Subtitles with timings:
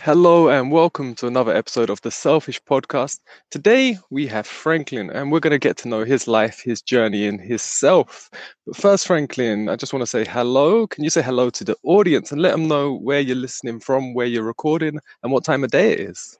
[0.00, 3.20] Hello and welcome to another episode of the Selfish Podcast.
[3.50, 7.26] Today we have Franklin and we're going to get to know his life, his journey,
[7.26, 8.28] and his self.
[8.66, 10.88] But first, Franklin, I just want to say hello.
[10.88, 14.14] Can you say hello to the audience and let them know where you're listening from,
[14.14, 16.38] where you're recording, and what time of day it is?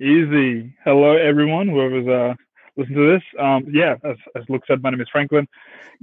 [0.00, 0.74] Easy.
[0.84, 2.34] Hello, everyone, whoever's uh,
[2.76, 3.22] listening to this.
[3.38, 5.46] Um, yeah, as, as Luke said, my name is Franklin.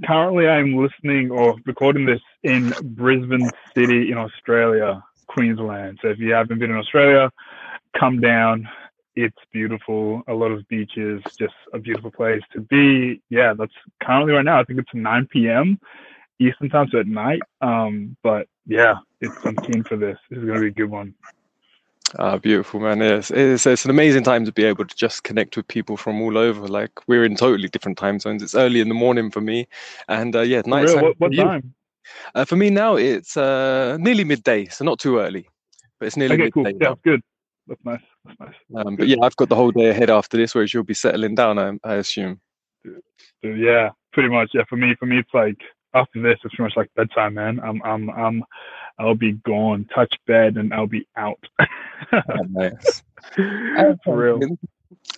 [0.06, 5.02] Currently, I'm listening or recording this in Brisbane City in Australia.
[5.32, 5.98] Queensland.
[6.02, 7.30] So if you haven't been in Australia,
[7.98, 8.68] come down.
[9.14, 10.22] It's beautiful.
[10.28, 13.20] A lot of beaches, just a beautiful place to be.
[13.28, 14.60] Yeah, that's currently right now.
[14.60, 15.78] I think it's 9 p.m.
[16.38, 17.42] Eastern time, so at night.
[17.60, 20.18] Um, but yeah, it's, I'm keen for this.
[20.30, 21.14] This is going to be a good one.
[22.18, 23.00] Ah, beautiful, man.
[23.00, 26.20] It's, it's, it's an amazing time to be able to just connect with people from
[26.20, 26.66] all over.
[26.66, 28.42] Like, we're in totally different time zones.
[28.42, 29.66] It's early in the morning for me.
[30.08, 31.74] And uh, yeah, night What, what time?
[32.34, 35.48] Uh, for me now, it's uh, nearly midday, so not too early,
[35.98, 36.72] but it's nearly okay, midday.
[36.72, 36.78] Cool.
[36.80, 37.22] Yeah, good.
[37.66, 38.00] That's nice.
[38.24, 38.86] That's nice.
[38.86, 41.34] Um, but yeah, I've got the whole day ahead after this, whereas you'll be settling
[41.34, 42.40] down, I, I assume.
[43.42, 44.50] Yeah, pretty much.
[44.54, 45.58] Yeah, for me, for me, it's like
[45.94, 47.60] after this, it's pretty much like bedtime, man.
[47.60, 48.44] I'm, I'm, I'm,
[48.98, 51.38] I'll be gone, touch bed, and I'll be out.
[52.12, 53.02] oh, nice.
[54.04, 54.40] for real.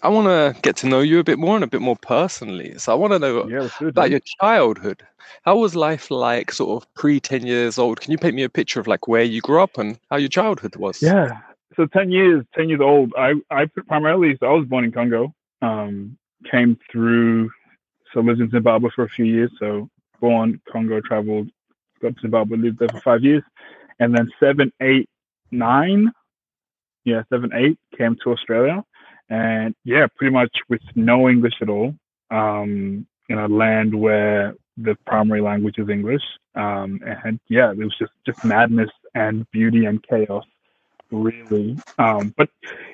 [0.03, 2.77] I want to get to know you a bit more and a bit more personally.
[2.79, 5.03] So I want to know yeah, good, about your childhood.
[5.43, 8.01] How was life like, sort of pre ten years old?
[8.01, 10.29] Can you paint me a picture of like where you grew up and how your
[10.29, 11.03] childhood was?
[11.03, 11.41] Yeah.
[11.77, 13.13] So ten years, ten years old.
[13.17, 15.35] I, I primarily, so I was born in Congo.
[15.63, 16.19] Um,
[16.51, 17.51] came through,
[18.13, 19.51] so lived in Zimbabwe for a few years.
[19.59, 19.89] So
[20.21, 21.49] born Congo, traveled,
[22.03, 23.43] got to Zimbabwe, lived there for five years,
[23.99, 25.09] and then seven, eight,
[25.51, 26.13] nine,
[27.05, 28.85] yeah, seven, eight, came to Australia
[29.29, 31.95] and yeah, pretty much with no English at all,
[32.31, 36.23] um, in a land where the primary language is English.
[36.55, 40.45] Um, and yeah, it was just, just madness and beauty and chaos,
[41.11, 41.77] really.
[41.99, 42.49] Um, but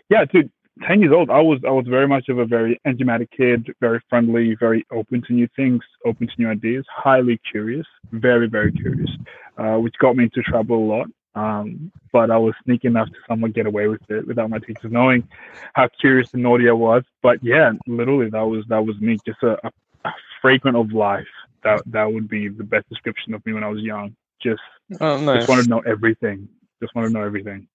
[0.08, 0.50] yeah, dude,
[0.86, 4.00] 10 years old, I was, I was very much of a very enigmatic kid, very
[4.08, 9.10] friendly, very open to new things, open to new ideas, highly curious, very, very curious,
[9.58, 11.06] uh, which got me into trouble a lot.
[11.34, 14.90] Um, but I was sneaky enough to somewhat get away with it without my teachers
[14.90, 15.28] knowing
[15.74, 17.04] how curious and naughty I was.
[17.22, 19.70] But yeah, literally that was that was me, just a, a,
[20.04, 21.28] a fragrant of life.
[21.62, 24.16] That that would be the best description of me when I was young.
[24.42, 24.62] Just
[25.00, 25.40] oh, nice.
[25.40, 26.48] just wanted to know everything.
[26.82, 27.68] Just wanted to know everything.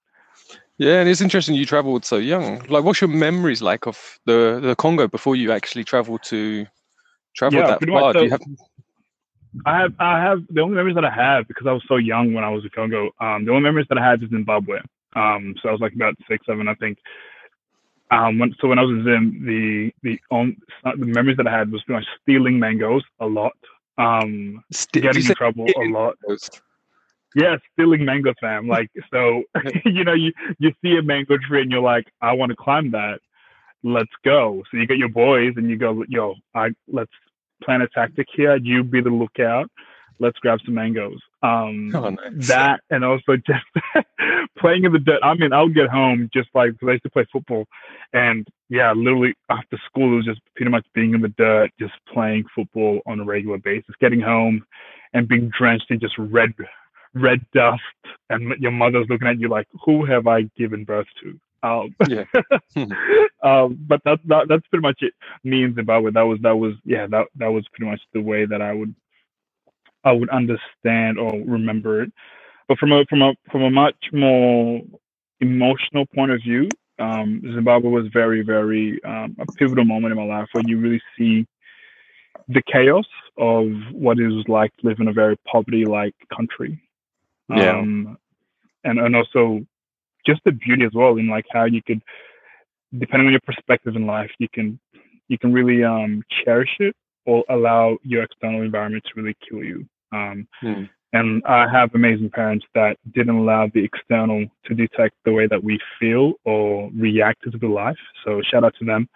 [0.78, 2.60] Yeah, and it's interesting you traveled so young.
[2.68, 6.66] Like, what's your memories like of the the Congo before you actually traveled to
[7.36, 8.14] travel yeah, that far?
[8.14, 8.42] So, Do you have
[9.66, 12.34] I have I have the only memories that I have because I was so young
[12.34, 13.12] when I was in Congo.
[13.20, 14.80] Um, the only memories that I had is Zimbabwe.
[15.16, 16.98] Um, so I was like about six, seven, I think.
[18.12, 21.58] Um, when, so when I was in Zim, the the on the memories that I
[21.58, 23.58] had was pretty much stealing mangoes a lot,
[23.98, 26.16] um, St- getting in trouble a lot.
[27.34, 28.68] Yeah, stealing mango, fam.
[28.68, 29.44] Like so,
[29.86, 32.92] you know, you you see a mango tree and you're like, I want to climb
[32.92, 33.20] that.
[33.84, 34.64] Let's go.
[34.70, 37.12] So you get your boys and you go, yo, I let's
[37.64, 38.56] plan a tactic here.
[38.58, 39.70] You be the lookout.
[40.20, 41.20] Let's grab some mangoes.
[41.44, 42.48] Um, oh, nice.
[42.48, 44.08] That and also just
[44.58, 45.20] playing in the dirt.
[45.22, 47.66] I mean, I would get home just like because I used to play football,
[48.14, 51.94] and yeah, literally after school it was just pretty much being in the dirt, just
[52.12, 53.96] playing football on a regular basis.
[54.00, 54.66] Getting home
[55.14, 56.54] and being drenched in just red
[57.14, 57.82] red dust,
[58.30, 62.26] and your mother's looking at you like, "Who have I given birth to?" Um, yeah.
[63.44, 65.14] um, but that, that that's pretty much it.
[65.44, 66.12] Me in Zimbabwe.
[66.12, 68.94] That was that was yeah that that was pretty much the way that I would
[70.04, 72.12] I would understand or remember it.
[72.68, 74.82] But from a from a from a much more
[75.40, 80.26] emotional point of view, um, Zimbabwe was very very um, a pivotal moment in my
[80.26, 81.46] life where you really see
[82.48, 86.80] the chaos of what it was like to live in a very poverty like country.
[87.50, 87.78] Yeah.
[87.78, 88.18] Um,
[88.84, 89.66] and and also
[90.26, 92.02] just the beauty as well in like how you could
[93.00, 94.80] depending on your perspective in life you can
[95.28, 99.86] you can really um cherish it or allow your external environment to really kill you.
[100.12, 100.84] Um Hmm.
[101.14, 105.64] and i have amazing parents that didn't allow the external to detect the way that
[105.64, 109.08] we feel or react to the life so shout out to them.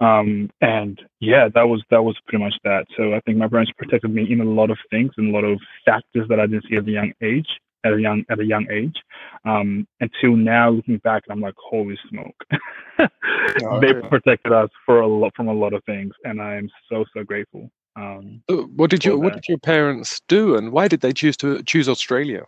[0.00, 2.84] Um and yeah that was that was pretty much that.
[2.96, 5.44] So i think my parents protected me in a lot of things and a lot
[5.52, 7.48] of factors that i didn't see at a young age
[7.84, 8.96] at a young at a young age.
[9.44, 12.44] Um, until now, looking back, I'm like, holy smoke!
[13.64, 14.08] Oh, they yeah.
[14.08, 17.24] protected us for a lot from a lot of things, and I am so so
[17.24, 17.70] grateful.
[17.96, 21.36] Um, Uh, What did you What did your parents do, and why did they choose
[21.38, 22.44] to choose Australia?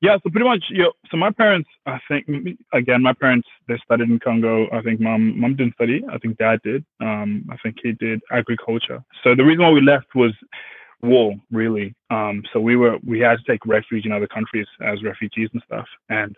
[0.00, 2.26] yeah, so pretty much, you know, so my parents, I think,
[2.72, 4.68] again, my parents they studied in Congo.
[4.70, 6.04] I think mom mom didn't study.
[6.12, 6.84] I think dad did.
[7.00, 9.02] Um, I think he did agriculture.
[9.22, 10.32] So the reason why we left was
[11.02, 11.94] war, really.
[12.10, 15.62] Um, so we were we had to take refuge in other countries as refugees and
[15.66, 16.34] stuff, and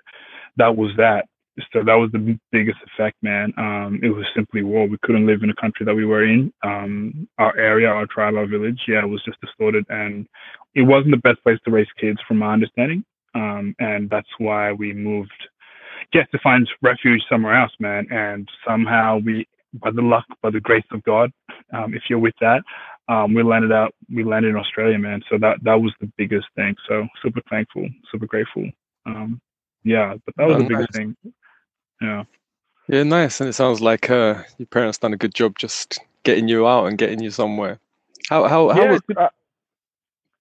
[0.57, 1.27] that was that.
[1.73, 3.51] So that was the biggest effect, man.
[3.57, 4.87] Um, it was simply war.
[4.87, 6.53] We couldn't live in the country that we were in.
[6.63, 10.27] Um, our area, our tribe, our village, yeah, it was just distorted, and
[10.75, 13.05] it wasn't the best place to raise kids, from my understanding.
[13.35, 15.31] Um, and that's why we moved,
[16.13, 18.07] just to find refuge somewhere else, man.
[18.11, 21.31] And somehow we, by the luck, by the grace of God,
[21.73, 22.63] um, if you're with that,
[23.09, 25.23] um, we landed out we landed in Australia, man.
[25.31, 26.77] So that that was the biggest thing.
[26.89, 28.69] So super thankful, super grateful.
[29.05, 29.41] Um,
[29.85, 30.97] yeah, but that was oh, the biggest nice.
[30.97, 31.17] thing.
[32.01, 32.25] Yeah.
[32.89, 33.41] Yeah, nice.
[33.41, 36.87] And it sounds like uh, your parents done a good job just getting you out
[36.87, 37.81] and getting you somewhere.
[38.29, 39.29] How how how yeah, was I,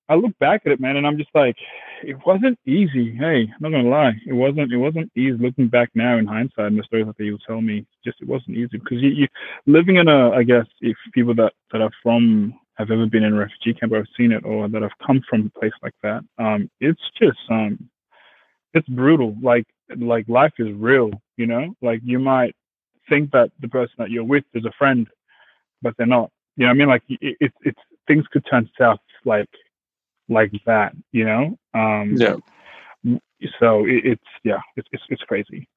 [0.08, 1.56] I look back at it, man, and I'm just like,
[2.04, 3.16] it wasn't easy.
[3.16, 4.72] Hey, I'm not gonna lie, it wasn't.
[4.72, 5.38] It wasn't easy.
[5.38, 8.58] Looking back now in hindsight, and the stories that you tell me, just it wasn't
[8.58, 9.28] easy because you, you
[9.66, 13.34] living in a, I guess, if people that that are from have ever been in
[13.34, 15.96] a refugee camp or have seen it or that have come from a place like
[16.04, 17.90] that, um, it's just um,
[18.74, 19.36] it's brutal.
[19.42, 19.66] Like
[19.98, 21.74] like life is real, you know.
[21.82, 22.56] Like you might
[23.10, 25.08] think that the person that you're with is a friend,
[25.82, 26.30] but they're not.
[26.58, 26.88] You know what I mean?
[26.90, 29.50] Like it, it's it's things could turn south like
[30.30, 31.58] like that, you know?
[31.74, 32.36] Um, yeah.
[33.60, 35.68] So it, it's, yeah, it's, it's, it's crazy.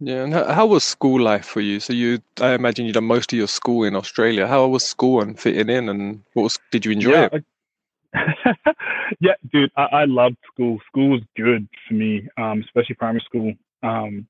[0.00, 1.78] Yeah, and how, how, was school life for you?
[1.78, 4.46] So you, I imagine you done most of your school in Australia.
[4.46, 6.58] How was school and fitting in, and what was?
[6.70, 7.44] Did you enjoy yeah, it?
[8.14, 8.64] I,
[9.20, 10.78] yeah, dude, I, I loved school.
[10.86, 13.52] School was good for me, um, especially primary school.
[13.82, 14.26] Um,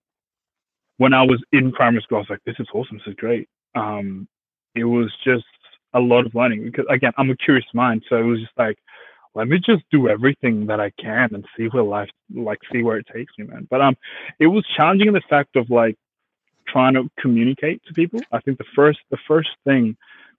[0.96, 2.98] when I was in primary school, I was like, "This is awesome.
[2.98, 4.26] This is great." Um,
[4.74, 5.44] it was just
[5.94, 8.78] a lot of learning because again, I'm a curious mind, so it was just like,
[9.34, 12.96] let me just do everything that I can and see where life, like, see where
[12.96, 13.66] it takes me, man.
[13.70, 13.96] But um,
[14.40, 15.96] it was challenging in the fact of like
[16.66, 18.20] trying to communicate to people.
[18.32, 19.96] I think the first, the first thing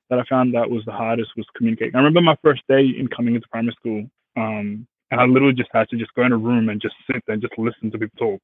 [0.09, 1.95] that I found that was the hardest was communicating.
[1.95, 4.05] I remember my first day in coming into primary school,
[4.35, 7.23] um, and I literally just had to just go in a room and just sit
[7.25, 8.41] there and just listen to people talk.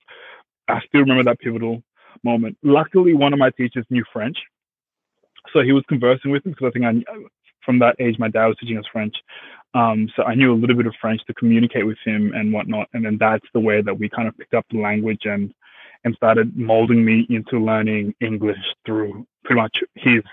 [0.69, 1.83] I still remember that pivotal
[2.23, 2.57] moment.
[2.63, 4.37] Luckily, one of my teachers knew French,
[5.53, 7.13] so he was conversing with me because I think I,
[7.65, 9.15] from that age, my dad was teaching us French.
[9.73, 12.87] Um, so I knew a little bit of French to communicate with him and whatnot.
[12.93, 15.53] And then that's the way that we kind of picked up the language and
[16.03, 20.23] and started molding me into learning English through pretty much his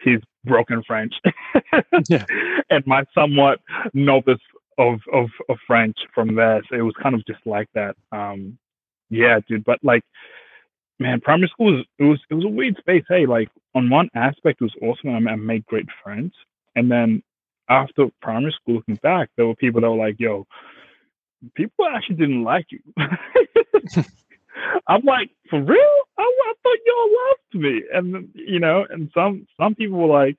[0.00, 1.14] his broken French
[2.08, 2.24] yeah.
[2.70, 3.60] and my somewhat
[3.94, 4.40] novice
[4.78, 6.62] of, of of French from there.
[6.68, 7.96] So it was kind of just like that.
[8.12, 8.58] Um,
[9.10, 9.64] yeah, dude.
[9.64, 10.02] But like
[10.98, 13.04] man, primary school was it was it was a weird space.
[13.08, 15.28] Hey, like on one aspect, it was awesome.
[15.28, 16.32] I, I made great friends,
[16.76, 17.22] and then
[17.68, 20.46] after primary school, looking back, there were people that were like, "Yo,
[21.54, 22.80] people actually didn't like you."
[24.88, 25.98] I'm like, for real?
[26.18, 30.36] I, I thought y'all loved me, and you know, and some some people were like,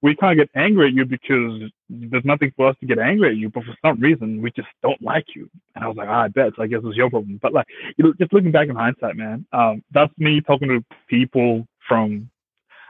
[0.00, 3.36] we can't get angry at you because there's nothing for us to get angry at
[3.36, 5.50] you, but for some reason we just don't like you.
[5.74, 6.52] And I was like, ah, I bet.
[6.56, 7.38] So I guess it's your problem.
[7.42, 7.66] But like,
[7.96, 12.30] you know, just looking back in hindsight, man, um, that's me talking to people from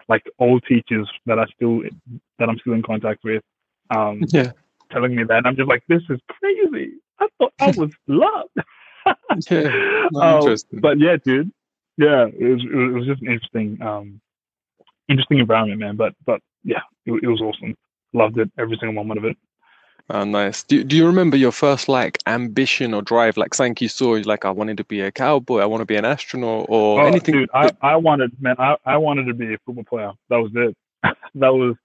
[0.08, 1.82] like old teachers that I still
[2.38, 3.43] that I'm still in contact with.
[3.90, 4.52] Um, yeah.
[4.90, 6.94] telling me that, and I'm just like, this is crazy.
[7.20, 8.50] I thought I was loved.
[9.50, 11.52] yeah, um, but yeah, dude.
[11.96, 14.20] Yeah, it was it was just an interesting um
[15.08, 15.96] interesting environment, man.
[15.96, 17.76] But but yeah, it, it was awesome.
[18.12, 19.37] Loved it, every single moment of it.
[20.10, 20.62] Oh, nice.
[20.62, 23.37] Do, do you remember your first like ambition or drive?
[23.37, 25.96] Like something you saw, like I wanted to be a cowboy, I want to be
[25.96, 27.34] an astronaut, or oh, anything.
[27.34, 30.12] Dude, I, I wanted, man, I, I wanted to be a football player.
[30.30, 30.76] That was it.
[31.35, 31.76] that was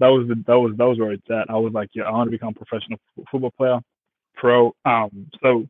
[0.00, 1.48] that was the that was that was where it's at.
[1.48, 2.98] I was like, yeah, I want to become a professional
[3.30, 3.78] football player,
[4.34, 4.74] pro.
[4.84, 5.68] Um, so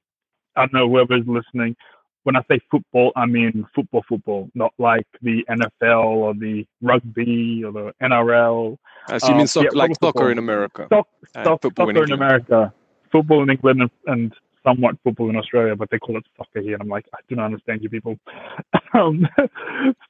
[0.57, 1.77] I don't know whoever's listening
[2.25, 7.65] when I say football, I mean football, football, not like the NFL or the rugby
[7.65, 8.77] or the NRL.
[9.09, 10.29] As you um, mean soccer, yeah, like soccer football.
[10.29, 10.87] in America?
[10.87, 12.73] Stock, stock, soccer in, in, America,
[13.11, 16.75] football in England, and, and, somewhat football in Australia, but they call it soccer here.
[16.75, 18.19] And I'm like, I do not understand you people.
[18.93, 19.27] um,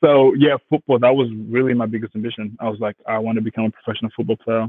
[0.02, 0.99] so yeah, football.
[0.99, 2.57] That was really my biggest ambition.
[2.59, 4.67] I was like, I want to become a professional football player.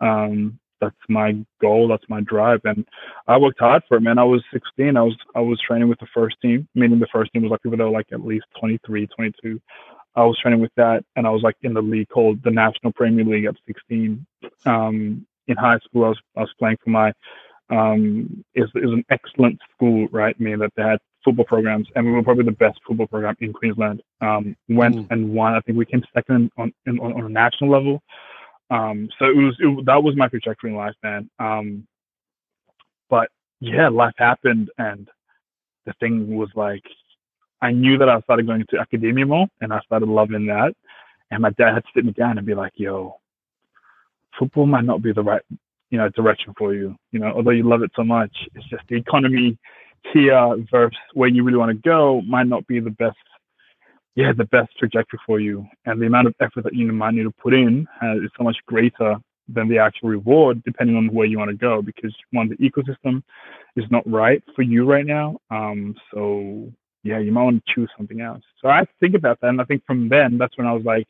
[0.00, 1.88] Um, that's my goal.
[1.88, 2.60] That's my drive.
[2.64, 2.86] And
[3.28, 4.18] I worked hard for it, man.
[4.18, 4.96] I was 16.
[4.96, 7.62] I was I was training with the first team, meaning the first team was like
[7.62, 9.60] people that were like at least 23, 22.
[10.16, 12.92] I was training with that, and I was like in the league called the National
[12.92, 14.26] Premier League at 16.
[14.66, 17.12] Um, in high school, I was I was playing for my
[17.70, 20.38] um, is is an excellent school, right?
[20.40, 23.52] Meaning that they had football programs, and we were probably the best football program in
[23.52, 24.02] Queensland.
[24.20, 25.06] Um, went mm.
[25.10, 25.54] and won.
[25.54, 28.02] I think we came second on on, on a national level.
[28.70, 31.28] Um, so it was it, that was my trajectory in life, man.
[31.38, 31.86] Um,
[33.08, 33.28] but
[33.60, 35.08] yeah, life happened, and
[35.86, 36.84] the thing was like,
[37.60, 40.74] I knew that I started going into academia more, and I started loving that.
[41.30, 43.20] And my dad had to sit me down and be like, "Yo,
[44.38, 45.42] football might not be the right,
[45.90, 46.96] you know, direction for you.
[47.12, 49.58] You know, although you love it so much, it's just the economy
[50.12, 53.18] here versus where you really want to go might not be the best
[54.14, 55.66] yeah, the best trajectory for you.
[55.86, 58.44] And the amount of effort that you might need to put in uh, is so
[58.44, 59.16] much greater
[59.48, 61.82] than the actual reward, depending on where you want to go.
[61.82, 63.22] Because one, the ecosystem
[63.76, 65.38] is not right for you right now.
[65.50, 66.70] Um, so
[67.02, 68.42] yeah, you might want to choose something else.
[68.60, 71.08] So I think about that, and I think from then, that's when I was like,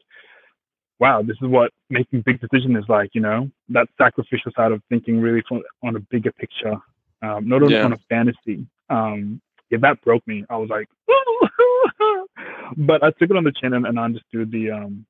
[0.99, 3.11] wow, this is what making big decisions is like.
[3.15, 6.77] You know, that sacrificial side of thinking really from, on a bigger picture,
[7.23, 7.85] um, not on, yeah.
[7.85, 8.67] on a fantasy.
[8.89, 10.45] Um, yeah, that broke me.
[10.51, 10.89] I was like,
[12.77, 15.07] but I took it on the chin and, and I understood the um,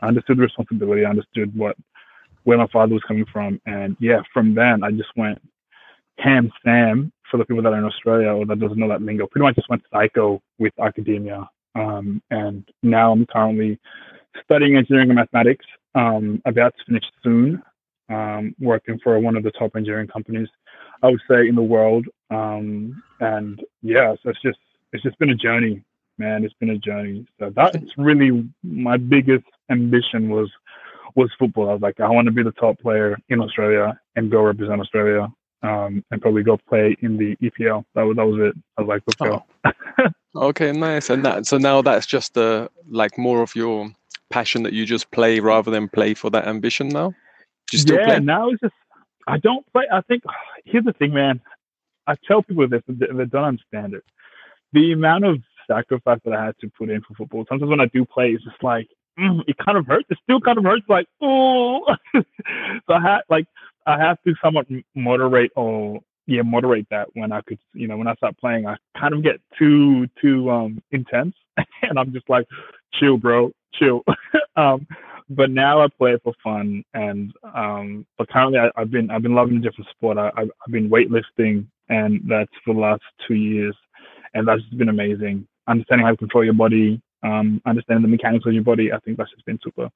[0.00, 1.04] I understood the responsibility.
[1.04, 1.76] I understood what
[2.44, 5.40] where my father was coming from, and yeah, from then I just went
[6.18, 9.26] ham Sam for the people that are in Australia or that doesn't know that lingo.
[9.26, 13.78] Pretty much just went psycho with academia, um, and now I'm currently
[14.44, 15.64] studying engineering and mathematics.
[15.94, 17.62] Um, about to finish soon,
[18.10, 20.48] um, working for one of the top engineering companies,
[21.02, 22.06] I would say in the world.
[22.30, 24.58] Um, and yeah, so it's just
[24.92, 25.82] it's just been a journey
[26.18, 27.26] man, it's been a journey.
[27.38, 30.50] So that's really my biggest ambition was
[31.14, 31.70] was football.
[31.70, 34.80] I was like, I want to be the top player in Australia and go represent
[34.80, 37.84] Australia, um, and probably go play in the EPL.
[37.94, 38.62] That was that was it.
[38.76, 39.44] I was like, let's go.
[40.34, 40.46] Oh.
[40.48, 41.10] okay, nice.
[41.10, 43.90] And that so now that's just the like more of your
[44.30, 47.12] passion that you just play rather than play for that ambition now.
[47.72, 48.20] yeah, play?
[48.20, 48.74] now it's just
[49.26, 49.84] I don't play.
[49.92, 50.22] I think
[50.64, 51.40] here's the thing, man.
[52.06, 54.04] I tell people this, they don't understand it.
[54.72, 57.44] The amount of sacrifice that I had to put in for football.
[57.48, 60.06] Sometimes when I do play, it's just like mm, it kind of hurts.
[60.10, 60.84] It still kind of hurts.
[60.88, 61.80] Like oh,
[62.14, 62.22] so
[62.92, 63.46] I had like
[63.86, 68.08] I have to somewhat moderate or yeah moderate that when I could you know when
[68.08, 71.34] I start playing I kind of get too too um intense
[71.82, 72.46] and I'm just like
[72.94, 74.02] chill bro chill
[74.56, 74.86] um
[75.28, 79.22] but now I play it for fun and um but currently I, have been I've
[79.22, 83.02] been loving a different sport I, I've, I've been weightlifting and that's for the last
[83.26, 83.76] two years
[84.34, 88.52] and that's been amazing understanding how to control your body, um, understanding the mechanics of
[88.52, 89.90] your body, I think that's just been super,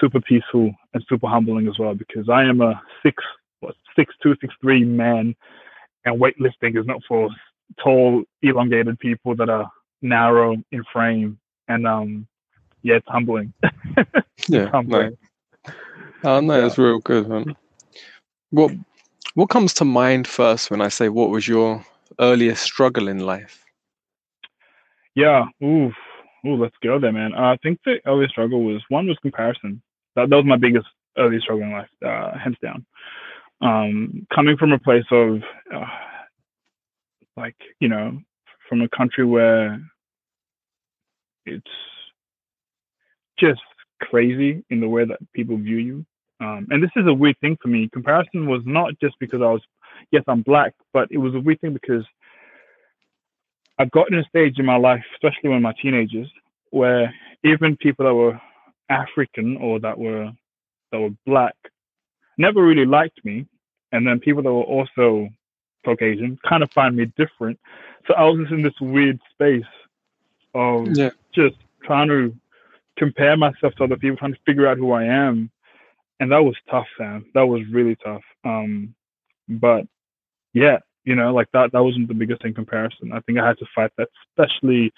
[0.00, 1.94] super peaceful and super humbling as well.
[1.94, 3.22] Because I am a six,
[3.60, 5.34] what, six two, six three man,
[6.04, 7.28] and weightlifting is not for
[7.82, 9.70] tall, elongated people that are
[10.02, 11.38] narrow in frame.
[11.68, 12.26] And um,
[12.88, 13.52] yeah, it's humbling.
[14.48, 15.16] yeah, humbling.
[15.64, 15.72] No.
[16.24, 17.54] Oh no, that's real good, man.
[18.50, 18.72] What
[19.34, 21.84] what comes to mind first when I say what was your
[22.18, 23.64] earliest struggle in life?
[25.14, 25.44] Yeah.
[25.62, 25.92] Ooh.
[26.46, 27.34] Ooh, let's go there, man.
[27.34, 29.82] Uh, I think the early struggle was one was comparison.
[30.16, 30.86] That, that was my biggest
[31.18, 32.86] early struggle in life, uh, hands down.
[33.60, 35.42] Um, coming from a place of,
[35.74, 35.86] uh,
[37.36, 38.18] like, you know,
[38.68, 39.80] from a country where
[41.44, 41.66] it's
[43.38, 43.60] just
[44.00, 46.06] crazy in the way that people view you.
[46.40, 47.88] Um, and this is a weird thing for me.
[47.92, 49.62] Comparison was not just because I was,
[50.12, 52.04] yes, I'm black, but it was a weird thing because
[53.78, 56.28] I've gotten a stage in my life, especially when my teenagers,
[56.70, 57.12] where
[57.44, 58.40] even people that were
[58.88, 60.30] African or that were
[60.90, 61.54] that were black
[62.38, 63.46] never really liked me,
[63.92, 65.28] and then people that were also
[65.84, 67.58] Caucasian kind of find me different.
[68.06, 69.62] So I was just in this weird space
[70.54, 71.10] of yeah.
[71.32, 72.34] just trying to
[72.98, 75.50] compare myself to other people, trying to figure out who I am,
[76.20, 77.24] and that was tough, Sam.
[77.34, 78.22] That was really tough.
[78.44, 78.94] Um,
[79.48, 79.84] but
[80.52, 83.12] yeah, you know, like that that wasn't the biggest in comparison.
[83.12, 84.92] I think I had to fight that, especially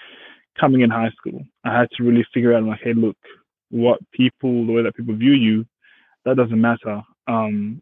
[0.59, 1.43] coming in high school.
[1.65, 3.17] I had to really figure out like, hey, look,
[3.71, 5.67] what people, the way that people view you,
[6.25, 7.03] that doesn't matter.
[7.29, 7.81] Um,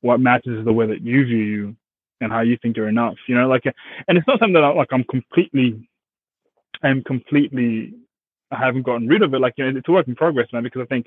[0.00, 1.76] what matters is the way that you view you
[2.20, 3.16] and how you think you're enough.
[3.28, 5.88] You know, like, and it's not something that I, like I'm completely,
[6.82, 7.94] I'm completely,
[8.52, 9.40] I haven't gotten rid of it.
[9.40, 10.62] Like, you know, it's a work in progress, man.
[10.62, 11.06] Because I think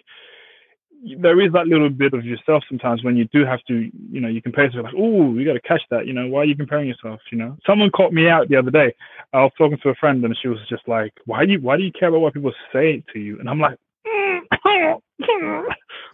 [1.20, 4.28] there is that little bit of yourself sometimes when you do have to, you know,
[4.28, 6.56] you compare yourself like, oh, you got to catch that, you know, why are you
[6.56, 7.20] comparing yourself?
[7.32, 8.94] You know, someone caught me out the other day.
[9.34, 11.78] I was talking to a friend and she was just like, why do you, why
[11.78, 13.40] do you care about what people say to you?
[13.40, 14.40] And I'm like, mm.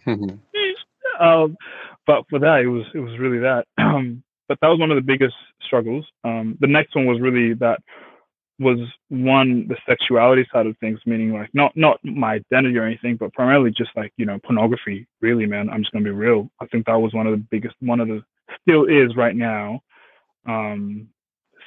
[1.20, 1.56] um,
[2.06, 3.66] but for that, it was, it was really that.
[4.48, 5.34] but that was one of the biggest
[5.64, 6.04] struggles.
[6.24, 7.80] Um, the next one was really that
[8.62, 8.78] was
[9.08, 13.32] one the sexuality side of things, meaning like not not my identity or anything, but
[13.32, 15.06] primarily just like you know pornography.
[15.20, 16.50] Really, man, I'm just gonna be real.
[16.60, 18.22] I think that was one of the biggest, one of the
[18.62, 19.80] still is right now,
[20.46, 21.08] um,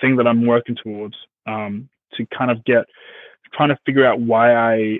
[0.01, 2.85] thing that I'm working towards um, to kind of get
[3.53, 4.99] trying to figure out why I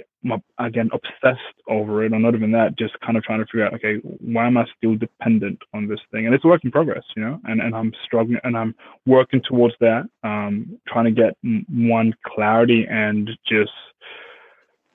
[0.60, 2.14] again obsessed over it.
[2.14, 4.66] Or not even that just kind of trying to figure out okay why am i
[4.78, 6.26] still dependent on this thing?
[6.26, 9.42] And it's a work in progress you know and, and i'm struggling and i'm working
[9.42, 10.08] towards that.
[10.24, 11.38] Um trying to get
[11.70, 13.72] one clarity and just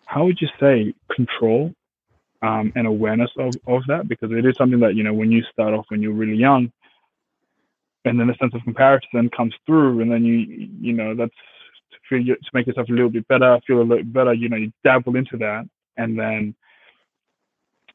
[0.06, 1.72] how would you say control
[2.42, 4.08] um, and awareness of, of that?
[4.08, 6.72] Because it is something that you know when you start off when you're really young
[8.04, 11.34] and then the sense of comparison comes through and then you you know that's
[12.10, 14.56] to feel to make yourself a little bit better feel a little better you know
[14.56, 15.68] you dabble into that.
[15.96, 16.54] And then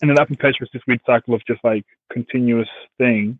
[0.02, 3.40] and then that perpetuates this weird cycle of just like continuous thing.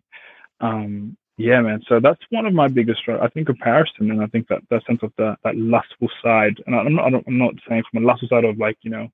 [0.60, 1.82] Um yeah man.
[1.88, 4.10] So that's one of my biggest i think comparison.
[4.10, 7.38] And i think that that sense of the, that lustful side and i'm not i'm
[7.38, 9.08] not saying from a lustful side of like you know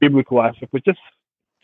[0.00, 1.00] biblical aspect but just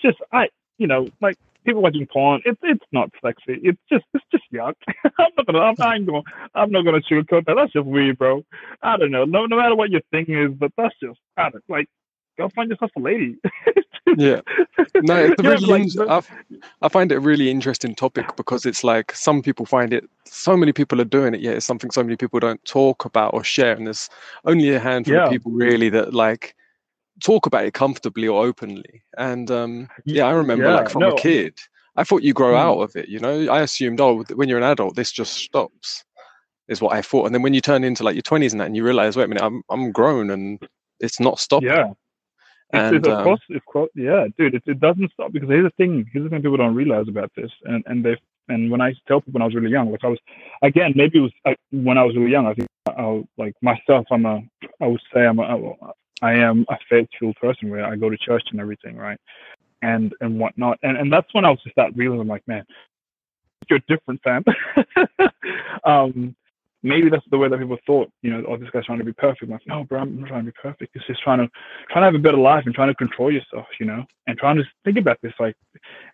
[0.04, 0.48] just I,
[0.78, 2.42] you know, like people watching porn.
[2.44, 3.61] It's it's not sexy.
[3.62, 4.75] It's just it's just yuck.
[5.18, 5.61] I'm not gonna.
[5.61, 6.23] I'm, I'm going.
[6.54, 7.54] I'm not gonna sugarcoat that.
[7.56, 8.44] That's just weird, bro.
[8.83, 9.25] I don't know.
[9.25, 11.88] No, no matter what your thing is, but that's just I don't like.
[12.37, 13.37] Go find yourself a lady.
[14.16, 14.40] yeah,
[14.97, 16.23] no, it's a really, like, I,
[16.83, 20.09] I find it a really interesting topic because it's like some people find it.
[20.25, 21.40] So many people are doing it.
[21.40, 24.11] Yeah, it's something so many people don't talk about or share, and there's
[24.44, 25.25] only a handful yeah.
[25.26, 26.56] of people really that like
[27.24, 29.02] talk about it comfortably or openly.
[29.16, 31.12] And um, yeah, I remember yeah, like from no.
[31.12, 31.58] a kid,
[31.96, 32.58] I thought you grow mm.
[32.58, 33.08] out of it.
[33.08, 36.04] You know, I assumed oh, when you're an adult, this just stops.
[36.66, 37.26] Is what I thought.
[37.26, 39.24] And then when you turn into like your 20s and that, and you realize, wait
[39.24, 40.58] a minute, I'm I'm grown and
[40.98, 41.68] it's not stopping.
[41.68, 41.92] Yeah.
[42.72, 45.50] And, it's, it's, of um, course, of course, yeah, dude, it, it doesn't stop because
[45.50, 46.08] here's the thing.
[46.10, 48.16] Here's the thing people don't realize about this, and and they
[48.48, 50.18] and when I tell people when I was really young, like I was,
[50.62, 52.46] again, maybe it was when I was really young.
[52.46, 54.06] I think I like myself.
[54.10, 54.42] I'm a,
[54.80, 55.76] I would say I'm a,
[56.23, 59.18] I am a faithful person where I go to church and everything, right?
[59.83, 60.78] And and whatnot.
[60.83, 62.21] And and that's when I was just that real.
[62.21, 62.64] I'm like, man,
[63.68, 64.44] you're different, fam.
[65.85, 66.35] um,
[66.85, 69.12] maybe that's the way that people thought, you know, oh, this guy's trying to be
[69.12, 69.44] perfect.
[69.44, 70.94] I'm like, no, bro, I'm not trying to be perfect.
[70.94, 71.49] It's just trying to
[71.90, 74.56] trying to have a better life and trying to control yourself, you know, and trying
[74.56, 75.56] to think about this, like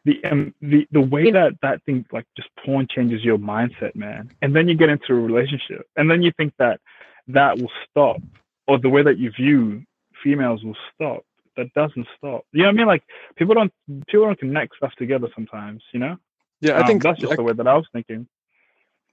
[0.05, 4.31] the um, the the way that that thing like just porn changes your mindset, man.
[4.41, 6.81] And then you get into a relationship, and then you think that
[7.29, 8.23] that will stop,
[8.67, 9.85] or the way that you view
[10.23, 11.25] females will stop.
[11.57, 12.45] That doesn't stop.
[12.53, 12.87] You know what I mean?
[12.87, 13.03] Like
[13.37, 13.73] people don't
[14.07, 15.83] people don't connect stuff together sometimes.
[15.93, 16.17] You know?
[16.61, 18.27] Yeah, I um, think that's just the way that I was thinking.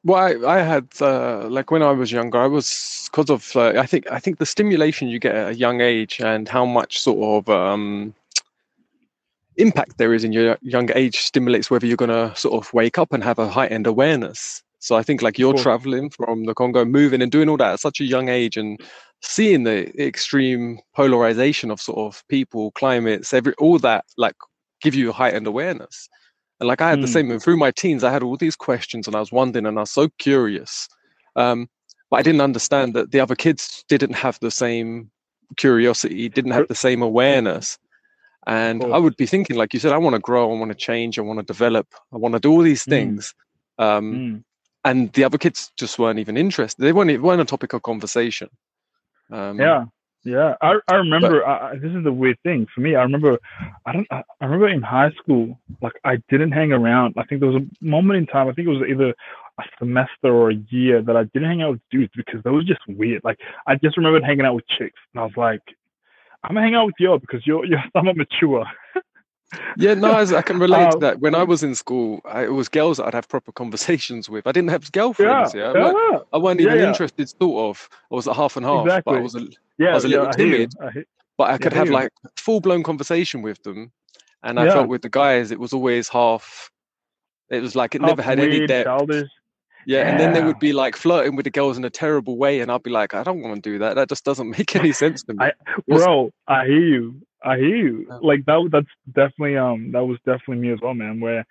[0.04, 3.80] Well, I, I had uh, like when I was younger, I was because of uh,
[3.80, 7.00] I think I think the stimulation you get at a young age and how much
[7.00, 8.14] sort of um,
[9.58, 12.98] impact there is in your younger age stimulates whether you're going to sort of wake
[12.98, 14.64] up and have a heightened awareness.
[14.80, 17.80] So I think like you're traveling from the Congo, moving and doing all that at
[17.80, 18.80] such a young age, and
[19.22, 24.36] seeing the extreme polarization of sort of people, climates, every all that like
[24.82, 26.08] give you heightened awareness.
[26.60, 27.04] And like I had mm.
[27.04, 29.66] the same and through my teens, I had all these questions and I was wondering
[29.66, 30.88] and I was so curious.
[31.36, 31.68] Um,
[32.10, 35.12] but I didn't understand that the other kids didn't have the same
[35.58, 37.78] curiosity, didn't have the same awareness.
[38.48, 40.78] And I would be thinking, like you said, I want to grow, I want to
[40.78, 42.92] change, I want to develop, I want to do all these hmm.
[42.92, 43.34] things.
[43.80, 43.84] Mm.
[43.84, 44.44] Um, mm.
[44.86, 46.82] And the other kids just weren't even interested.
[46.82, 48.50] They weren't, weren't a topic of conversation.
[49.32, 49.86] Um, yeah,
[50.24, 50.56] yeah.
[50.62, 51.42] I I remember.
[51.42, 52.96] But, I, this is the weird thing for me.
[52.96, 53.38] I remember.
[53.86, 54.08] I don't.
[54.12, 57.16] I, I remember in high school, like I didn't hang around.
[57.18, 58.48] I think there was a moment in time.
[58.48, 59.14] I think it was either
[59.60, 62.66] a semester or a year that I didn't hang out with dudes because that was
[62.66, 63.24] just weird.
[63.24, 65.62] Like I just remembered hanging out with chicks, and I was like,
[66.44, 68.66] I'm gonna hang out with you because you're you're somewhat mature.
[69.78, 71.20] yeah, no, I, can relate um, to that.
[71.20, 74.46] When I was in school, I, it was girls that I'd have proper conversations with.
[74.46, 75.54] I didn't have girlfriends.
[75.54, 75.94] Yeah, yeah.
[75.94, 76.20] yeah.
[76.34, 77.90] I wasn't even yeah, interested, sort of.
[78.12, 79.14] I was at half and half, exactly.
[79.14, 80.74] but I was a, yeah, I was a little timid.
[80.82, 81.04] I
[81.38, 83.92] but I could have like full blown conversation with them,
[84.44, 86.72] and I felt with the guys, it was always half.
[87.50, 88.88] It was like it half never had any depth.
[88.88, 89.30] Childish.
[89.86, 92.60] Yeah, and then they would be like flirting with the girls in a terrible way,
[92.60, 93.96] and I'd be like, I don't want to do that.
[93.96, 95.46] That just doesn't make any sense to me.
[95.46, 95.54] I,
[95.88, 97.22] bro, I hear you.
[97.44, 98.08] I hear you.
[98.22, 98.70] Like that.
[98.72, 99.92] That's definitely um.
[99.92, 101.20] That was definitely me as well, man.
[101.20, 101.46] Where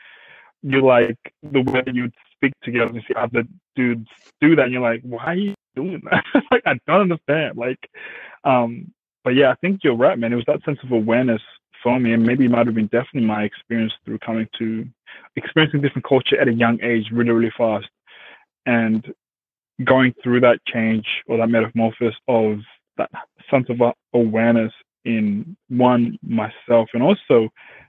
[0.62, 3.44] you like the way you speak together and see other
[3.76, 4.08] dudes
[4.40, 6.24] do that, and you're like, why are you doing that?
[6.50, 7.56] like I don't understand.
[7.56, 7.78] Like,
[8.44, 8.92] um.
[9.24, 10.32] But yeah, I think you're right, man.
[10.32, 11.42] It was that sense of awareness
[11.82, 14.86] for me, and maybe it might have been definitely my experience through coming to
[15.34, 17.88] experiencing different culture at a young age, really, really fast,
[18.66, 19.12] and
[19.84, 22.58] going through that change or that metamorphosis of
[22.96, 23.10] that
[23.50, 23.80] sense of
[24.14, 24.72] awareness
[25.06, 27.48] in one myself and also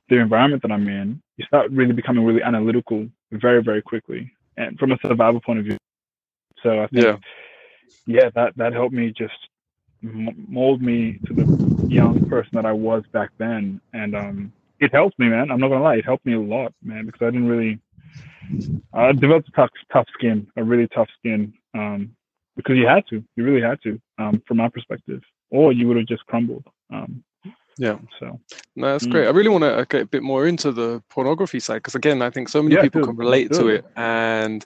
[0.09, 4.77] the environment that I'm in, you start really becoming really analytical very very quickly, and
[4.79, 5.77] from a survival point of view.
[6.63, 7.17] So I think, yeah,
[8.05, 9.39] yeah, that that helped me just
[10.01, 11.45] mold me to the
[11.93, 15.51] young person that I was back then, and um, it helped me, man.
[15.51, 17.79] I'm not gonna lie, it helped me a lot, man, because I didn't really.
[18.93, 22.15] I developed a tough, tough skin, a really tough skin, um,
[22.55, 23.23] because you had to.
[23.35, 26.65] You really had to, um, from my perspective, or you would have just crumbled.
[26.91, 27.23] Um,
[27.77, 27.97] yeah.
[28.19, 28.39] So
[28.75, 29.11] no, that's mm.
[29.11, 29.27] great.
[29.27, 32.29] I really want to get a bit more into the pornography side because again, I
[32.29, 34.65] think so many yeah, people can relate to it, and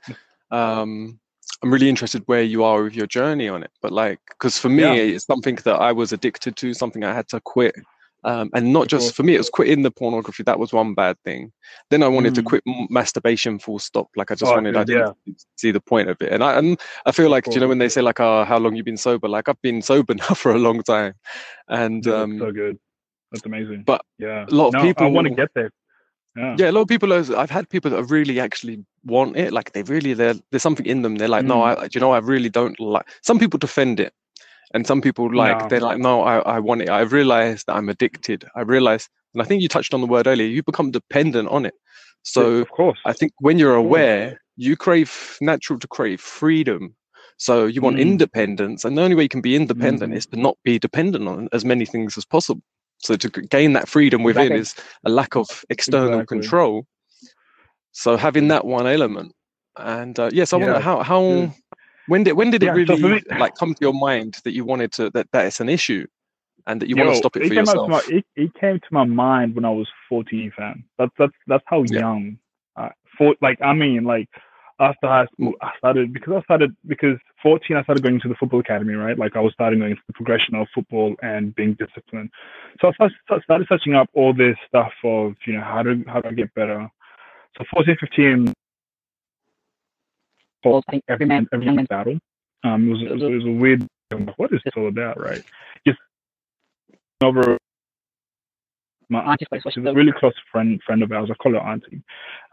[0.52, 1.20] um,
[1.62, 3.72] I'm really interested where you are with your journey on it.
[3.82, 5.16] But like, because for me, yeah.
[5.16, 7.76] it's something that I was addicted to, something I had to quit
[8.24, 10.44] Um, and not just for me, it was quitting the pornography.
[10.44, 11.52] That was one bad thing.
[11.90, 12.36] Then I wanted mm.
[12.36, 14.08] to quit masturbation full stop.
[14.16, 15.34] Like I just oh, wanted, I didn't yeah.
[15.58, 16.32] see the point of it.
[16.32, 18.76] And I, and I feel like, you know, when they say like, oh, how long
[18.76, 19.28] you been sober?
[19.28, 21.14] Like I've been sober now for a long time.
[21.68, 22.78] And, yeah, um, so good.
[23.32, 23.84] That's amazing.
[23.84, 25.72] But yeah, a lot of no, people I want to get there.
[26.36, 26.56] Yeah.
[26.58, 27.12] yeah, a lot of people.
[27.14, 29.52] Are, I've had people that really actually want it.
[29.52, 31.16] Like they really, there's something in them.
[31.16, 31.50] They're like, mm.
[31.50, 33.06] no, I, you know, I really don't like.
[33.22, 34.14] Some people defend it,
[34.74, 35.68] and some people like no.
[35.68, 36.90] they're like, no, I, I want it.
[36.90, 38.46] I've realized that I'm addicted.
[38.56, 40.48] I realized, and I think you touched on the word earlier.
[40.48, 41.74] You become dependent on it.
[42.24, 46.96] So of course, I think when you're aware, you crave natural to crave freedom.
[47.38, 48.02] So you want mm.
[48.02, 50.16] independence, and the only way you can be independent mm.
[50.16, 52.62] is to not be dependent on as many things as possible.
[53.00, 54.60] So to gain that freedom within exactly.
[54.60, 56.40] is a lack of external exactly.
[56.40, 56.86] control.
[57.94, 59.34] So having that one element,
[59.76, 60.66] and uh, yes, I yeah.
[60.66, 61.52] wonder how how.
[62.08, 64.54] When did when did yeah, it really so me, like come to your mind that
[64.54, 66.06] you wanted to that that is an issue,
[66.68, 67.90] and that you yo, want to stop it, it for yourself?
[67.90, 70.86] My, it, it came to my mind when I was fourteen, fam.
[70.98, 72.38] That's that's that's how young.
[72.76, 74.30] Uh, for like I mean like
[74.82, 78.36] after high school, I started because I started because 14, I started going to the
[78.36, 79.18] football academy, right?
[79.18, 82.32] Like I was starting going into the progression of football and being disciplined.
[82.82, 86.34] So I started searching up all this stuff of you know how to how to
[86.34, 86.90] get better.
[87.58, 88.54] So 14, 15,
[90.66, 92.20] I think every man every man's battle.
[92.64, 93.88] Um, it was, it was, it was a weird.
[94.38, 95.44] What is this all about, right?
[95.88, 96.00] Just
[97.24, 97.58] over
[99.10, 101.30] my auntie, she's a really close friend friend of ours.
[101.32, 102.02] I call her auntie,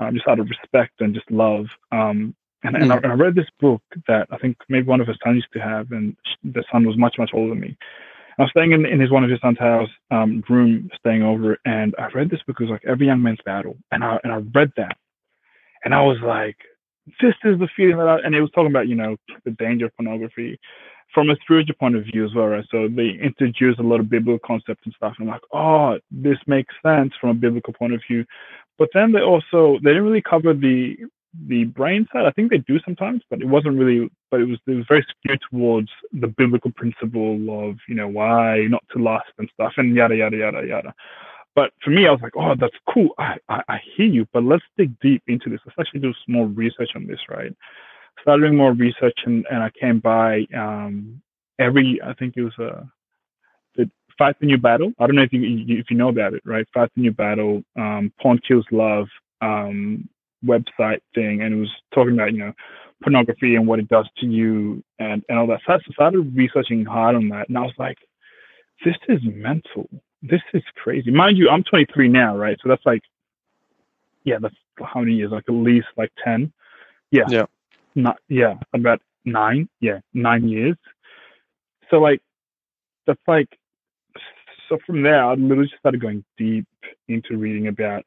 [0.00, 1.66] uh, just out of respect and just love.
[1.92, 3.04] Um, and, and, I, hmm.
[3.04, 5.60] and, I, read this book that I think maybe one of her sons used to
[5.60, 7.76] have, and the son was much much older than me.
[8.38, 11.58] I was staying in, in his one of his son's house um, room, staying over,
[11.64, 12.56] and I read this book.
[12.60, 14.96] It was like every young man's battle, and I and I read that,
[15.84, 16.56] and I was like,
[17.20, 18.18] this is the feeling that I.
[18.20, 20.58] And it was talking about you know the danger of pornography,
[21.14, 22.64] from a spiritual point of view as well, right?
[22.70, 25.14] So they introduce a lot of biblical concepts and stuff.
[25.18, 28.24] And I'm like, oh, this makes sense from a biblical point of view.
[28.78, 30.96] But then they also they didn't really cover the
[31.46, 32.26] the brain side.
[32.26, 34.10] I think they do sometimes, but it wasn't really.
[34.30, 38.66] But it was it was very skewed towards the biblical principle of you know why
[38.68, 40.94] not to lust and stuff and yada yada yada yada.
[41.58, 43.08] But for me, I was like, oh, that's cool.
[43.18, 45.58] I, I, I hear you, but let's dig deep into this.
[45.66, 47.52] Let's actually do some more research on this, right?
[48.22, 51.20] started doing more research and, and I came by um,
[51.58, 52.84] every I think it was a uh,
[53.74, 54.92] the Fight the New Battle.
[55.00, 55.40] I don't know if you
[55.80, 56.64] if you know about it, right?
[56.72, 59.08] Fight the New Battle, um, Porn Kills Love
[59.40, 60.08] um,
[60.44, 62.52] website thing, and it was talking about you know
[63.02, 65.60] pornography and what it does to you and and all that.
[65.66, 67.98] So I started researching hard on that, and I was like,
[68.84, 69.88] this is mental.
[70.22, 71.10] This is crazy.
[71.10, 72.58] Mind you, I'm 23 now, right?
[72.62, 73.02] So that's like,
[74.24, 75.30] yeah, that's how many years?
[75.30, 76.52] Like at least like 10.
[77.10, 77.24] Yeah.
[77.28, 77.44] Yeah
[77.98, 80.76] not yeah about nine yeah nine years
[81.90, 82.20] so like
[83.06, 83.48] that's like
[84.68, 86.66] so from there i literally just started going deep
[87.08, 88.04] into reading about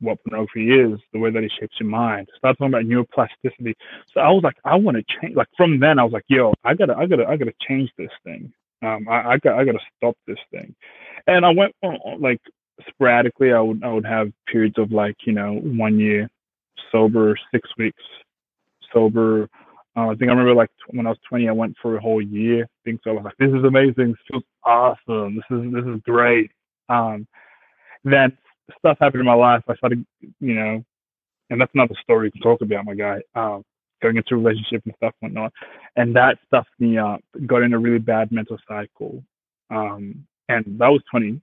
[0.00, 3.74] what pornography is the way that it shapes your mind start talking about neuroplasticity
[4.12, 6.52] so i was like i want to change like from then i was like yo
[6.64, 9.78] i gotta i gotta i gotta change this thing um i, I got i gotta
[9.96, 10.74] stop this thing
[11.26, 12.40] and i went on, like
[12.88, 16.30] sporadically i would i would have periods of like you know one year
[16.92, 18.02] sober six weeks
[18.92, 19.48] sober.
[19.96, 22.22] Uh, I think I remember like when I was 20, I went for a whole
[22.22, 22.66] year.
[22.84, 23.10] Think so.
[23.10, 24.08] I was like, this is amazing.
[24.08, 25.36] This feels awesome.
[25.36, 26.50] This is this is great.
[26.88, 27.26] Um,
[28.04, 28.36] then
[28.78, 29.62] stuff happened in my life.
[29.68, 30.04] I started,
[30.40, 30.84] you know,
[31.50, 33.20] and that's another story to talk about, my guy.
[33.34, 33.64] Um,
[34.02, 35.52] going into a relationship and stuff and whatnot,
[35.96, 37.20] and that stuffed me up.
[37.46, 39.22] Got in a really bad mental cycle,
[39.70, 41.40] um, and that was 20.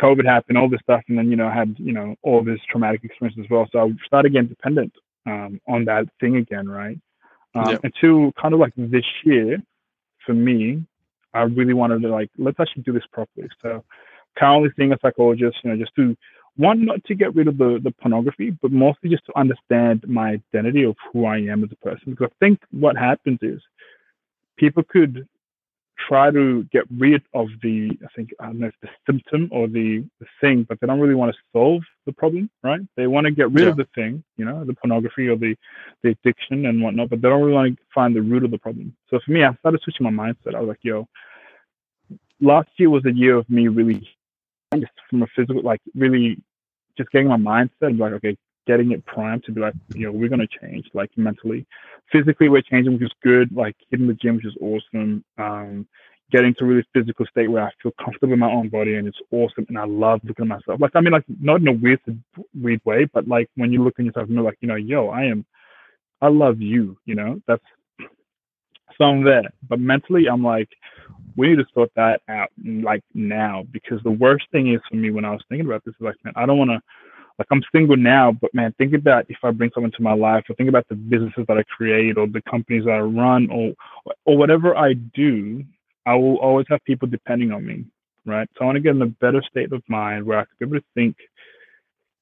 [0.00, 2.60] COVID happened, all this stuff, and then you know I had you know all this
[2.70, 3.68] traumatic experience as well.
[3.72, 4.92] So I started getting dependent
[5.26, 6.98] um, on that thing again, right?
[7.54, 9.58] Um, And two, kind of like this year,
[10.24, 10.84] for me,
[11.34, 13.48] I really wanted to like let's actually do this properly.
[13.62, 13.84] So
[14.38, 16.16] currently seeing a psychologist, you know, just to
[16.56, 20.40] one not to get rid of the the pornography, but mostly just to understand my
[20.54, 22.10] identity of who I am as a person.
[22.10, 23.60] Because I think what happens is
[24.56, 25.26] people could
[26.08, 29.68] try to get rid of the I think I don't know if the symptom or
[29.68, 32.80] the, the thing, but they don't really want to solve the problem, right?
[32.96, 33.70] They want to get rid yeah.
[33.70, 35.56] of the thing, you know, the pornography or the
[36.02, 38.58] the addiction and whatnot, but they don't really want to find the root of the
[38.58, 38.96] problem.
[39.08, 40.54] So for me, I started switching my mindset.
[40.54, 41.06] I was like, yo,
[42.40, 44.08] last year was a year of me really
[44.78, 46.40] just from a physical like really
[46.96, 50.12] just getting my mindset and like, okay, getting it primed to be like, you know,
[50.12, 51.66] we're gonna change like mentally.
[52.12, 55.24] Physically we're changing, which is good, like hitting the gym, which is awesome.
[55.38, 55.86] Um,
[56.30, 59.08] getting to a really physical state where I feel comfortable in my own body and
[59.08, 60.80] it's awesome and I love looking at myself.
[60.80, 62.00] Like I mean like not in a weird
[62.54, 65.08] weird way, but like when you look at yourself and you're like, you know, yo,
[65.08, 65.44] I am
[66.22, 67.64] I love you, you know, that's
[69.00, 69.50] so I'm there.
[69.68, 70.68] But mentally I'm like,
[71.36, 75.10] we need to sort that out like now because the worst thing is for me
[75.10, 76.80] when I was thinking about this is like, man, I don't want to
[77.38, 80.44] like I'm single now, but man, think about if I bring someone to my life,
[80.50, 83.72] or think about the businesses that I create, or the companies that I run, or
[84.26, 85.64] or whatever I do,
[86.04, 87.86] I will always have people depending on me,
[88.26, 88.46] right?
[88.58, 90.76] So I want to get in a better state of mind where I can be
[90.76, 91.16] able to think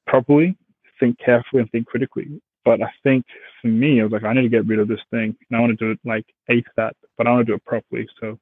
[0.07, 0.57] properly,
[1.01, 2.41] think carefully, and think critically.
[2.65, 3.25] But I think
[3.63, 5.61] for me, I was like, I need to get rid of this thing, and I
[5.61, 8.07] want to do it like ASAP, but I want to do it properly.
[8.21, 8.39] So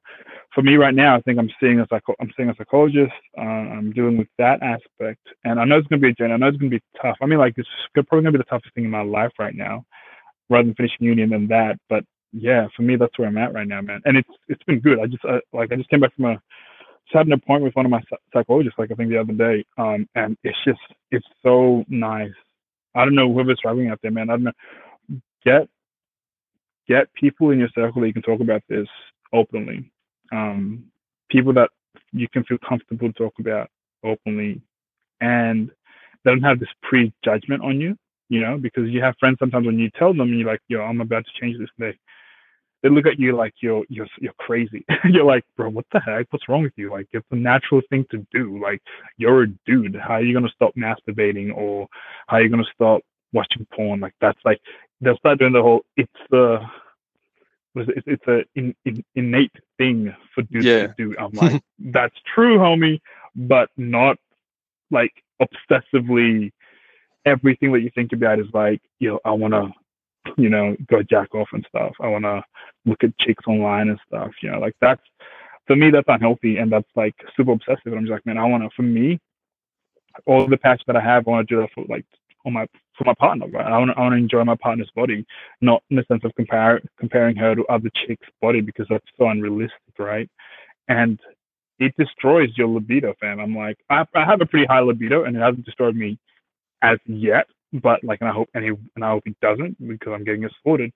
[0.55, 3.13] for me right now, I think I'm seeing a psycho- I'm seeing a psychologist.
[3.39, 6.35] Uh, I'm dealing with that aspect, and I know it's gonna be a journey.
[6.35, 7.17] I know it's gonna be tough.
[7.23, 9.85] I mean, like it's probably gonna be the toughest thing in my life right now,
[10.51, 11.79] rather than finishing uni and then that.
[11.89, 14.01] But yeah, for me, that's where I'm at right now, man.
[14.05, 15.01] And it's it's been good.
[15.01, 16.35] I just uh, like I just came back from a
[17.07, 18.03] just had an appointment with one of my
[18.33, 22.31] psychologists, like I think the other day, um, and it's just it's so nice
[22.97, 24.31] I don't know whoever's struggling out there, man.
[24.31, 25.21] I don't know.
[25.45, 25.69] Get
[26.89, 28.89] get people in your circle that you can talk about this
[29.33, 29.91] openly.
[30.33, 30.85] Um,
[31.31, 31.71] people that
[32.13, 33.69] you can feel comfortable to talk about
[34.05, 34.61] openly,
[35.21, 35.71] and
[36.25, 37.97] they don't have this prejudgment on you.
[38.29, 41.01] You know, because you have friends sometimes when you tell them, you're like, "Yo, I'm
[41.01, 41.97] about to change this." They
[42.87, 44.85] they look at you like you're you're you're crazy.
[45.11, 46.27] you're like, bro, what the heck?
[46.31, 46.91] What's wrong with you?
[46.91, 48.61] Like, it's a natural thing to do.
[48.63, 48.81] Like,
[49.17, 49.97] you're a dude.
[49.97, 51.89] How are you gonna stop masturbating or
[52.29, 53.99] how are you gonna stop watching porn?
[54.01, 54.61] Like, that's like
[55.01, 55.85] they'll start doing the whole.
[55.97, 56.61] It's the
[57.75, 60.87] it's, it's a in, in, innate thing for dudes yeah.
[60.87, 61.15] to do.
[61.19, 63.01] I'm like, that's true, homie,
[63.35, 64.17] but not
[64.93, 66.53] like obsessively.
[67.25, 69.73] Everything that you think about is like, you know, I wanna
[70.37, 71.93] you know, go jack off and stuff.
[72.01, 72.43] I want to
[72.85, 74.31] look at chicks online and stuff.
[74.43, 75.03] You know, like that's
[75.67, 77.87] for me that's unhealthy and that's like super obsessive.
[77.87, 78.71] And I'm just like, man, I want to.
[78.75, 79.19] For me,
[80.27, 82.05] all the passion that I have, I want to do that for like
[82.45, 83.47] on my for my partner.
[83.49, 83.67] Right?
[83.67, 85.27] I want to I want to enjoy my partner's body,
[85.61, 89.29] not in the sense of compare comparing her to other chicks' body because that's so
[89.29, 90.29] unrealistic, right?
[90.89, 91.19] And
[91.79, 93.39] it destroys your libido, fam.
[93.41, 96.19] I'm like, I, I have a pretty high libido, and it hasn't destroyed me
[96.83, 100.25] as yet but like, and I hope any, and I hope he doesn't because I'm
[100.25, 100.93] getting sorted.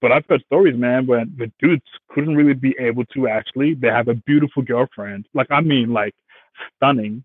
[0.00, 3.74] But I've heard stories, man, where the dudes couldn't really be able to actually.
[3.74, 6.14] They have a beautiful girlfriend, like I mean, like
[6.76, 7.22] stunning,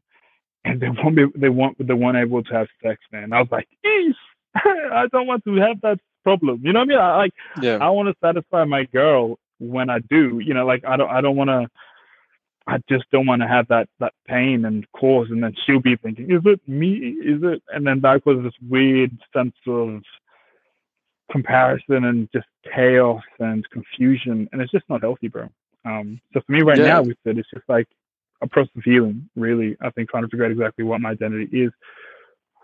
[0.64, 3.34] and they won't be, they want, they weren't able to have sex, man.
[3.34, 4.14] I was like, Eesh,
[4.56, 6.62] I don't want to have that problem.
[6.64, 7.00] You know what I mean?
[7.00, 7.78] I like, yeah.
[7.82, 10.40] I want to satisfy my girl when I do.
[10.40, 11.68] You know, like I don't, I don't want to
[12.68, 15.96] I just don't want to have that that pain and cause, and then she'll be
[15.96, 16.96] thinking, "Is it me?
[16.96, 20.02] Is it?" And then that causes this weird sense of
[21.32, 25.48] comparison and just chaos and confusion, and it's just not healthy, bro.
[25.86, 26.88] Um, so for me right yeah.
[26.88, 27.88] now with it, it's just like
[28.42, 29.30] a process of healing.
[29.36, 31.72] Really, I think trying to figure out exactly what my identity is.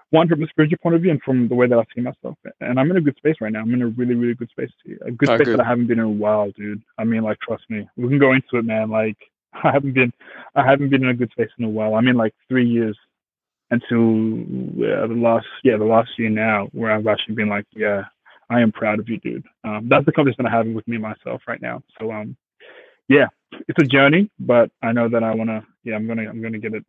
[0.10, 2.38] One from a spiritual point of view, and from the way that I see myself.
[2.60, 3.62] And I'm in a good space right now.
[3.62, 4.70] I'm in a really, really good space.
[5.02, 6.84] A good space that I haven't been in a while, dude.
[7.00, 7.88] I mean, like, trust me.
[7.98, 8.92] We can go into it, man.
[8.92, 9.18] Like,
[9.64, 10.14] I haven't been
[10.56, 11.96] I haven't been in a good space in a while.
[11.96, 12.98] I mean like three years
[13.72, 14.42] until
[14.84, 18.04] uh, the last yeah the last year now where I've actually been like yeah
[18.50, 19.46] I am proud of you dude.
[19.64, 21.84] Um, that's the conversation I'm having with me myself right now.
[22.00, 22.36] So um
[23.08, 23.28] yeah
[23.68, 26.60] it's a journey but I know that I want to yeah I'm gonna I'm gonna
[26.60, 26.86] get it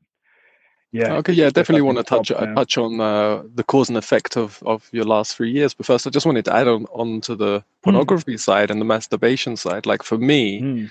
[0.95, 1.15] yeah.
[1.15, 1.33] Okay.
[1.33, 4.89] Yeah, definitely want to touch uh, touch on uh, the cause and effect of, of
[4.93, 5.75] your last three years.
[5.75, 7.65] But first, I just wanted to add on, on to the hmm.
[7.83, 8.41] pornography mm.
[8.41, 9.87] side and the masturbation side.
[9.87, 10.91] Like for me, mm.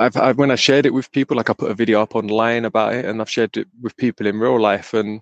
[0.00, 2.64] I've, I've when I shared it with people, like I put a video up online
[2.64, 5.20] about it, and I've shared it with people in real life, and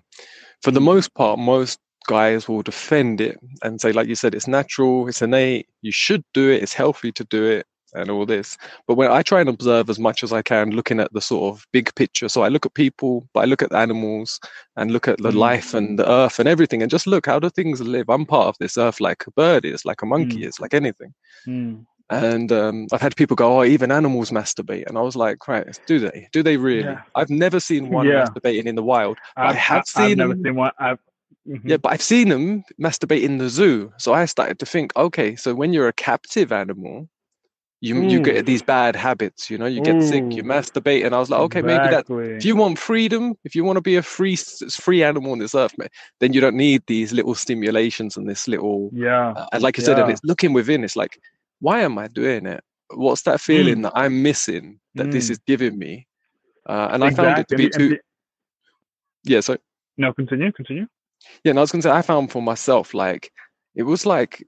[0.61, 4.47] for the most part, most guys will defend it and say, like you said, it's
[4.47, 8.57] natural, it's innate, you should do it, it's healthy to do it, and all this.
[8.87, 11.53] But when I try and observe as much as I can, looking at the sort
[11.53, 14.39] of big picture, so I look at people, but I look at animals
[14.77, 15.35] and look at the mm.
[15.35, 18.09] life and the earth and everything, and just look how do things live.
[18.09, 20.47] I'm part of this earth like a bird is, like a monkey mm.
[20.47, 21.13] is, like anything.
[21.45, 21.85] Mm.
[22.09, 25.79] And um, I've had people go, "Oh, even animals masturbate," and I was like, "Right,
[25.85, 26.27] do they?
[26.31, 27.01] Do they really?" Yeah.
[27.15, 28.25] I've never seen one yeah.
[28.25, 29.19] masturbating in the wild.
[29.37, 30.03] I have seen.
[30.03, 30.71] I've never them, seen one.
[30.79, 30.99] I've,
[31.47, 31.69] mm-hmm.
[31.69, 33.93] Yeah, but I've seen them masturbate in the zoo.
[33.97, 37.07] So I started to think, okay, so when you're a captive animal,
[37.81, 38.09] you mm.
[38.09, 39.49] you get these bad habits.
[39.49, 40.07] You know, you get mm.
[40.07, 42.15] sick, you masturbate, and I was like, okay, exactly.
[42.15, 42.37] maybe that.
[42.37, 45.55] If you want freedom, if you want to be a free free animal on this
[45.55, 45.75] earth,
[46.19, 48.89] then you don't need these little stimulations and this little.
[48.93, 49.31] Yeah.
[49.31, 49.85] Uh, and like you yeah.
[49.85, 50.83] said, and it's looking within.
[50.83, 51.19] It's like
[51.59, 52.63] why am I doing it?
[52.93, 53.83] What's that feeling mm.
[53.83, 55.11] that I'm missing that mm.
[55.11, 56.07] this is giving me?
[56.67, 57.25] Uh, and exactly.
[57.25, 57.97] I found it to be too.
[59.23, 59.57] Yeah, so.
[59.97, 60.87] No, continue, continue.
[61.43, 63.31] Yeah, and I was going to say, I found for myself, like,
[63.75, 64.43] it was like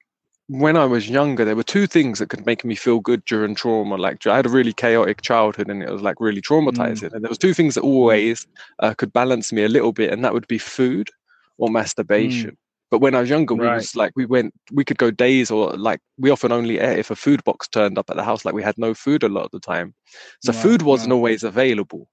[0.47, 3.55] when I was younger, there were two things that could make me feel good during
[3.55, 3.95] trauma.
[3.95, 7.09] Like I had a really chaotic childhood, and it was like really traumatizing.
[7.09, 7.13] Mm.
[7.13, 8.45] And there was two things that always
[8.79, 11.09] uh, could balance me a little bit, and that would be food
[11.57, 12.51] or masturbation.
[12.51, 12.57] Mm.
[12.91, 15.71] But when I was younger, we was like we went we could go days or
[15.77, 18.43] like we often only ate if a food box turned up at the house.
[18.45, 19.95] Like we had no food a lot of the time,
[20.41, 21.15] so Right, food wasn't right.
[21.15, 22.07] always available.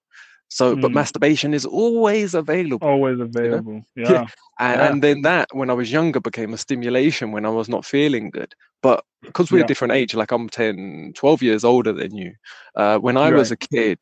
[0.50, 0.94] So, but Mm.
[0.94, 2.88] masturbation is always available.
[2.88, 3.82] Always available.
[3.96, 4.26] Yeah.
[4.60, 4.88] And, Yeah.
[4.88, 8.30] and then that, when I was younger, became a stimulation when I was not feeling
[8.30, 8.54] good.
[8.82, 9.64] But because we're Yeah.
[9.64, 12.32] a different age, like I'm 10, 12 years older than you,
[12.76, 13.98] uh, when I was a kid,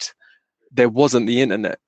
[0.71, 1.79] there wasn't the internet.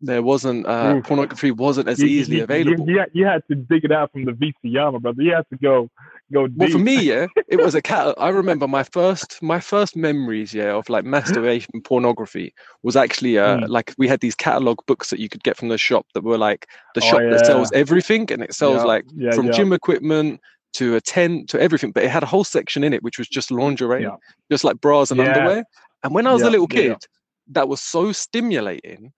[0.00, 1.04] There wasn't, uh, Oof.
[1.04, 2.88] pornography wasn't as You- easily you- available.
[2.88, 5.22] You, had- you had to dig it out from the VCR, my brother.
[5.22, 5.88] You had to go
[6.32, 6.56] go deep.
[6.58, 8.14] Well, for me, yeah, it was a cat.
[8.18, 13.58] I remember my first, my first memories, yeah, of like masturbation pornography was actually, uh,
[13.58, 13.68] Mm.
[13.68, 16.38] like we had these catalog books that you could get from the shop that were
[16.38, 19.52] like the Oh, shop that sells everything, and it sells Yeah, like yeah, from yeah.
[19.52, 20.40] gym equipment
[20.74, 21.92] to a tent to everything.
[21.92, 24.16] But it had a whole section in it which was just lingerie, Yeah.
[24.50, 25.28] just like bras and Yeah.
[25.28, 25.64] underwear.
[26.02, 26.88] And when I was Yeah, a little yeah, yeah.
[26.94, 27.06] kid,
[27.52, 29.12] that was so stimulating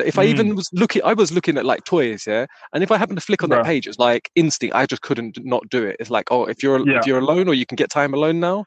[0.00, 0.30] that if I Mm.
[0.30, 2.46] even was looking, I was looking at like toys, yeah.
[2.72, 4.74] And if I happened to flick on that page, it's like instinct.
[4.74, 5.96] I just couldn't not do it.
[6.00, 6.98] It's like, oh, if you're Yeah.
[7.00, 8.64] if you're alone or you can get time alone now,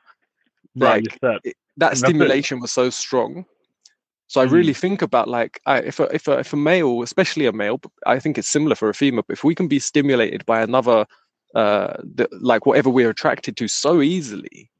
[0.76, 3.46] Right, like, it- that stimulation was so strong.
[4.28, 4.52] So I Mm.
[4.52, 7.80] really think about like I, if a, if a, if a male, especially a male,
[8.06, 9.24] I think it's similar for a female.
[9.28, 11.06] But if we can be stimulated by another,
[11.56, 14.72] uh, the, like whatever we're attracted to so easily,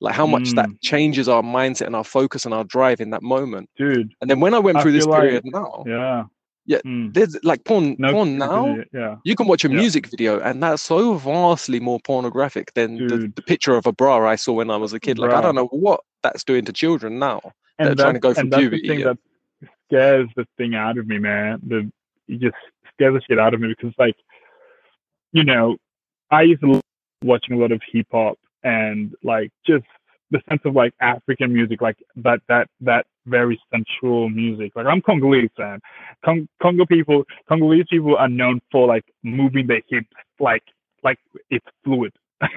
[0.00, 0.76] like how much that Mm.
[0.82, 3.68] changes our mindset and our focus and our drive in that moment.
[3.76, 4.12] dude.
[4.20, 6.24] And then when I went I through this like- period now, Yeah.
[6.66, 7.12] Yeah, Mm.
[7.14, 8.76] there's like porn, No, porn now.
[8.92, 9.16] Yeah.
[9.24, 9.76] You can watch a Yeah.
[9.76, 14.24] music video, and that's so vastly more pornographic than the, the picture of a bra
[14.28, 15.18] I saw when I was a kid.
[15.18, 17.40] Like I don't know what that's doing to children now.
[17.78, 19.04] They're and trying to go that's puberty, the thing yeah.
[19.06, 19.18] that
[19.88, 21.60] scares the thing out of me, man.
[21.66, 21.90] The
[22.28, 22.54] it just
[22.94, 24.14] scares the shit out of me because, like,
[25.32, 25.76] you know,
[26.30, 26.80] I used to
[27.24, 29.84] watching a lot of hip hop and like just
[30.30, 34.72] the sense of like African music, like that that that very sensual music.
[34.76, 35.80] Like I'm Congolese, man.
[36.24, 40.62] Cong- Congo people, Congolese people are known for like moving their hips like
[41.02, 41.18] like
[41.50, 42.12] it's fluid.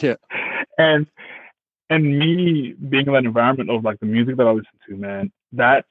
[0.00, 0.16] Yeah.
[0.78, 1.06] And
[1.90, 5.30] and me being in that environment of like the music that I listen to, man,
[5.52, 5.84] that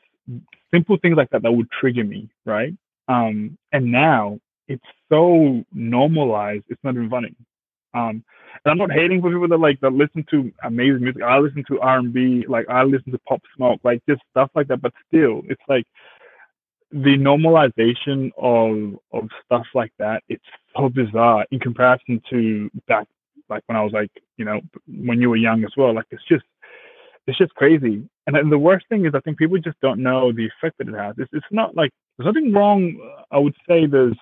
[0.73, 2.73] simple things like that that would trigger me, right?
[3.07, 7.35] Um, and now it's so normalized, it's not even funny.
[7.93, 8.23] Um,
[8.63, 11.23] and I'm not hating for people that like that listen to amazing music.
[11.23, 14.81] I listen to R&B, like I listen to Pop Smoke, like just stuff like that.
[14.81, 15.85] But still, it's like
[16.91, 20.23] the normalization of of stuff like that.
[20.29, 20.43] It's
[20.75, 23.07] so bizarre in comparison to back
[23.49, 25.93] like when I was like, you know, when you were young as well.
[25.93, 26.45] Like it's just
[27.27, 28.07] it's just crazy.
[28.27, 30.95] And the worst thing is I think people just don't know the effect that it
[30.95, 31.15] has.
[31.17, 32.97] It's it's not like there's nothing wrong.
[33.31, 34.17] I would say there's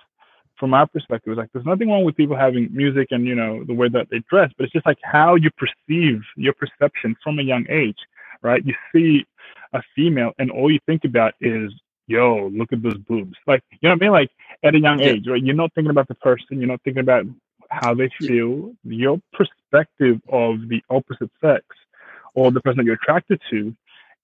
[0.60, 3.63] from our perspective, it's like there's nothing wrong with people having music and you know
[3.63, 7.39] the way that they dress, but it's just like how you perceive your perception from
[7.39, 7.98] a young age,
[8.41, 8.65] right?
[8.65, 9.26] You see
[9.74, 11.72] a female and all you think about is,
[12.08, 13.36] yo, look at those boobs.
[13.48, 14.12] Like you know what I mean?
[14.12, 14.32] Like
[14.63, 15.12] at a young Yeah.
[15.12, 15.41] age, right?
[15.41, 17.26] You're not thinking about the person, you're not thinking about
[17.69, 18.74] how they feel.
[18.84, 21.63] Your perspective of the opposite sex
[22.34, 23.76] or the person that you're attracted to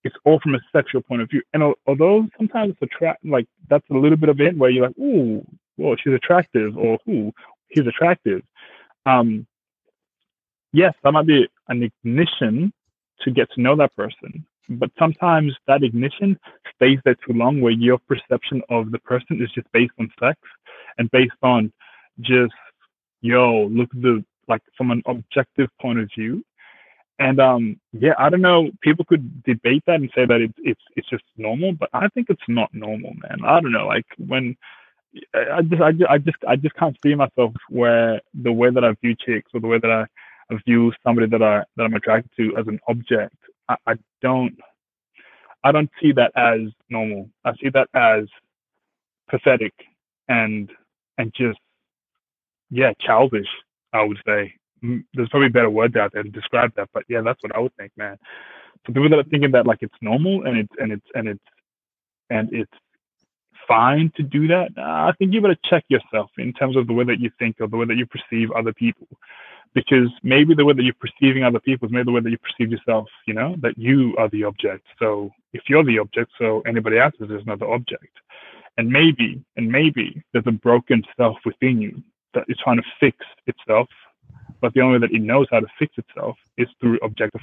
[0.06, 1.41] it's all from a sexual point of view.
[1.54, 4.98] And although sometimes it's attract like that's a little bit of it where you're like,
[5.00, 5.43] ooh,
[5.77, 7.33] well, she's attractive, or who
[7.69, 8.41] he's attractive.
[9.05, 9.45] Um,
[10.71, 12.73] yes, that might be an ignition
[13.21, 14.45] to get to know that person.
[14.67, 16.39] But sometimes that ignition
[16.75, 20.39] stays there too long where your perception of the person is just based on sex
[20.97, 21.71] and based on
[22.21, 22.53] just,
[23.21, 26.43] yo, look at the like from an objective point of view
[27.19, 28.69] and um, yeah, I don't know.
[28.81, 32.27] People could debate that and say that it's it's it's just normal, but I think
[32.29, 33.39] it's not normal, man.
[33.45, 33.88] I don't know.
[33.88, 34.57] Like when
[35.34, 38.84] I just I just I just I just can't see myself where the way that
[38.84, 40.06] I view chicks or the way that I,
[40.54, 43.36] I view somebody that I that I'm attracted to as an object.
[43.69, 44.58] I, I don't
[45.63, 47.30] I don't see that as normal.
[47.45, 48.25] I see that as
[49.30, 49.73] pathetic
[50.28, 50.69] and
[51.17, 51.60] and just
[52.69, 53.47] yeah childish.
[53.93, 54.54] I would say
[55.13, 57.75] there's probably better words out there to describe that, but yeah, that's what I would
[57.78, 58.17] think, man.
[58.86, 61.43] For people that are thinking that like it's normal and it's and it's and it's
[62.30, 62.71] and it's
[63.67, 67.04] fine to do that, I think you better check yourself in terms of the way
[67.06, 69.08] that you think or the way that you perceive other people,
[69.73, 72.38] because maybe the way that you're perceiving other people is maybe the way that you
[72.38, 73.08] perceive yourself.
[73.28, 74.86] You know that you are the object.
[74.99, 78.17] So if you're the object, so anybody else is another object,
[78.78, 83.17] and maybe and maybe there's a broken self within you that is trying to fix
[83.47, 83.88] itself
[84.62, 87.41] but the only way that it knows how to fix itself is through objective.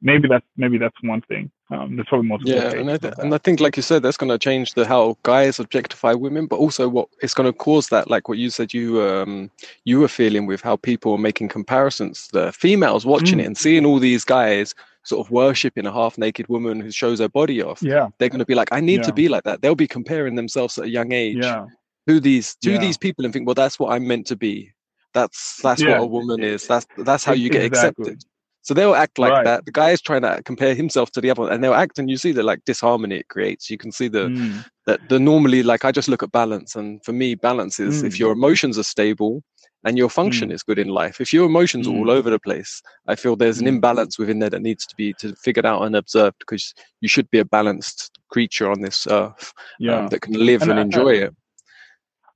[0.00, 1.50] Maybe that's maybe that's one thing.
[1.70, 2.54] Um, there's probably multiple.
[2.54, 4.86] Yeah, and I, th- and I think, like you said, that's going to change the
[4.86, 8.48] how guys objectify women, but also what it's going to cause that, like what you
[8.48, 9.50] said, you um
[9.84, 12.28] you were feeling with how people are making comparisons.
[12.32, 13.42] The females watching Mm.
[13.42, 17.28] it and seeing all these guys sort of worshiping a half-naked woman who shows her
[17.28, 17.82] body off.
[17.82, 19.62] yeah, They're going to be like, I need to be like that.
[19.62, 21.38] They'll be comparing themselves at a young age.
[21.42, 21.66] yeah,
[22.06, 22.78] to these to Yeah.
[22.78, 24.72] these people and think, well, that's what I'm meant to be.
[25.12, 25.92] That's that's Yeah.
[25.98, 26.66] what a woman is.
[26.66, 28.12] That's that's how you get Exactly.
[28.12, 28.24] accepted.
[28.68, 29.44] So they'll act like Right.
[29.46, 29.64] that.
[29.64, 32.10] The guy is trying to compare himself to the other one, and they'll act, and
[32.10, 33.70] you see the like disharmony it creates.
[33.70, 34.62] You can see the Mm.
[34.84, 38.16] that the normally like I just look at balance, and for me, balance is if
[38.16, 38.18] Mm.
[38.18, 39.42] your emotions are stable
[39.84, 40.52] and your function Mm.
[40.52, 41.18] is good in life.
[41.18, 42.18] If your emotions are all Mm.
[42.18, 43.76] over the place, I feel there's an Mm.
[43.76, 47.30] imbalance within there that needs to be to figured out and observed because you should
[47.30, 49.96] be a balanced creature on this earth Yeah.
[49.96, 51.34] um, that can live And and, I- enjoy it.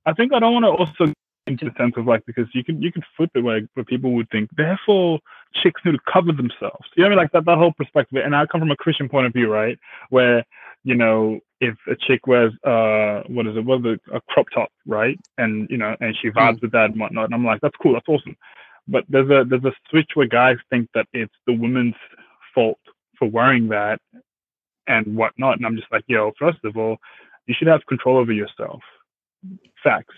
[0.07, 1.12] I think I don't want to also
[1.47, 4.11] into the sense of like because you can you can flip it where, where people
[4.13, 5.19] would think therefore
[5.61, 6.87] chicks need to cover themselves.
[6.95, 7.17] You know what I mean?
[7.17, 8.21] Like that that whole perspective.
[8.23, 9.77] And I come from a Christian point of view, right?
[10.09, 10.43] Where
[10.83, 14.47] you know if a chick wears uh what is it what is it a crop
[14.53, 15.19] top, right?
[15.37, 17.25] And you know and she vibes with that and whatnot.
[17.25, 18.37] And I'm like that's cool, that's awesome.
[18.87, 21.95] But there's a there's a switch where guys think that it's the woman's
[22.55, 22.79] fault
[23.17, 23.99] for wearing that
[24.87, 25.57] and whatnot.
[25.57, 26.97] And I'm just like, yo, first of all,
[27.47, 28.81] you should have control over yourself.
[29.83, 30.15] Facts.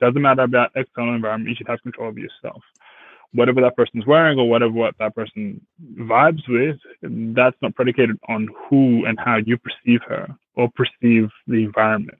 [0.00, 1.50] Doesn't matter about external environment.
[1.50, 2.62] You should have control of yourself.
[3.32, 5.60] Whatever that person's wearing or whatever what that person
[5.96, 6.76] vibes with,
[7.34, 12.18] that's not predicated on who and how you perceive her or perceive the environment.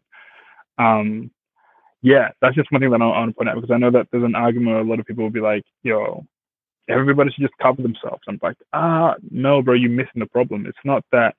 [0.78, 1.30] Um,
[2.02, 4.08] yeah, that's just one thing that I want to point out because I know that
[4.10, 6.26] there's an argument where a lot of people will be like, yo,
[6.88, 8.22] everybody should just cover themselves.
[8.28, 10.66] I'm like, ah, no, bro, you're missing the problem.
[10.66, 11.34] It's not that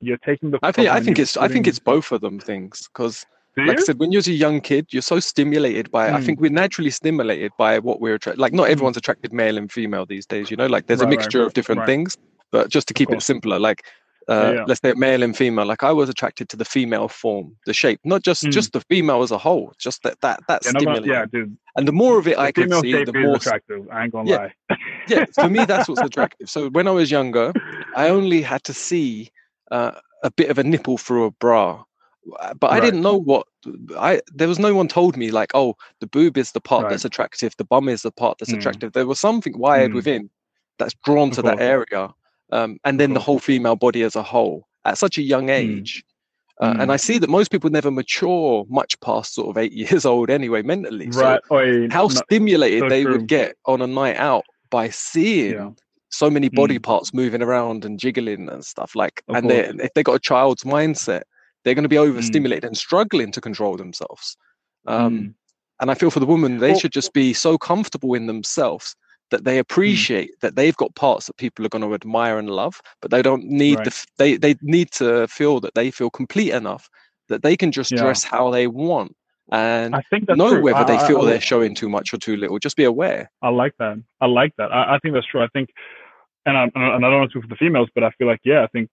[0.00, 0.58] you're taking the.
[0.62, 3.26] I think I think it's I think it's both of them things because
[3.56, 6.12] Do like I said, when you're a young kid, you're so stimulated by.
[6.12, 6.24] I Mm.
[6.24, 8.40] think we're naturally stimulated by what we're attracted.
[8.40, 8.72] Like not Mm.
[8.72, 10.50] everyone's attracted male and female these days.
[10.50, 11.86] You know, like there's a Right, right, mixture of different right.
[11.86, 12.16] things.
[12.52, 13.84] But just to keep it simpler, like
[14.28, 14.64] uh, yeah.
[14.66, 15.66] let's say male and female.
[15.66, 18.52] Like I was attracted to the female form, the shape, not just Mm.
[18.52, 19.72] just the female as a whole.
[19.78, 21.56] Just that that that Yeah, yeah, dude.
[21.76, 23.88] And the more of it I The could see, the more attractive.
[23.90, 24.36] I ain't gonna Yeah.
[24.36, 24.54] lie.
[25.08, 26.48] yeah, for me, that's what's attractive.
[26.48, 27.52] So when I was younger,
[27.96, 29.30] I only had to see
[29.72, 29.92] uh,
[30.22, 31.82] a bit of a nipple through a bra,
[32.38, 33.46] Uh, but I didn't know what
[33.96, 34.20] I.
[34.34, 36.90] There was no one told me like, oh, the boob is the part Right.
[36.90, 38.58] that's attractive, the bum is the part that's Mm.
[38.58, 38.92] attractive.
[38.92, 39.94] There was something wired Mm.
[39.94, 40.30] within
[40.78, 42.12] that's drawn to that area,
[42.52, 46.04] um, and then the whole female body as a whole at such a young age.
[46.60, 46.94] Uh, and Mm.
[46.94, 50.60] I see that most people never mature much past sort of eight years old anyway,
[50.62, 51.10] mentally.
[51.10, 51.40] So Right.
[51.50, 53.12] Oi, how no- stimulated so they true.
[53.12, 55.70] would get on a night out by seeing Yeah.
[56.10, 56.82] so many body Mm.
[56.82, 60.18] parts moving around and jiggling and stuff like Of and they if they got a
[60.18, 61.22] child's mindset
[61.64, 62.08] they're going to be Mm.
[62.08, 64.36] overstimulated and struggling to control themselves
[64.86, 65.34] um, Mm.
[65.80, 68.94] and i feel for the woman they Well- should just be so comfortable in themselves
[69.30, 72.80] that they appreciate that they've got parts that people are going to admire and love
[73.00, 73.84] but they don't need Right.
[73.84, 76.88] the they they need to feel that they feel complete enough
[77.28, 78.00] that they can just Yeah.
[78.02, 79.14] dress how they want
[79.52, 80.62] and I think that's know true.
[80.62, 83.30] whether I- they feel I- they're showing too much or too little just be aware
[83.42, 83.98] I like that.
[84.20, 84.72] I like that.
[84.72, 85.42] I, I think that's true.
[85.42, 85.70] I think,
[86.46, 88.40] and I, and I don't want to speak for the females, but I feel like,
[88.44, 88.88] yeah, I think,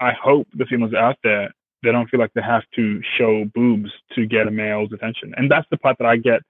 [0.00, 1.50] I hope the females out there,
[1.82, 5.34] they don't feel like they have to show boobs to get a male's attention.
[5.36, 6.40] And that's the part that I get.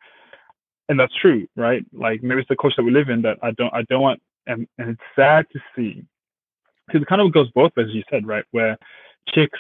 [0.89, 1.85] And that's true, right?
[1.93, 4.23] Like maybe it's the culture that we live in that I don't, I don't want,
[4.47, 6.03] and, and it's sad to see.
[6.87, 8.45] Because it kind of goes both ways, as you said, right?
[8.53, 8.79] Where
[9.29, 9.59] chicks,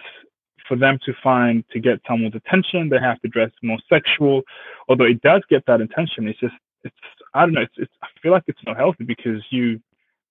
[0.66, 4.42] for them to find, to get someone's attention, they have to dress more sexual
[4.88, 6.94] although it does get that attention, it's just it's
[7.34, 9.80] I don't know, it's, it's I feel like it's not healthy because you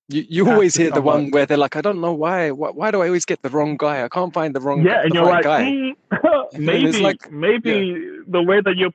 [0.10, 2.51] You, you always hear the one where they're like, I don't know why.
[2.51, 4.03] Why, why do I always get the wrong guy?
[4.03, 5.62] I can't find the wrong yeah, and you're right like guy.
[5.64, 8.93] "Mm, maybe like- maybe the way that you're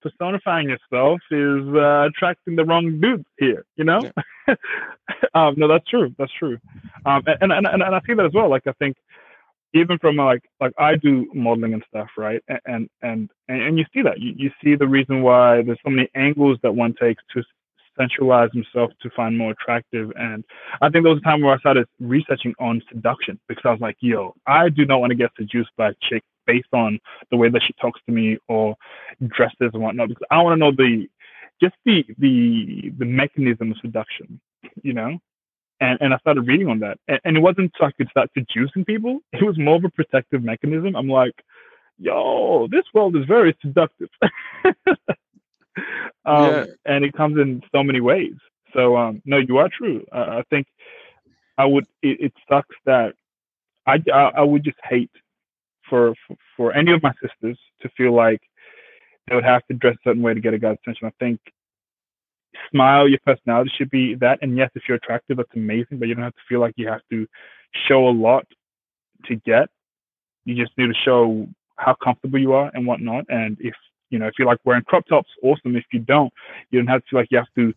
[0.00, 4.00] personifying yourself is uh, attracting the wrong dude here, you know?
[5.34, 6.14] um, no, that's true.
[6.18, 6.58] That's true.
[7.04, 8.48] Um, and, and, and, and I see that as well.
[8.48, 8.96] Like I think
[9.74, 12.42] even from like like I do modeling and stuff, right?
[12.48, 15.90] And and and, and you see that you, you see the reason why there's so
[15.90, 17.42] many angles that one takes to
[17.98, 20.12] sensualize himself to find more attractive.
[20.16, 20.44] And
[20.80, 23.80] I think there was a time where I started researching on seduction because I was
[23.80, 26.98] like, yo, I do not want to get seduced by a chick based on
[27.30, 28.74] the way that she talks to me or
[29.26, 31.06] dresses and whatnot because I want to know the
[31.60, 34.40] just the the the mechanism of seduction,
[34.82, 35.18] you know
[35.80, 38.30] and and I started reading on that, and, and it wasn't so I could start
[38.34, 39.20] seducing people.
[39.32, 40.96] It was more of a protective mechanism.
[40.96, 41.34] I'm like,
[41.98, 44.08] yo, this world is very seductive,
[46.26, 46.64] um, Yeah.
[46.86, 48.34] and it comes in so many ways.
[48.74, 50.04] So um, no, you are true.
[50.12, 50.66] I, I think
[51.56, 51.86] I would.
[52.02, 53.14] It, it sucks that
[53.86, 55.10] I, I I would just hate
[55.88, 58.40] for, for for any of my sisters to feel like
[59.28, 61.06] they would have to dress a certain way to get a guy's attention.
[61.06, 61.40] I think
[62.70, 64.38] smile, your personality should be that.
[64.42, 66.88] And yes, if you're attractive, that's amazing, but you don't have to feel like you
[66.88, 67.26] have to
[67.88, 68.46] show a lot
[69.26, 69.68] to get.
[70.44, 73.24] You just need to show how comfortable you are and whatnot.
[73.28, 73.74] And if
[74.10, 75.76] you know, if you like wearing crop tops, awesome.
[75.76, 76.32] If you don't,
[76.70, 77.74] you don't have to feel like you have to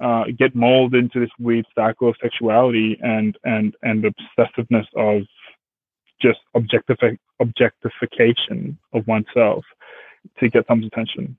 [0.00, 5.22] uh, get molded into this weird cycle of sexuality and and and obsessiveness of
[6.20, 9.64] just objectifi- objectification of oneself.
[10.38, 11.36] to get someone's attention.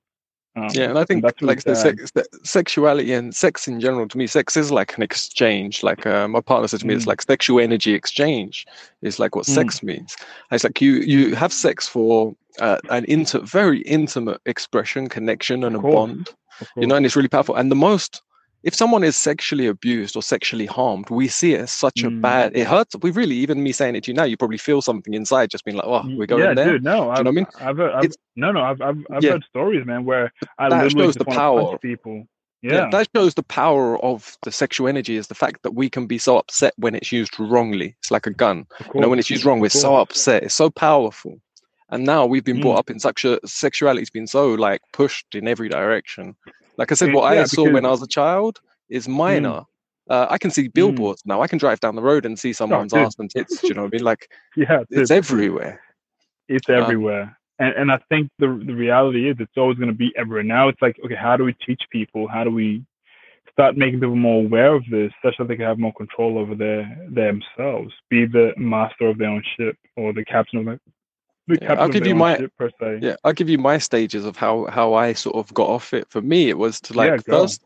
[0.57, 4.07] Um, yeah, and I think that's like the, sex, the, sexuality and sex in general
[4.07, 5.83] to me, sex is like an exchange.
[5.83, 6.97] Like uh, my partner said to me, mm.
[6.97, 8.65] it's like sexual energy exchange.
[9.01, 9.53] Is like what mm.
[9.53, 10.15] sex means.
[10.51, 15.75] It's like you you have sex for uh, an inter very intimate expression, connection, and
[15.75, 16.29] a bond.
[16.77, 17.55] You know, and it's really powerful.
[17.55, 18.21] And the most
[18.65, 22.07] if someone is sexually abused or sexually harmed, we see it as such mm.
[22.07, 22.57] a bad.
[22.57, 22.95] It hurts.
[22.99, 25.63] We really, even me saying it to you now, you probably feel something inside, just
[25.63, 27.47] being like, "Oh, we're going yeah, there." Dude, no, I've, you know I mean?
[27.59, 29.31] I've, I've, no, no, I've, I've, I've yeah.
[29.33, 31.77] heard stories, man, where I that literally shows the power.
[31.77, 32.27] people.
[32.63, 32.73] Yeah.
[32.73, 32.89] yeah.
[32.91, 36.17] that shows the power of the sexual energy is the fact that we can be
[36.17, 37.95] so upset when it's used wrongly.
[37.99, 38.65] It's like a gun.
[38.95, 40.41] You know, when it's used wrong, we're so upset.
[40.41, 41.39] It's so powerful.
[41.89, 42.61] And now we've been mm.
[42.61, 46.35] brought up in such a sexuality's been so like pushed in every direction.
[46.77, 48.59] Like I said, what yeah, I saw when I was a child
[48.89, 49.13] is hmm.
[49.13, 49.49] minor.
[49.49, 49.65] Mm.
[50.09, 50.71] Uh, I can see hmm.
[50.73, 51.27] billboards mm.
[51.27, 51.41] now.
[51.41, 53.63] I can drive down the road and see someone's oh, ass and tits.
[53.63, 54.03] you know what I mean?
[54.03, 55.81] Like, yeah, it's everywhere.
[56.47, 57.37] It's um, everywhere.
[57.59, 60.43] And, and I think the the reality is it's always going to be everywhere.
[60.43, 62.27] Now it's like, okay, how do we teach people?
[62.27, 62.83] How do we
[63.51, 66.55] start making people more aware of this, such that they can have more control over
[66.55, 70.79] their themselves, be the master of their own ship or the captain of their
[71.47, 72.47] yeah, I'll give you my
[73.01, 73.15] yeah.
[73.23, 76.07] I'll give you my stages of how how I sort of got off it.
[76.09, 77.63] For me, it was to like yeah, first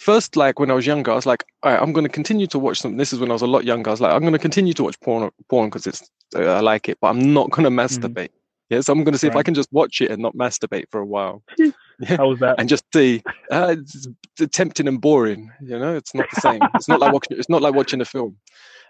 [0.00, 2.46] first, like when I was younger, I was like, all right, I'm going to continue
[2.48, 2.96] to watch something.
[2.96, 3.90] This is when I was a lot younger.
[3.90, 6.60] I was like, I'm going to continue to watch porn, porn because it's uh, I
[6.60, 7.78] like it, but I'm not going to mm-hmm.
[7.78, 8.28] masturbate.
[8.28, 8.40] Mm.
[8.70, 9.34] Yeah, so I'm going to see right.
[9.34, 11.42] if I can just watch it and not masturbate for a while.
[12.02, 12.16] Yeah.
[12.16, 12.58] How was that?
[12.58, 14.08] And just see, uh, it's,
[14.38, 15.52] it's tempting and boring.
[15.60, 16.58] You know, it's not the same.
[16.74, 17.38] it's not like watching.
[17.38, 18.38] It's not like watching a film.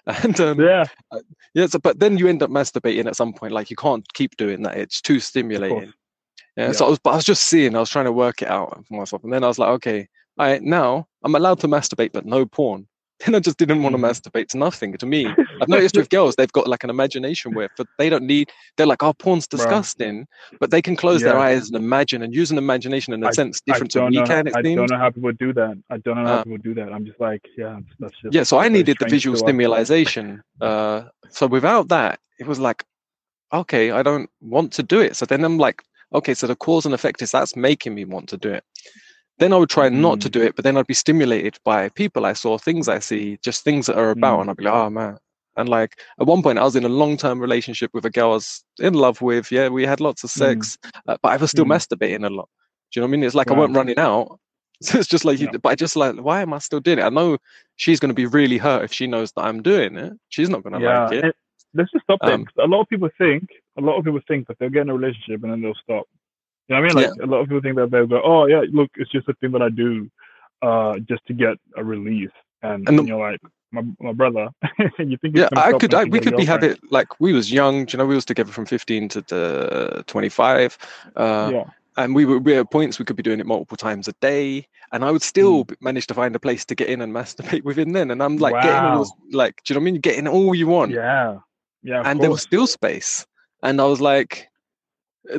[0.23, 1.21] And um, yeah, uh,
[1.55, 1.67] yeah.
[1.67, 3.53] So, but then you end up masturbating at some point.
[3.53, 4.77] Like you can't keep doing that.
[4.77, 5.93] It's too stimulating.
[6.57, 6.73] Yeah, yeah.
[6.73, 7.77] So I was, but I was just seeing.
[7.77, 10.09] I was trying to work it out for myself, and then I was like, okay,
[10.39, 12.87] I now I'm allowed to masturbate, but no porn.
[13.25, 14.09] Then I just didn't want to mm.
[14.09, 14.97] masturbate to nothing.
[14.97, 18.25] To me, I've noticed with girls, they've got like an imagination where but they don't
[18.25, 18.51] need.
[18.77, 20.59] They're like, "Oh, porn's disgusting," Bro.
[20.61, 21.31] but they can close yeah.
[21.31, 24.23] their eyes and imagine and use an imagination in a I, sense different to me.
[24.25, 24.77] Can it I seems?
[24.77, 25.79] don't know how people do that.
[25.91, 26.93] I don't know how uh, people do that.
[26.93, 28.43] I'm just like, yeah, that's just yeah.
[28.43, 30.43] So I needed the visual stimulation.
[30.61, 32.85] Uh, so without that, it was like,
[33.53, 35.17] okay, I don't want to do it.
[35.17, 38.29] So then I'm like, okay, so the cause and effect is that's making me want
[38.31, 38.65] to do it.
[39.41, 40.21] Then I would try not mm.
[40.21, 43.39] to do it, but then I'd be stimulated by people I saw, things I see,
[43.43, 44.41] just things that are about, mm.
[44.43, 45.17] and I'd be like, oh man.
[45.57, 48.33] And like at one point, I was in a long term relationship with a girl
[48.33, 49.51] I was in love with.
[49.51, 50.35] Yeah, we had lots of mm.
[50.35, 50.91] sex, mm.
[51.09, 51.75] uh, but I was still mm.
[51.75, 52.51] masturbating a lot.
[52.93, 53.25] Do you know what I mean?
[53.25, 53.51] It's like.
[53.51, 54.39] I wasn't running out.
[54.83, 55.51] So it's just like, yeah.
[55.63, 57.03] but I just like, why am I still doing it?
[57.03, 57.37] I know
[57.77, 60.15] she's going to be really hurt if she knows that I'm doing it.
[60.31, 61.05] She's not going to yeah.
[61.05, 61.37] like it.
[61.75, 62.65] let's just stop um, there.
[62.65, 64.95] A lot of people think, a lot of people think that they'll get in a
[64.95, 66.07] relationship and then they'll stop.
[66.71, 67.11] You know what I mean?
[67.11, 67.25] Like yeah.
[67.25, 69.51] a lot of people think that they'll go, "Oh yeah, look, it's just a thing
[69.53, 70.09] that I do,
[70.63, 72.31] uh, just to get a release."
[72.63, 73.41] And, and, the, and you're like,
[73.73, 74.51] my, my brother.
[74.99, 75.37] you think?
[75.37, 75.95] Yeah, I could.
[75.95, 77.89] I, we could be it like we was young.
[77.89, 80.79] You know, we was together from 15 to the 25.
[81.17, 81.65] Uh, yeah.
[81.97, 84.67] And we were, we at points we could be doing it multiple times a day,
[84.93, 85.75] and I would still mm.
[85.81, 88.11] manage to find a place to get in and masturbate within then.
[88.11, 88.63] And I'm like wow.
[88.63, 90.01] getting all like, do you know what I mean?
[90.01, 90.93] Getting all you want.
[90.93, 91.39] Yeah,
[91.83, 91.97] yeah.
[91.99, 92.21] And course.
[92.21, 93.27] there was still space,
[93.63, 94.50] and I was like,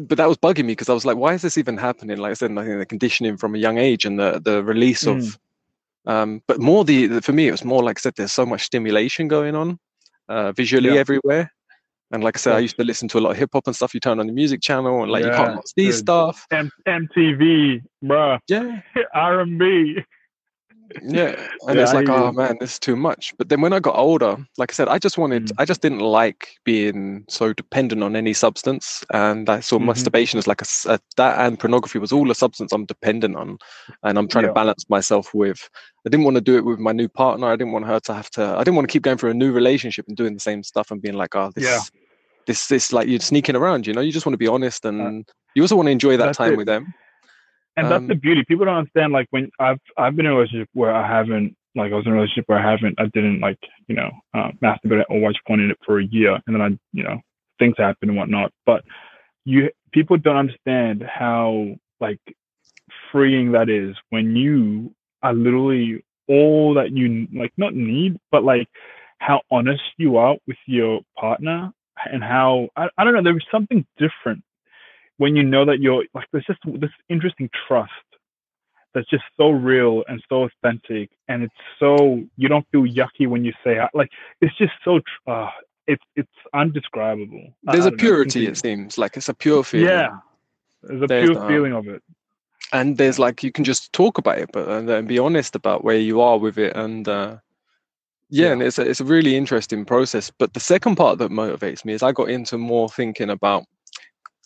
[0.02, 2.18] but that was bugging me because I was like, why is this even happening?
[2.18, 5.04] Like I said, I think the conditioning from a young age and the the release
[5.04, 5.18] mm.
[5.18, 5.40] of,
[6.06, 8.46] um, but more the, the, for me it was more like I said, there's so
[8.46, 9.80] much stimulation going on,
[10.30, 11.00] uh, visually yeah.
[11.00, 11.52] everywhere,
[12.12, 13.76] and like I said, I used to listen to a lot of hip hop and
[13.76, 13.94] stuff.
[13.94, 15.96] You turn on the music channel and like yeah, you can't see dude.
[15.96, 16.46] stuff.
[16.52, 18.40] M- MTV, bruh.
[18.48, 18.82] Yeah.
[19.14, 20.04] R and B
[21.04, 21.36] yeah
[21.68, 23.96] and yeah, it's like oh man this is too much but then when i got
[23.96, 25.52] older like i said i just wanted mm.
[25.58, 29.88] i just didn't like being so dependent on any substance and i saw mm-hmm.
[29.88, 33.58] masturbation as like a, a, that and pornography was all a substance i'm dependent on
[34.04, 34.50] and i'm trying yeah.
[34.50, 35.70] to balance myself with
[36.06, 38.14] i didn't want to do it with my new partner i didn't want her to
[38.14, 40.39] have to i didn't want to keep going through a new relationship and doing the
[40.39, 41.80] same stuff and being like oh this yeah.
[42.48, 45.02] this this like you're sneaking around you know you just want to be honest and
[45.02, 46.58] uh, you also want to enjoy that time it.
[46.58, 46.94] with them
[47.78, 48.43] and that's the um, beauty.
[48.47, 49.13] People don't understand.
[49.13, 52.11] Like when I've I've been in a relationship where I haven't like I was in
[52.11, 55.61] a relationship where I haven't I didn't like you know uh, masturbate or watch porn
[55.61, 57.19] in it for a year, and then I you know
[57.59, 58.51] things happen and whatnot.
[58.65, 58.84] But
[59.45, 62.19] you people don't understand how like
[63.11, 64.93] freeing that is when you
[65.24, 68.67] are literally all that you like not need, but like
[69.19, 71.72] how honest you are with your partner
[72.11, 74.43] and how I, I don't know there was something different
[75.22, 77.91] when you know that you're like there's just this interesting trust
[78.95, 83.45] that's just so real and so authentic and it's so you don't feel yucky when
[83.45, 84.09] you say like
[84.41, 85.49] it's just so uh,
[85.86, 87.53] it's it's undescribable.
[87.63, 89.89] There's a purity know, it seems like it's a pure feeling.
[89.89, 90.09] Yeah
[90.82, 92.01] there's a there's pure the, feeling of it.
[92.74, 95.84] and there's like you can just talk about it but and, and be honest about
[95.84, 97.38] where you are with it and uh
[98.34, 100.32] yeah, yeah, and it's a, it's a really interesting process.
[100.39, 103.65] But the second part that motivates me is I got into more thinking about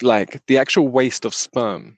[0.02, 1.98] like the actual waste of sperm.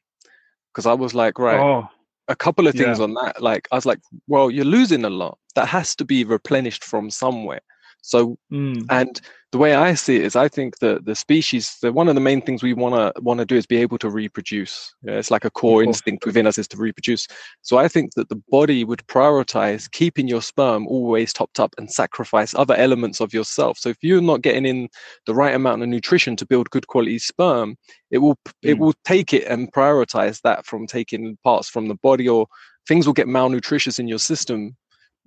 [0.74, 1.88] Because I was like, right, Oh,
[2.28, 3.04] a couple of things Yeah.
[3.06, 3.42] on that.
[3.42, 5.38] Like I was like, well, you're losing a lot.
[5.56, 7.62] That has to be replenished from somewhere.
[8.02, 9.20] So mm, and
[9.52, 12.22] the way I see it is, I think that the species, the one of the
[12.22, 14.94] main things we want to want to do is be able to reproduce.
[15.04, 17.28] Yeah, it's like a core instinct within us is to reproduce.
[17.62, 21.92] So I think that the body would prioritize keeping your sperm always topped up and
[21.92, 23.78] sacrifice other elements of yourself.
[23.78, 24.90] So if you're not getting in
[25.26, 27.78] the right amount of nutrition to build good quality sperm,
[28.12, 28.80] it will it Mm.
[28.80, 32.48] will take it and prioritize that from taking parts from the body or
[32.88, 34.76] things will get malnutritious in your system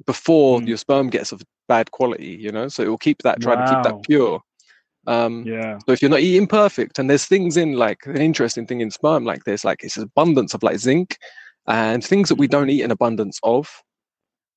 [0.06, 0.68] before Mm.
[0.68, 2.68] your sperm gets of bad quality, you know.
[2.68, 4.40] So it will keep that, try to keep that pure.
[5.06, 5.78] Um, yeah.
[5.86, 8.90] so if you're not eating perfect, and there's things in like an interesting thing in
[8.90, 11.18] sperm, like there's like it's abundance of like zinc
[11.66, 13.82] and things that we don't eat in abundance of.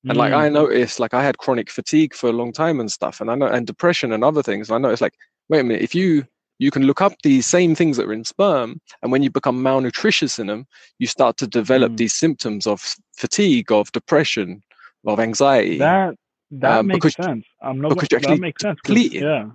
[0.10, 2.92] And like Mm, I noticed, like I had chronic fatigue for a long time and
[2.92, 4.70] stuff, and I know and depression and other things.
[4.70, 5.16] And I noticed, like,
[5.50, 6.26] wait a minute, if you
[6.60, 9.62] you can look up these same things that are in sperm, and when you become
[9.64, 10.68] malnutritious in them,
[11.00, 11.98] you start to develop Mm.
[11.98, 14.62] these symptoms of fatigue, of depression,
[15.06, 15.80] of anxiety.
[15.80, 16.16] that
[16.52, 17.46] that um, makes sense.
[17.62, 17.96] I'm not.
[17.96, 18.80] because you're actually that makes sense.
[19.18, 19.52] Yeah.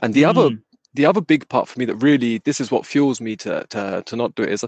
[0.00, 0.62] and the other Mm,
[0.94, 4.02] the other big part for me that really this is what fuels me to to
[4.06, 4.64] to not do it is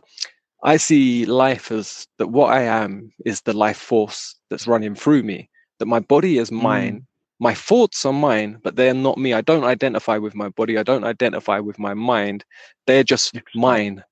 [0.62, 5.22] I see life as that what I am is the life force that's running through
[5.22, 5.50] me.
[5.78, 7.06] That my body is mine.
[7.40, 9.32] My thoughts are mine, but they're not me.
[9.32, 10.78] I don't identify with my body.
[10.78, 12.44] I don't identify with my mind.
[12.86, 14.04] They're just mine.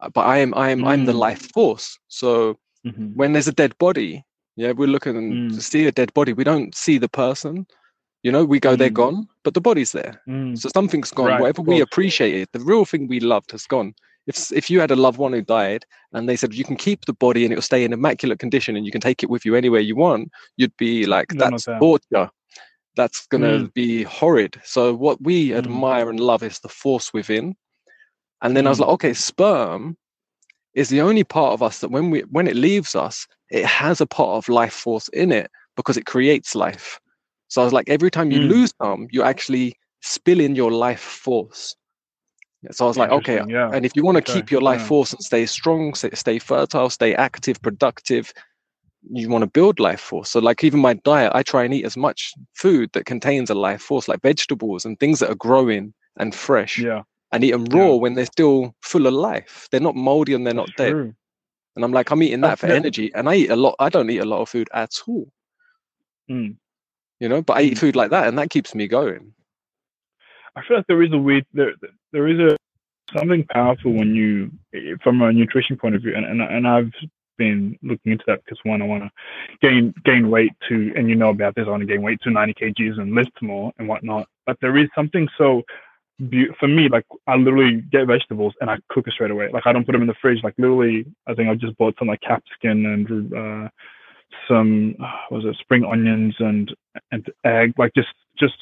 [0.00, 1.20] Uh, But I am I am I'm the Mm.
[1.26, 1.98] life force.
[2.08, 3.14] So mhm.
[3.14, 4.24] when there's a dead body,
[4.58, 5.54] yeah, we're looking Mm.
[5.54, 6.32] to see a dead body.
[6.32, 7.64] We don't see the person.
[8.24, 8.94] You know, we go, they're Mm.
[9.04, 10.20] gone, but the body's there.
[10.28, 11.26] Mm, So something's gone.
[11.28, 13.94] Right, Whatever we appreciated, the real thing we loved has gone.
[14.26, 17.04] If if you had a loved one who died and they said you can keep
[17.04, 19.54] the body and it'll stay in immaculate condition and you can take it with you
[19.54, 21.78] anywhere you want, you'd be like, that's that.
[21.78, 22.28] torture.
[22.96, 23.72] That's gonna Mm.
[23.74, 24.60] be horrid.
[24.64, 25.58] So what we Mm.
[25.58, 27.54] admire and love is the force within.
[28.42, 28.82] And then I was Mm.
[28.82, 29.96] like, okay, sperm
[30.74, 34.00] is the only part of us that when we when it leaves us, it has
[34.00, 37.00] a part of life force in it because it creates life.
[37.48, 38.40] So I was like, every time you Mm.
[38.40, 41.74] lose some, you actually spill in your life force.
[42.70, 43.72] So I was like, okay, yeah.
[43.72, 44.88] and if you want to Okay, keep your life yeah.
[44.88, 48.32] force and stay strong, stay, stay fertile, stay active, productive,
[49.10, 50.30] you want to build life force.
[50.30, 53.54] So like even my diet, I try and eat as much food that contains a
[53.54, 57.02] life force, like vegetables and things that are growing and fresh, Yeah.
[57.32, 57.80] And eat them Yeah.
[57.80, 59.68] raw when they're still full of life.
[59.70, 60.92] They're not moldy and they're not that's dead.
[60.92, 61.14] true.
[61.76, 62.74] And I'm like, I'm eating that for yeah.
[62.74, 63.76] energy, and I eat a lot.
[63.78, 65.30] I don't eat a lot of food at all,
[66.30, 66.56] Mm.
[67.20, 67.42] you know.
[67.42, 67.78] But I eat Mm.
[67.78, 69.34] food like that, and that keeps me going.
[70.56, 71.74] I feel like there is a weird there
[72.12, 72.56] there is a
[73.16, 74.50] something powerful when you
[75.02, 76.92] from a nutrition point of view and and, and I've
[77.38, 79.10] been looking into that because one I want to
[79.62, 82.30] gain gain weight to and you know about this I want to gain weight to
[82.30, 85.62] 90 kgs and lift more and whatnot but there is something so
[86.30, 89.66] be- for me like I literally get vegetables and I cook it straight away like
[89.66, 92.08] I don't put them in the fridge like literally I think I just bought some
[92.08, 93.68] like capsicum and uh
[94.48, 96.74] some uh, was it spring onions and
[97.12, 98.08] and egg like just
[98.38, 98.54] just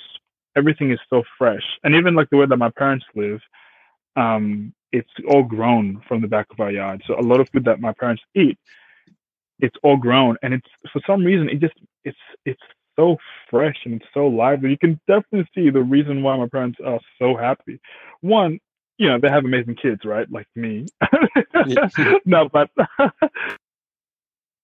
[0.57, 1.63] everything is so fresh.
[1.85, 3.41] And even like the way that my parents live,
[4.17, 7.03] um, it's all grown from the back of our yard.
[7.07, 8.59] So a lot of food that my parents eat,
[9.61, 12.63] it's all grown, and it's for some reason it just it's it's
[12.97, 13.17] so
[13.51, 14.71] fresh and so lively.
[14.71, 17.81] You can definitely see the reason why my parents are so happy.
[18.21, 18.59] One,
[18.99, 20.31] you know, they have amazing kids, right?
[20.31, 20.87] Like me.
[22.25, 23.11] No, but that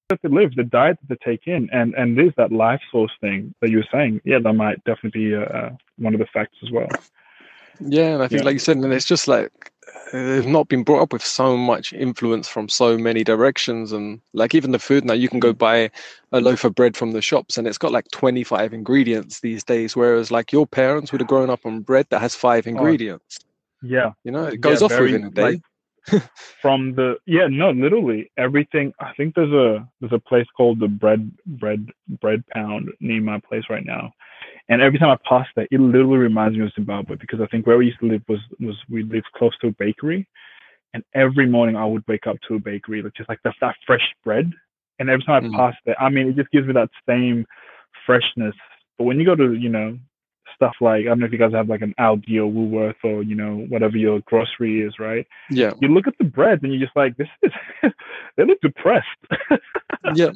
[0.23, 3.55] they live, the diet that they take in, and and there's that life source thing
[3.61, 4.21] that you were saying.
[4.25, 6.89] Yeah, that might definitely be uh, uh, one of the facts as well.
[7.81, 8.45] Yeah, and I think, Yeah.
[8.45, 9.73] like you said, and it's just like
[10.13, 14.55] they've not been brought up with so much influence from so many directions, and like
[14.55, 15.59] even the food now, you can go mm.
[15.59, 15.91] buy
[16.33, 19.65] a loaf of bread from the shops, and it's got like twenty five ingredients these
[19.65, 19.97] days.
[19.97, 23.39] Whereas like your parents would have grown up on bread that has five oh, ingredients.
[23.83, 25.43] Yeah, You know, it goes Yeah, off very, within a day.
[25.43, 25.63] like,
[26.63, 28.93] from the yeah, no, literally everything.
[29.01, 31.89] I think there's a there's a place called the bread bread
[32.21, 34.13] bread pound near my place right now,
[34.69, 37.67] and every time I pass there, it literally reminds me of Zimbabwe because I think
[37.67, 40.27] where we used to live was was we lived close to a bakery,
[40.95, 43.77] and every morning I would wake up to a bakery, like just like that that
[43.87, 44.51] fresh bread,
[44.99, 45.57] and every time I Mm.
[45.57, 47.47] pass there, I mean, it just gives me that same
[48.07, 48.55] freshness.
[48.99, 49.99] But when you go to you know
[50.55, 53.23] stuff like I don't know if you guys have like an Aldi or Woolworth or
[53.23, 55.27] you know whatever your grocery is, right?
[55.49, 57.53] yeah, You look at the bread and you're just like, this is
[58.37, 59.07] they look depressed.
[60.05, 60.31] yeah,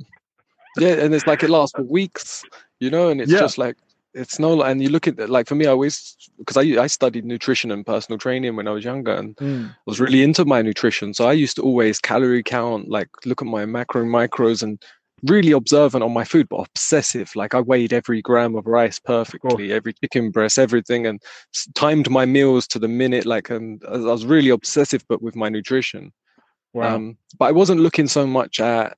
[0.77, 2.45] yeah, and it's like it lasts for weeks,
[2.81, 3.39] you know, and it's Yeah.
[3.39, 3.77] just like
[4.17, 6.87] it's no, and you look at it, like for me, I always because I I
[6.87, 9.71] studied nutrition and personal training when I was younger, and Mm.
[9.71, 11.15] I was really into my nutrition.
[11.15, 14.83] So I used to always calorie count, like look at my macro and micros and
[15.23, 17.31] really observant on my food, but obsessive.
[17.37, 21.23] Like I weighed every gram of rice perfectly, every chicken breast, everything, and
[21.75, 23.27] timed my meals to the minute.
[23.27, 26.13] Like, and I was really obsessive, but with my nutrition.
[26.75, 26.95] Wow.
[26.95, 28.97] Um, but I wasn't looking so much at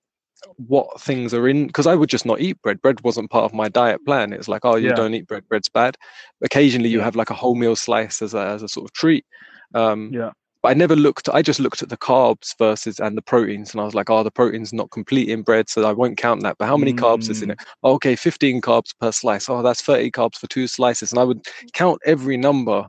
[0.57, 2.80] what things are in because I would just not eat bread.
[2.80, 4.32] Bread wasn't part of my diet plan.
[4.32, 4.95] It's like, oh, you yeah.
[4.95, 5.49] don't eat bread.
[5.49, 5.97] Bread's bad.
[6.43, 9.24] Occasionally, you have like a wholemeal slice as a, as a sort of treat.
[9.74, 10.32] Um, yeah.
[10.62, 11.28] But I never looked.
[11.28, 14.24] I just looked at the carbs versus and the proteins, and I was like, oh,
[14.24, 16.57] the protein's not complete in bread, so I won't count that.
[16.59, 16.99] But how many mm.
[16.99, 17.61] carbs is in it?
[17.84, 19.49] Oh, okay, 15 carbs per slice.
[19.49, 22.89] Oh, that's 30 carbs for two slices, and I would count every number,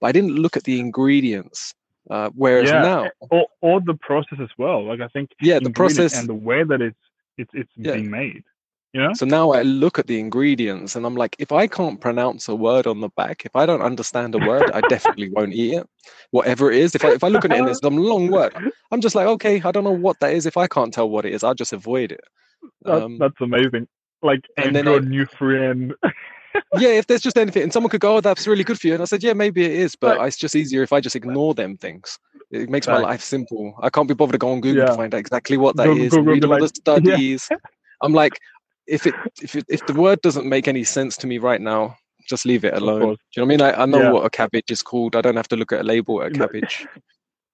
[0.00, 1.74] but I didn't look at the ingredients.
[2.10, 4.84] Uh, whereas yeah, now, or, or the process as well.
[4.84, 6.98] Like I think, yeah, the process and the way that it's
[7.38, 7.92] it's it's yeah.
[7.92, 8.42] being made.
[8.92, 9.12] You know?
[9.14, 12.56] So now I look at the ingredients and I'm like, if I can't pronounce a
[12.56, 15.88] word on the back, if I don't understand a word, I definitely won't eat it.
[16.32, 16.96] Whatever it is.
[16.96, 18.52] If I if I look at it and it's some long word,
[18.90, 20.46] I'm just like, okay, I don't know what that is.
[20.46, 22.24] If I can't tell what it is, I'll just avoid it.
[22.84, 23.86] Um, that's, that's amazing.
[24.22, 25.94] Like and then a new friend.
[26.78, 28.94] Yeah, if there's just anything, and someone could go, "Oh, that's really good for you,"
[28.94, 31.54] and I said, "Yeah, maybe it is," but it's just easier if I just ignore
[31.54, 32.18] them things.
[32.50, 33.74] It makes my life simple.
[33.80, 34.90] I can't be bothered to go on Google yeah.
[34.90, 36.10] to find out exactly what that Google, is.
[36.10, 37.48] Google, read all like, the studies.
[38.02, 38.06] Yeah.
[38.06, 38.32] I'm like,
[38.86, 41.96] if it if it, if the word doesn't make any sense to me right now,
[42.28, 43.00] just leave it alone.
[43.00, 43.60] Do you know what I mean?
[43.60, 44.10] I, I know yeah.
[44.10, 45.16] what a cabbage is called.
[45.16, 46.86] I don't have to look at a label at a cabbage.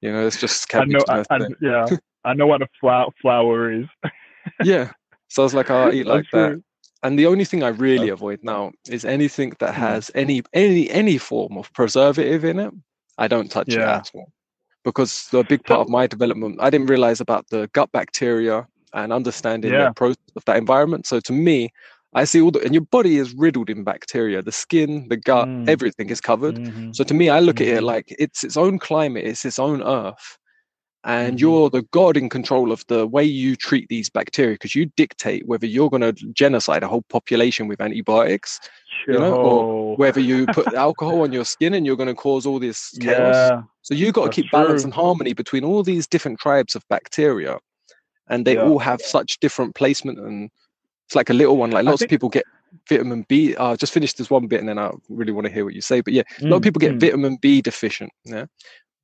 [0.01, 1.03] you know, it's just cabbage.
[1.09, 1.87] I know, I, I, yeah,
[2.25, 3.87] I know what a flower flower is.
[4.63, 4.93] yeah,
[5.29, 6.63] so I was like, oh, I'll eat like that.
[7.03, 9.81] And the only thing I really avoid now is anything that hmm.
[9.81, 12.73] has any any any form of preservative in it.
[13.19, 13.81] I don't touch yeah.
[13.81, 14.33] it at all
[14.85, 19.13] because the big part of my development, I didn't realize about the gut bacteria and
[19.13, 19.89] understanding yeah.
[19.89, 21.07] the process of that environment.
[21.07, 21.71] So to me,
[22.15, 24.43] I see all the and your body is riddled in bacteria.
[24.43, 25.69] The skin, the gut, mm.
[25.69, 26.57] everything is covered.
[26.57, 26.93] Mm-hmm.
[26.93, 27.71] So to me, I look mm-hmm.
[27.71, 27.85] at it mm-hmm.
[27.85, 30.39] like it's its own climate, it's its own earth
[31.05, 31.39] and mm-hmm.
[31.39, 35.47] you're the god in control of the way you treat these bacteria because you dictate
[35.47, 38.61] whether you're going to genocide a whole population with antibiotics
[39.05, 39.15] sure.
[39.15, 42.45] you know or whether you put alcohol on your skin and you're going to cause
[42.45, 44.63] all this chaos yeah, so you've got to keep true.
[44.63, 47.59] balance and harmony between all these different tribes of bacteria
[48.29, 48.63] and they yeah.
[48.63, 50.51] all have such different placement and
[51.07, 52.45] it's like a little one like lots think- of people get
[52.91, 53.57] vitamin B.
[53.57, 55.73] I uh, just finished this one bit and then I really want to hear what
[55.73, 56.03] you say.
[56.03, 57.01] But yeah, a lot of mm, people get mm.
[57.01, 58.11] vitamin B deficient.
[58.25, 58.47] Yeah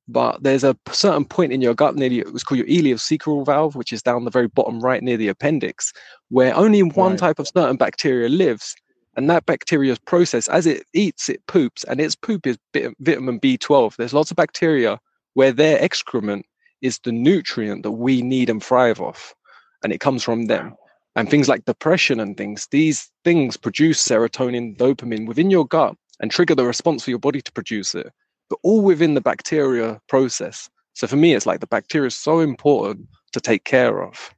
[0.07, 3.45] but there's a certain point in your gut near the, it was called your ileocecal
[3.45, 5.93] valve, which is down the very bottom right near the appendix,
[6.29, 7.19] where only one right.
[7.19, 8.75] type of certain bacteria lives.
[9.15, 13.95] And that bacteria's process, as it eats, it poops, and its poop is vitamin B12.
[13.95, 14.99] There's lots of bacteria
[15.35, 16.45] where their excrement
[16.81, 19.35] is the nutrient that we need and thrive off,
[19.83, 20.75] and it comes from them.
[21.15, 26.31] And things like depression and things, these things produce serotonin, dopamine within your gut and
[26.31, 28.11] trigger the response for your body to produce it
[28.53, 30.69] but all within the bacteria process.
[30.93, 34.31] So for me, it's like the bacteria is so important to take care of.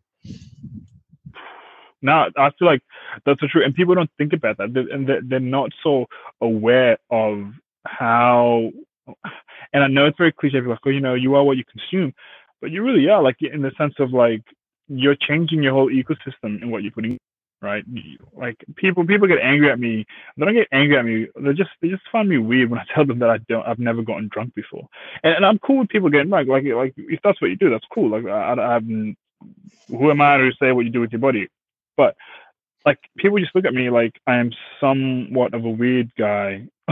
[2.01, 2.81] No, I feel like
[3.25, 6.05] that's so true, and people don't think about that, they're, and they're not so
[6.39, 7.51] aware of
[7.85, 8.71] how.
[9.73, 12.13] And I know it's very cliche, like, oh, you know, you are what you consume,
[12.61, 14.43] but you really are, like, in the sense of like
[14.87, 17.17] you're changing your whole ecosystem and what you're putting
[17.61, 17.83] right?
[18.33, 20.05] Like people, people get angry at me.
[20.37, 21.27] They don't get angry at me.
[21.39, 23.79] They just, they just find me weird when I tell them that I don't, I've
[23.79, 24.87] never gotten drunk before.
[25.23, 26.47] And, and I'm cool with people getting drunk.
[26.47, 28.09] Like, like if that's what you do, that's cool.
[28.09, 31.47] Like, I, I have, who am I to say what you do with your body?
[31.97, 32.15] But
[32.85, 36.67] like, people just look at me like I am somewhat of a weird guy.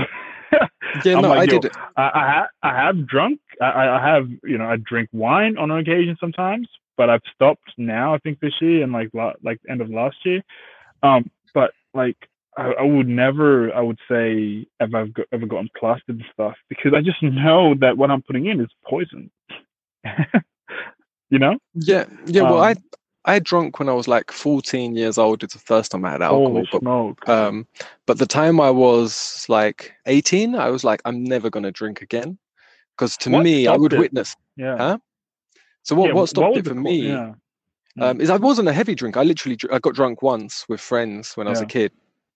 [1.06, 1.72] yeah, no, like, I did.
[1.96, 3.40] I, I, ha- I have drunk.
[3.62, 8.14] I, I have, you know, I drink wine on occasion sometimes, but I've stopped now.
[8.14, 9.10] I think this year and like
[9.44, 10.44] like end of last year.
[11.02, 12.18] Um, but like
[12.58, 16.56] I, I, would never, I would say, ever I've got, ever gotten plastered and stuff
[16.70, 19.32] because I just know that what I'm putting in is poison.
[21.30, 21.58] you know?
[21.74, 22.44] Yeah, yeah.
[22.44, 22.76] Well, um,
[23.26, 25.44] I I drunk when I was like 14 years old.
[25.44, 26.66] It's the first time I had alcohol.
[26.72, 27.30] But, smoke.
[27.30, 27.66] um,
[28.06, 32.38] but the time I was like 18, I was like, I'm never gonna drink again
[32.96, 34.00] because to what me, I would it?
[34.00, 34.36] witness.
[34.58, 34.78] Yeah.
[34.78, 34.98] Huh?
[35.84, 37.34] So what, yeah, what stopped what it for me yeah.
[38.00, 39.20] um, is I wasn't a heavy drinker.
[39.20, 41.66] I literally I got drunk once with friends when I was yeah.
[41.66, 41.92] a kid.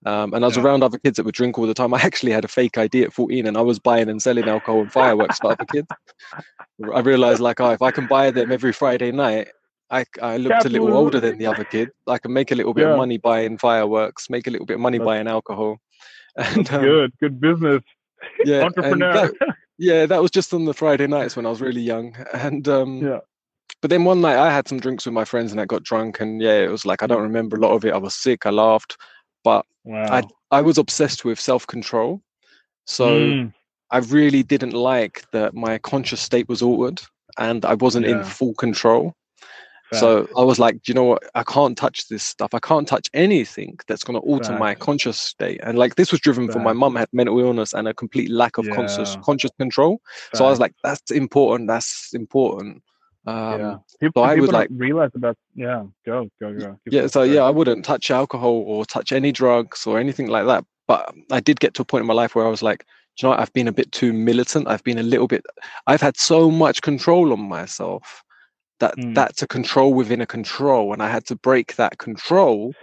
[0.06, 1.94] Um, and I was around other kids that would drink all the time.
[1.94, 4.82] I actually had a fake ID at 14 and I was buying and selling alcohol
[4.82, 5.88] and fireworks for other kids.
[6.94, 9.48] I realized like, oh, if I can buy them every Friday night,
[9.90, 11.90] I, I looked a little older than the other kid.
[12.06, 14.82] I can make a little bit of money buying fireworks, make a little bit of
[14.82, 15.80] money That's, buying alcohol.
[16.40, 17.82] And, um, good, good business.
[18.46, 19.32] Yeah, entrepreneur.
[19.40, 22.16] That, yeah, that was just on the Friday nights when I was really young.
[22.32, 23.20] And um, yeah
[23.82, 26.20] but then one night I had some drinks with my friends and I got drunk
[26.20, 27.94] and yeah, it was like I don't remember a lot of it.
[27.94, 28.98] I was sick, I laughed,
[29.44, 30.08] but wow.
[30.12, 32.22] I I was obsessed with self control.
[32.86, 33.54] So mm.
[33.92, 37.02] I really didn't like that my conscious state was altered
[37.38, 38.20] and I wasn't yeah.
[38.20, 39.14] in full control.
[39.94, 41.24] So I was like, "Do you know what?
[41.34, 42.54] I can't touch this stuff.
[42.54, 45.62] I can't touch anything that's going to alter my conscious state.
[45.64, 48.58] And like this was driven from my mum had mental illness and a complete lack
[48.58, 49.22] of conscious Yeah.
[49.22, 50.02] conscious control.
[50.34, 51.70] So I was like, that's important.
[51.70, 52.84] That's important.
[53.28, 53.76] Um, yeah.
[54.00, 55.84] People, I people would like- realize about yeah.
[56.06, 56.80] Go go go.
[56.86, 60.46] Give yeah so yeah i wouldn't touch alcohol or touch any drugs or anything like
[60.46, 62.86] that but i did get to a point in my life where i was like
[63.18, 63.40] you know what?
[63.40, 65.44] i've been a bit too militant i've been a little bit
[65.88, 68.24] i've had so much control on myself
[68.80, 69.16] that Mm.
[69.16, 72.74] that's a control within a control and i had to break that control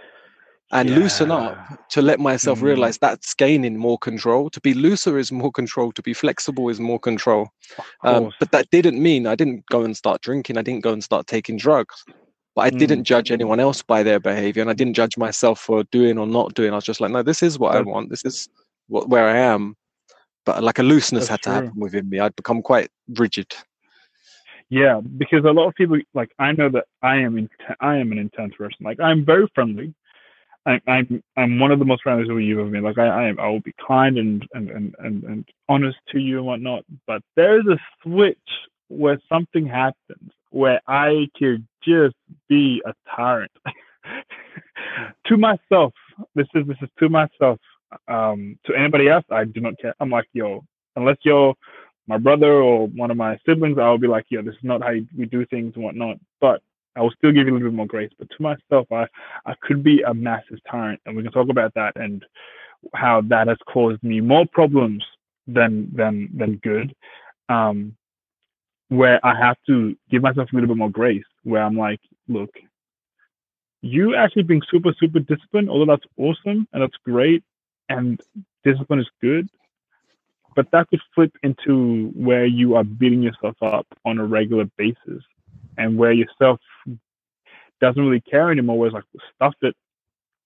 [0.75, 1.57] and loosen up
[1.89, 2.63] to let myself Mm.
[2.63, 6.79] realize that's gaining more control to be looser is more control to be flexible is
[6.79, 7.49] more control
[8.03, 10.57] um, but that didn't mean I didn't go and start drinking.
[10.57, 12.05] I didn't go and start taking drugs.
[12.55, 12.77] But I Mm.
[12.79, 16.27] didn't judge anyone else by their behavior, and I didn't judge myself for doing or
[16.27, 16.71] not doing.
[16.71, 18.09] I was just like, no, this is what I want.
[18.09, 18.47] This is
[18.87, 19.75] what where I am.
[20.45, 21.55] But like a looseness had to true.
[21.55, 22.19] happen within me.
[22.19, 23.53] I'd become quite rigid.
[24.69, 27.49] Yeah, because a lot of people like I know that I am in,
[27.81, 28.77] I am an intense person.
[28.81, 29.93] Like I'm very friendly.
[30.65, 32.83] I'm I'm one of the most friendly people you've ever been.
[32.83, 36.37] Like I, I I will be kind and and, and, and and honest to you
[36.37, 36.85] and whatnot.
[37.07, 38.37] But there's a switch
[38.87, 42.15] where something happens where I could just
[42.49, 43.51] be a tyrant
[45.27, 45.93] to myself.
[46.33, 47.59] This is this is to myself.
[48.07, 49.93] Um, to anybody else, I do not care.
[49.99, 51.53] I'm like, yo, unless you're
[52.07, 54.93] my brother or one of my siblings, I'll be like, yo, this is not how
[55.17, 56.17] we do things and whatnot.
[56.41, 56.61] But
[56.95, 58.11] I will still give you a little bit more grace.
[58.17, 59.07] But to myself, I,
[59.45, 61.01] I could be a massive tyrant.
[61.05, 62.25] And we can talk about that and
[62.93, 65.03] how that has caused me more problems
[65.47, 66.95] than than than good.
[67.49, 67.95] Um,
[68.89, 72.51] where I have to give myself a little bit more grace, where I'm like, look,
[73.81, 77.43] you actually being super, super disciplined, although that's awesome and that's great,
[77.89, 78.21] and
[78.63, 79.49] discipline is good,
[80.55, 85.23] but that could flip into where you are beating yourself up on a regular basis
[85.77, 86.59] and where yourself
[87.87, 89.03] doesn't really care anymore it's like
[89.35, 89.75] stuff it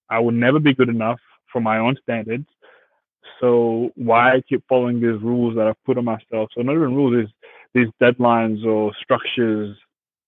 [0.10, 1.20] i will never be good enough
[1.52, 2.46] for my own standards
[3.40, 6.96] so why I keep following these rules that i've put on myself so not even
[6.96, 7.32] rules is
[7.74, 9.76] these deadlines or structures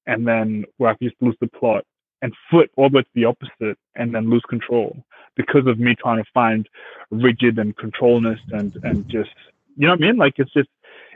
[0.07, 1.83] and then where i just lose the plot
[2.21, 4.95] and flip all the way to the opposite and then lose control
[5.35, 6.67] because of me trying to find
[7.09, 9.31] rigid and controlness and and just
[9.77, 10.17] you know what I mean?
[10.17, 10.69] Like it's just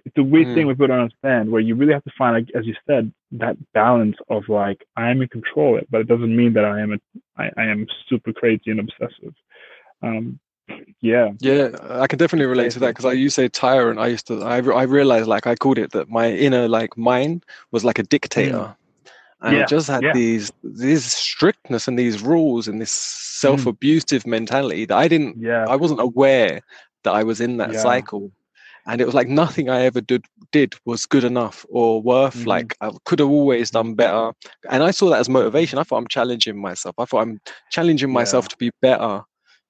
[0.06, 0.54] it's a weird Mm.
[0.54, 3.58] thing we don't understand where you really have to find, like, as you said, that
[3.74, 6.98] balance of like I am in control, but it doesn't mean that I am a,
[7.38, 9.34] I, I am super crazy and obsessive.
[10.02, 10.40] Um,
[11.02, 14.00] yeah, Yeah, I can definitely relate to that because I you say tyrant.
[14.00, 17.44] I used to I, I realized like I called it that my inner like mind
[17.72, 18.76] was like a dictator.
[19.42, 20.14] And Yeah, it just had yeah.
[20.14, 25.66] these these strictness and these rules and this self abusive mentality that I didn't yeah,
[25.68, 26.62] I wasn't aware
[27.04, 27.82] that I was in that Yeah.
[27.82, 28.32] cycle.
[28.88, 32.46] And it was like nothing I ever did did was good enough or worth Mhm.
[32.48, 34.32] like I could have always done better.
[34.70, 35.80] And I saw that as motivation.
[35.80, 36.96] I thought I'm challenging myself.
[37.00, 37.40] I thought I'm
[37.72, 38.50] challenging myself Yeah.
[38.50, 39.22] to be better.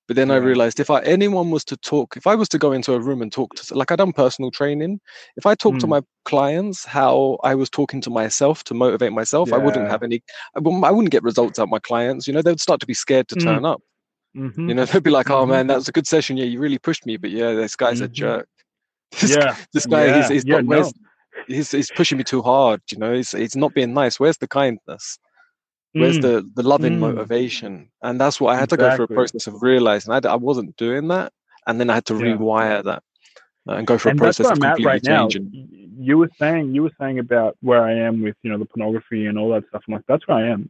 [0.07, 2.71] But then I realized if I anyone was to talk, if I was to go
[2.73, 4.99] into a room and talk to like I done personal training,
[5.37, 5.89] if I talked to Mm.
[5.89, 10.21] my clients how I was talking to myself to motivate myself, I wouldn't have any.
[10.55, 12.27] I wouldn't, I wouldn't get results out of my clients.
[12.27, 13.43] You know, they'd start to be scared to Mm.
[13.45, 13.81] turn up.
[14.37, 14.67] Mhm.
[14.69, 15.49] You know, they'd be like, "Oh Mhm.
[15.49, 16.37] man, that was a good session.
[16.37, 18.13] Yeah, you really pushed me, but yeah, this guy's a Mhm.
[18.13, 18.47] jerk.
[19.21, 20.65] This, yeah, this guy, he's yeah, he's yeah, not.
[20.65, 20.93] no.
[21.47, 22.81] He's, he's pushing me too hard.
[22.91, 24.19] You know, he's he's not being nice.
[24.19, 25.19] Where's the kindness?
[25.97, 26.21] Where's Mm.
[26.21, 26.99] the the loving Mm.
[26.99, 27.91] motivation?
[28.03, 30.77] And that's what I had to go through a process of realizing I, I wasn't
[30.77, 31.33] doing that,
[31.67, 32.37] and then I had to Yeah.
[32.37, 33.03] rewire that
[33.69, 35.51] uh, and go through a and that's process of completely right changing.
[35.53, 35.67] Y-
[35.99, 39.27] You were saying you were saying about where I am with you know the pornography
[39.27, 39.83] and all that stuff.
[39.87, 40.69] I'm like, that's where I am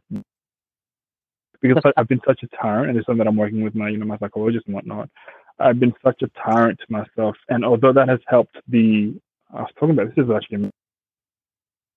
[1.62, 3.98] because I've been such a tyrant, and it's something that I'm working with my you
[3.98, 5.10] know my psychologist and whatnot.
[5.58, 9.14] I've been such a tyrant to myself, and although that has helped the
[9.52, 10.70] I was talking about this is actually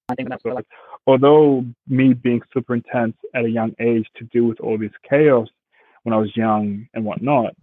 [0.09, 0.67] I think that's what, like
[1.07, 5.47] although me being super intense at a young age to deal with all this chaos
[6.03, 7.53] when I was young and whatnot,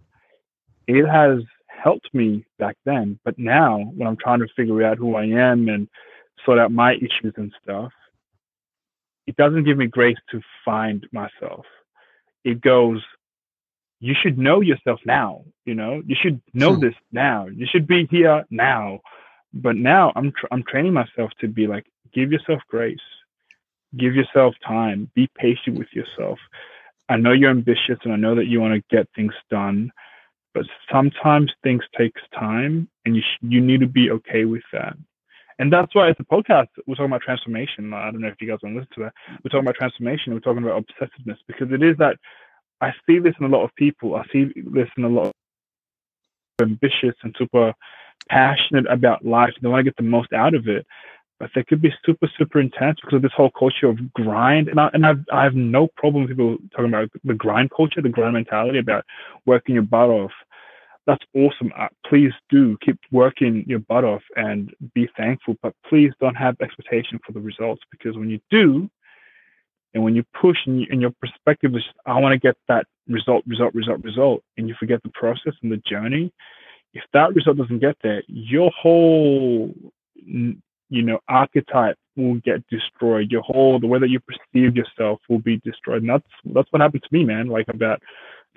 [0.87, 3.19] it has helped me back then.
[3.23, 5.87] But now, when I'm trying to figure out who I am and
[6.45, 7.91] sort out my issues and stuff,
[9.25, 11.65] it doesn't give me grace to find myself.
[12.43, 13.01] It goes,
[13.99, 15.43] you should know yourself now.
[15.65, 16.81] You know, you should know Hmm.
[16.81, 17.47] this now.
[17.47, 18.99] You should be here now.
[19.53, 22.99] But now I'm tr- I'm training myself to be like, give yourself grace,
[23.97, 26.39] give yourself time, be patient with yourself.
[27.09, 29.91] I know you're ambitious and I know that you want to get things done,
[30.53, 34.97] but sometimes things takes time and you sh- you need to be okay with that
[35.59, 38.47] and that's why it's a podcast we're talking about transformation i don't know if you
[38.47, 41.71] guys want to listen to that we're talking about transformation we're talking about obsessiveness because
[41.71, 42.17] it is that
[42.81, 45.33] i see this in a lot of people i see this in a lot of
[46.61, 47.73] ambitious and super
[48.29, 50.85] passionate about life they want to get the most out of it
[51.39, 54.69] but they could be super, super intense because of this whole culture of grind.
[54.69, 58.01] And I and I've I have no problem with people talking about the grind culture,
[58.01, 59.05] the grind mentality about
[59.45, 60.31] working your butt off.
[61.05, 61.71] That's awesome.
[61.77, 66.57] Uh, please do keep working your butt off and be thankful, but please don't have
[66.61, 68.89] expectation for the results because when you do,
[69.93, 72.85] and when you push and, you, and your perspective is, I want to get that
[73.07, 76.31] result, result, result, result, and you forget the process and the journey,
[76.93, 79.73] if that result doesn't get there, your whole,
[80.15, 83.31] you know, archetype will get destroyed.
[83.31, 86.01] Your whole, the way that you perceive yourself will be destroyed.
[86.01, 87.47] And that's, that's what happened to me, man.
[87.47, 88.01] Like about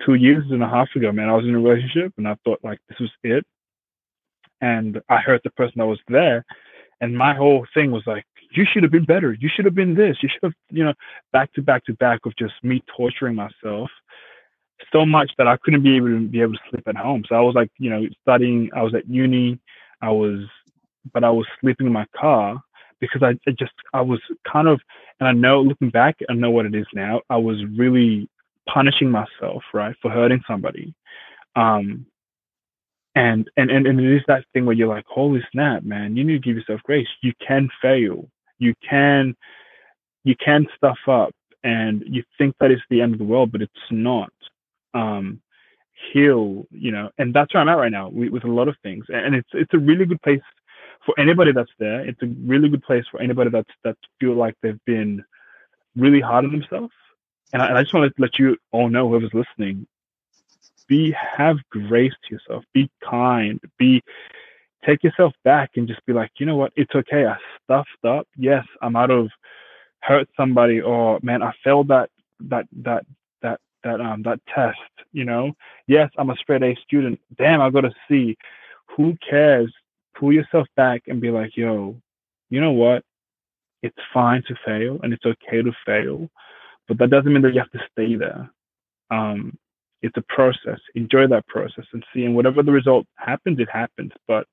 [0.05, 2.59] two years and a half ago, man, I was in a relationship and I thought
[2.63, 3.45] like this was it.
[4.59, 6.45] And I heard the person that was there
[7.01, 9.33] and my whole thing was like, you should have been better.
[9.39, 10.17] You should have been this.
[10.21, 10.93] You should have, you know,
[11.31, 13.89] back to back to back of just me torturing myself
[14.91, 17.23] so much that I couldn't be able to be able to sleep at home.
[17.27, 18.69] So I was like, you know, studying.
[18.75, 19.59] I was at uni.
[20.01, 20.45] I was,
[21.13, 22.61] but I was sleeping in my car
[22.99, 24.19] because I, I just I was
[24.51, 24.81] kind of,
[25.19, 27.21] and I know looking back, I know what it is now.
[27.29, 28.27] I was really
[28.67, 30.93] punishing myself, right, for hurting somebody.
[31.55, 32.05] Um,
[33.15, 36.23] and and and, and it is that thing where you're like holy snap man you
[36.23, 38.29] need to give yourself grace you can fail
[38.61, 39.35] you can
[40.23, 41.33] you can stuff up
[41.63, 44.31] and you think that it's the end of the world but it's not.
[44.93, 45.41] Um
[46.13, 48.75] heal you know and that's where i'm at right now with, with a lot of
[48.83, 49.05] things.
[49.09, 50.41] And it's it's a really good place
[51.05, 52.01] for anybody that's there.
[52.07, 55.23] It's a really good place for anybody that's that feel like they've been
[55.95, 56.93] really hard on themselves.
[57.53, 59.87] And I, and I just want to let you all know whoever's listening
[60.91, 62.65] be have grace to yourself.
[62.73, 63.61] Be kind.
[63.79, 64.03] Be
[64.85, 66.73] take yourself back and just be like you know what?
[66.75, 67.25] It's okay.
[67.25, 69.27] I stuffed up yes i might have
[70.01, 72.09] hurt somebody or man i failed that
[72.39, 73.05] that that
[73.41, 74.77] that that um that test
[75.13, 75.51] you know?
[75.87, 77.19] Yes i'm a straight a student.
[77.37, 78.37] Damn i got a c
[78.95, 79.73] who cares?
[80.15, 81.95] Pull yourself back and be like yo
[82.49, 83.03] you know what?
[83.81, 86.29] It's fine to fail and it's okay to fail
[86.87, 88.49] but that doesn't mean that you have to stay there.
[89.09, 89.57] Um
[90.01, 90.79] it's a process.
[90.95, 94.11] Enjoy that process and see, and whatever the result happens, it happens.
[94.27, 94.47] But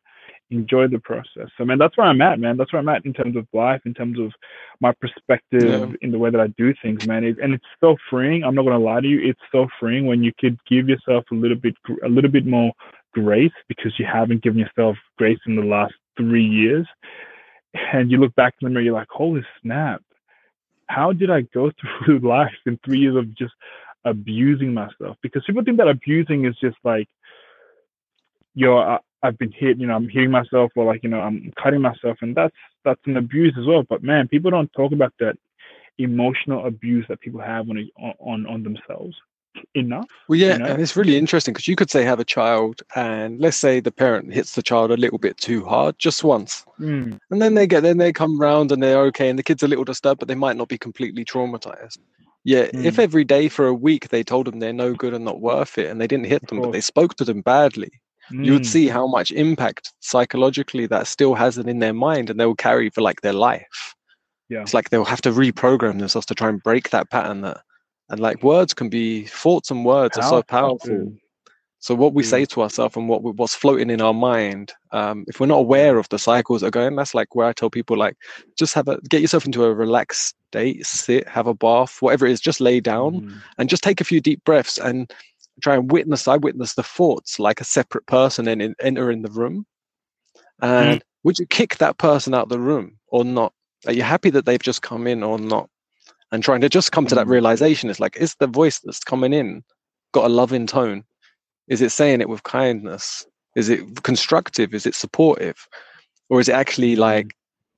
[0.50, 1.48] enjoy the process.
[1.56, 2.56] So, man, that's where I'm at, man.
[2.56, 4.32] That's where I'm at in terms of life, in terms of
[4.80, 5.96] my perspective, yeah.
[6.00, 7.24] in the way that I do things, man.
[7.24, 8.44] It, and it's so freeing.
[8.44, 9.20] I'm not gonna lie to you.
[9.28, 11.74] It's so freeing when you could give yourself a little bit,
[12.04, 12.72] a little bit more
[13.12, 16.86] grace because you haven't given yourself grace in the last three years.
[17.92, 20.02] And you look back in the mirror, you're like, holy snap.
[20.86, 21.70] How did I go
[22.04, 23.52] through life in three years of just
[24.04, 27.08] abusing myself because people think that abusing is just like
[28.54, 31.20] yo I, uh, i've been hit you know i'm hitting myself or like you know
[31.20, 32.54] i'm cutting myself and that's
[32.84, 35.36] that's an abuse as well but man people don't talk about that
[35.98, 37.88] emotional abuse that people have on
[38.20, 39.16] on on themselves
[39.74, 40.66] enough well yeah you know?
[40.66, 43.90] and it's really interesting because you could say have a child and let's say the
[43.90, 47.18] parent hits the child a little bit too hard just once mm.
[47.30, 49.68] and then they get then they come round and they're okay and the kid's a
[49.68, 51.98] little disturbed but they might not be completely traumatized
[52.44, 52.84] yeah, mm.
[52.84, 55.76] if every day for a week they told them they're no good and not worth
[55.76, 57.90] it, and they didn't hit them, but they spoke to them badly,
[58.30, 58.44] mm.
[58.44, 58.92] you would see mm.
[58.92, 62.90] how much impact psychologically that still has it in their mind, and they will carry
[62.90, 63.94] for like their life.
[64.48, 67.42] Yeah, it's like they'll have to reprogram themselves to try and break that pattern.
[67.42, 67.62] That
[68.08, 71.12] and like words can be thoughts and words powerful, are so powerful.
[71.80, 75.38] So what we say to ourselves and what what's floating in our mind, um, if
[75.38, 77.96] we're not aware of the cycles that are going, that's like where I tell people
[77.96, 78.16] like
[78.58, 82.32] just have a get yourself into a relaxed state, sit, have a bath, whatever it
[82.32, 83.40] is, just lay down mm.
[83.58, 85.12] and just take a few deep breaths and
[85.62, 86.28] try and witness.
[86.28, 89.66] I witness the thoughts like a separate person and in, enter in the room.
[90.60, 91.02] And mm.
[91.24, 93.52] would you kick that person out the room or not?
[93.86, 95.68] Are you happy that they've just come in or not?
[96.30, 97.30] And trying to just come to that mm.
[97.30, 99.62] realization is like, is the voice that's coming in
[100.12, 101.04] got a loving tone?
[101.68, 103.26] Is it saying it with kindness?
[103.56, 104.74] Is it constructive?
[104.74, 105.68] Is it supportive?
[106.28, 106.98] Or is it actually mm.
[106.98, 107.34] like,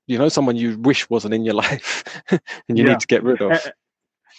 [0.07, 2.93] you know, someone you wish wasn't in your life and you yeah.
[2.93, 3.71] need to get rid of?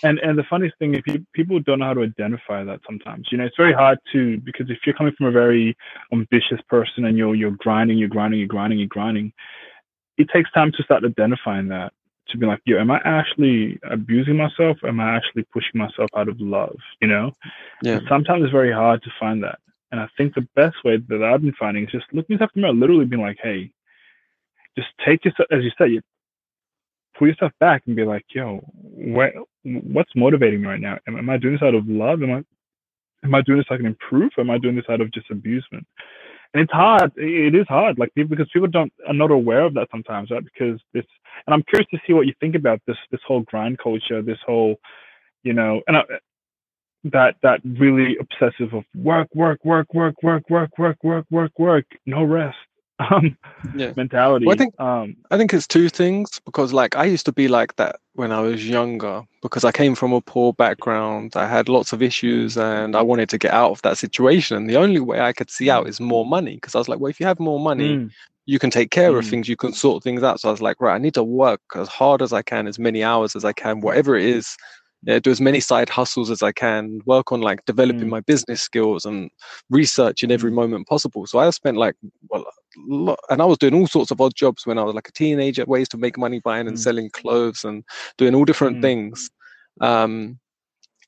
[0.04, 1.02] And and the funniest thing, is
[1.34, 4.70] people don't know how to identify that sometimes, you know, it's very hard to because
[4.70, 5.78] if you're coming from a very
[6.12, 9.32] ambitious person and you're you're grinding, you're grinding, you're grinding, you're grinding,
[10.18, 11.93] it takes time to start identifying that
[12.30, 14.78] to be like, yo, am I actually abusing myself?
[14.84, 16.78] Am I actually pushing myself out of love?
[17.02, 17.32] You know?
[17.84, 17.97] Yeah.
[17.97, 19.60] And sometimes it's very hard to find that.
[19.91, 22.62] And I think the best way that I've been finding is just looking yourself in
[22.62, 23.72] the mirror, literally being like, hey,
[24.78, 26.02] just take yourself, as you said, you
[27.22, 29.32] pull yourself back and be like, yo, what,
[29.63, 30.97] what's motivating me right now?
[31.07, 32.24] Am, am I doing this out of love?
[32.24, 32.43] Am I,
[33.24, 34.32] am I doing this so I can improve?
[34.39, 35.86] Am I doing this out of just abusement?
[36.53, 37.11] and it's hard.
[37.15, 40.43] It is hard, like because people don't are not aware of that sometimes, right?
[40.43, 41.05] Because this,
[41.47, 44.39] and I'm curious to see what you think about this this whole grind culture, this
[44.45, 44.76] whole,
[45.43, 46.01] you know, and I,
[47.05, 51.86] that that really obsessive of work, work, work, work, work, work, work, work, work, work,
[52.05, 52.57] no rest.
[53.10, 53.38] Um,
[53.74, 53.93] Yeah.
[53.95, 54.45] mentality.
[54.45, 57.47] Well, I think- um, I think it's two things because like I used to be
[57.47, 61.34] like that when I was younger because I came from a poor background.
[61.36, 64.58] I had lots of issues and I wanted to get out of that situation.
[64.58, 66.99] And the only way I could see out is more money because I was like,
[66.99, 68.10] well, if you have more money, mm,
[68.45, 69.30] you can take care of Mm.
[69.30, 70.39] things, you can sort things out.
[70.39, 72.78] So I was like, right, I need to work as hard as I can, as
[72.80, 74.58] many hours as I can, whatever it is.
[75.04, 78.12] Yeah, do as many side hustles as I can, work on like developing Mm.
[78.12, 79.32] my business skills and
[79.72, 80.56] research in every Mm.
[80.56, 81.26] moment possible.
[81.26, 81.95] So I spent like,
[82.30, 85.09] well, lo- and I was doing all sorts of odd jobs when I was like
[85.09, 86.80] a teenager, ways to make money buying and Mm.
[86.80, 87.84] selling clothes and
[88.17, 88.82] doing all different Mm.
[88.82, 89.30] things.
[89.82, 90.39] Um,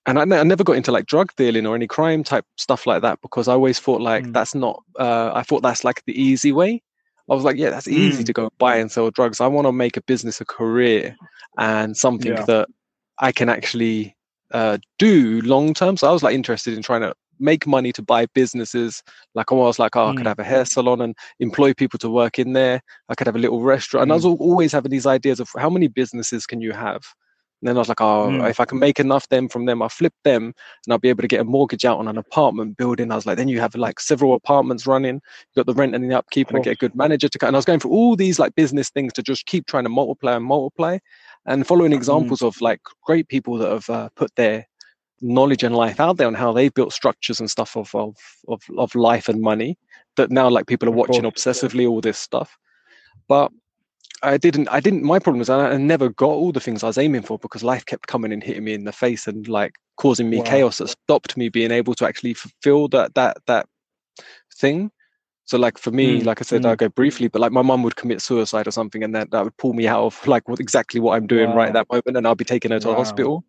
[0.06, 3.02] and I, I never got into like drug dealing or any crime type stuff like
[3.04, 4.34] that because I always thought like Mm.
[4.34, 4.84] that's not.
[5.00, 6.82] Uh, I thought that's like the easy way.
[7.30, 8.26] I was like, yeah, that's easy Mm.
[8.26, 9.40] to go buy and sell drugs.
[9.40, 11.16] I want to make a business a career
[11.58, 12.46] and something Yeah.
[12.46, 12.68] that
[13.20, 14.16] I can actually
[14.52, 15.96] uh, do long term.
[15.96, 17.14] So I was like interested in trying to
[17.44, 19.04] make money to buy businesses.
[19.36, 20.30] Like I was like, oh, I could Mm.
[20.30, 22.82] have a hair salon and employ people to work in there.
[23.10, 24.04] I could have a little restaurant.
[24.04, 27.04] And I was always having these ideas of how many businesses can you have?
[27.62, 28.50] And then I was like, oh, Mm.
[28.50, 30.54] if I can make enough them from them, I'll flip them
[30.86, 33.10] and I'll be able to get a mortgage out on an apartment building.
[33.10, 36.04] I was like, then you have like several apartments running, you got the rent and
[36.04, 37.48] the upkeep, and I get a good manager to cut.
[37.48, 39.90] And I was going through all these like business things to just keep trying to
[39.90, 40.98] multiply and multiply
[41.46, 44.68] and following examples of like great people that have uh, put their
[45.24, 48.16] knowledge and life out there on how they've built structures and stuff of of
[48.50, 49.78] of, of life and money
[50.18, 52.58] that now like people are watching obsessively all this stuff
[53.30, 53.52] but
[54.24, 54.70] I didn't.
[54.70, 55.04] I didn't.
[55.04, 57.64] My problem is I, I never got all the things I was aiming for because
[57.64, 60.46] life kept coming and hitting me in the face and like causing me Wow.
[60.46, 63.68] chaos that stopped me being able to actually fulfill that that that
[64.58, 64.92] thing.
[65.46, 66.70] So like for me, Mm, like I said, mm.
[66.70, 69.44] I'll go briefly, but like my mum would commit suicide or something, and that that
[69.44, 72.18] would pull me out of like what exactly what I'm doing right at that moment,
[72.18, 72.96] and I'll be taking her to Wow.
[72.96, 73.44] hospital.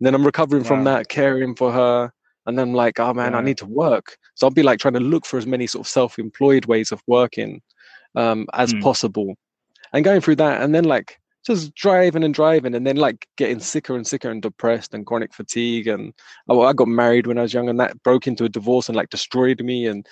[0.00, 2.10] And then I'm recovering from that, caring for her,
[2.46, 4.16] and then like, oh man, I need to work.
[4.34, 7.02] So I'll be like trying to look for as many sort of self-employed ways of
[7.06, 7.60] working
[8.16, 8.80] um, as Mm.
[8.80, 9.34] possible,
[9.92, 13.60] and going through that, and then like just driving and driving, and then like getting
[13.60, 15.86] sicker and sicker and depressed and chronic fatigue.
[15.86, 16.14] And
[16.48, 18.96] oh, I got married when I was young, and that broke into a divorce and
[18.96, 19.86] like destroyed me.
[19.86, 20.06] And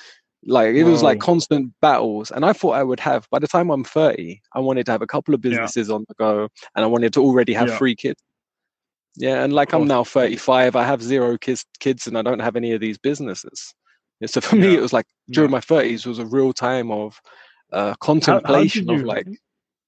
[0.45, 2.31] like it was like constant battles.
[2.31, 5.03] And I thought I would have by the time I'm 30, I wanted to have
[5.03, 5.51] a couple of Yeah.
[5.51, 7.79] businesses on the go, and I wanted to already have Yeah.
[7.79, 8.23] three kids.
[9.19, 12.57] Yeah, and like I'm now 35, I have zero kids, kids, and I don't have
[12.57, 13.75] any of these businesses.
[14.21, 17.21] Yeah, so for me, it was like during my 30s was a real time of
[17.73, 19.27] uh, contemplation of you- like,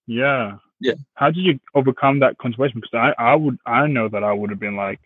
[0.07, 0.57] Yeah.
[0.83, 0.95] Yeah.
[1.15, 2.81] How did you overcome that contemplation?
[2.81, 4.99] Because I, I would, I know that I would have been like,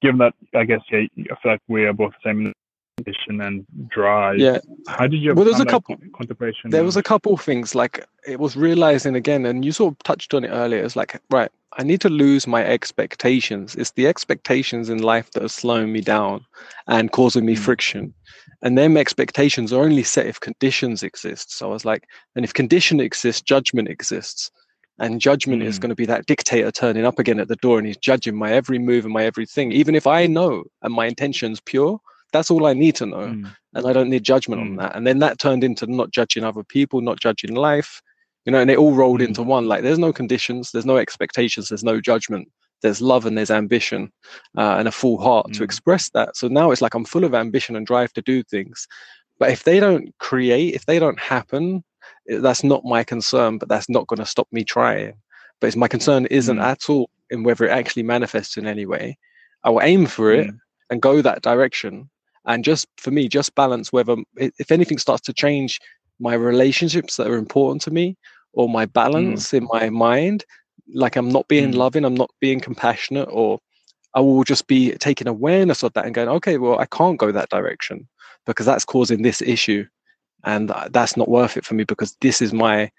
[0.00, 2.52] given that, I guess, yeah, I feel like we are both the same
[2.96, 4.38] condition and drive.
[4.38, 4.58] yeah,
[4.88, 6.70] How did you Well, there's overcome a couple- contemplation?
[6.70, 10.32] there was a couple things like it was realizing again, and you sort of touched
[10.32, 10.82] on it earlier.
[10.84, 13.76] It's like, right, I need to lose my expectations.
[13.76, 16.44] It's the expectations in life that are slowing me down
[16.88, 17.58] and causing me Mm.
[17.58, 18.14] friction.
[18.62, 21.56] And them expectations are only set if conditions exist.
[21.56, 22.04] So I was like,
[22.34, 24.50] and if condition exists, judgment exists.
[24.98, 25.80] And judgment is Mm.
[25.80, 28.52] going to be that dictator turning up again at the door and he's judging my
[28.52, 29.72] every move and my everything.
[29.72, 32.00] Even if I know and my intention's pure,
[32.32, 33.56] that's all I need to know Mm.
[33.74, 34.78] and I don't need judgment on Mm.
[34.78, 34.96] that.
[34.96, 38.02] And then that turned into not judging other people, not judging life,
[38.44, 39.28] you know, and it all rolled Mm.
[39.28, 39.66] into one.
[39.66, 42.48] Like there's no conditions, there's no expectations, there's no judgment.
[42.82, 44.10] There's love and there's ambition
[44.56, 45.64] uh, and a full heart to Mm.
[45.64, 46.36] express that.
[46.36, 48.88] So now it's like I'm full of ambition and drive to do things.
[49.38, 51.84] But if they don't create, if they don't happen,
[52.26, 55.14] that's not my concern, but that's not going to stop me trying.
[55.60, 56.64] But it's, my concern isn't Mm.
[56.64, 59.18] at all in whether it actually manifests in any way.
[59.62, 60.58] I will aim for it Mm.
[60.88, 62.08] and go that direction
[62.46, 65.78] and just for me just balance whether if anything starts to change
[66.20, 68.16] my relationships that are important to me
[68.52, 70.44] or my balance in my mind
[70.94, 71.76] like i'm not being Mm.
[71.76, 73.58] loving i'm not being compassionate or
[74.14, 77.32] i will just be taking awareness of that and going okay well i can't go
[77.32, 78.06] that direction
[78.46, 79.86] because that's causing this issue
[80.44, 82.90] and that's not worth it for me because this is my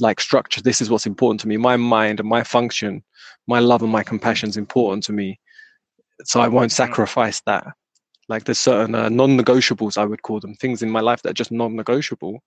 [0.00, 3.02] like structure this is what's important to me my mind and my function
[3.46, 5.38] my love and my compassion is important to me
[6.24, 7.66] so i won't sacrifice that.
[8.28, 11.34] Like there's certain uh, non-negotiables i would call them things in my life that are
[11.42, 12.42] just non-negotiable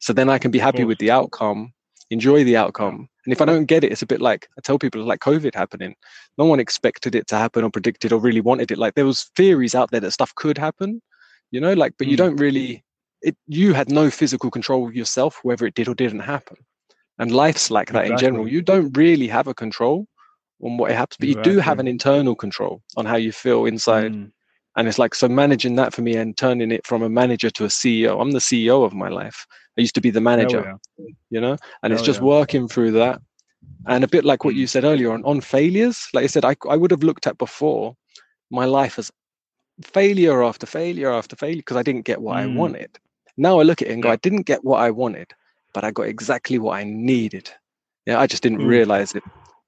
[0.00, 1.72] so then i can be happy with the outcome
[2.10, 3.08] enjoy the outcome.
[3.24, 5.20] And if i don't get it it's a bit like i tell people it's like
[5.20, 5.94] covid happening.
[6.38, 8.78] No one expected it to happen or predicted or really wanted it.
[8.78, 11.00] Like there was theories out there that stuff could happen
[11.52, 12.22] you know like but you Mm.
[12.24, 12.82] don't really
[13.22, 16.56] it you had no physical control of yourself whether it did or didn't happen.
[17.18, 18.48] And life's like that in general.
[18.48, 20.06] You don't really have a control
[20.64, 24.12] on what happens but you do have an internal control on how you feel inside
[24.12, 24.32] Mm.
[24.80, 27.64] And it's like so managing that for me and turning it from a manager to
[27.64, 29.46] a ceo i'm the ceo of my life
[29.78, 30.64] i used to be the manager
[30.98, 31.06] yeah.
[31.30, 32.26] you know and it's just yeah.
[32.26, 33.20] working through that
[33.86, 36.56] and a bit like what you said earlier on on failures like i said i,
[36.68, 37.96] I would have looked at before
[38.50, 39.10] my life as
[39.82, 42.54] failure after failure after failure because i didn't get what i Mm.
[42.56, 42.98] wanted
[43.36, 45.34] now i look at it and go i didn't get what i wanted
[45.72, 47.50] but I got exactly what I needed.
[48.06, 48.66] Yeah, I just didn't Mm.
[48.68, 49.24] realize it,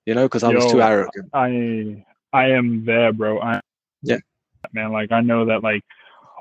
[0.06, 1.30] you know, because I was too arrogant.
[1.32, 3.40] I I am there, bro.
[3.40, 3.60] I
[4.02, 4.18] Yeah.
[4.72, 4.93] Man.
[4.93, 5.82] Like I know that like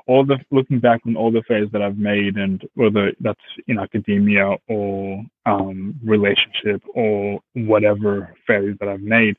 [0.06, 3.78] all the looking back on all the failures that I've made, and whether that's in
[3.78, 9.36] academia or um, relationship or whatever failures that I've made,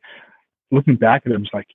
[0.72, 1.68] looking back at them, it's like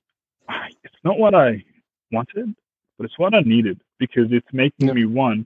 [0.49, 1.63] "Ah, it's not what I
[2.11, 2.55] wanted,
[2.97, 4.93] but it's what I needed because it's making Yeah.
[4.93, 5.45] me one.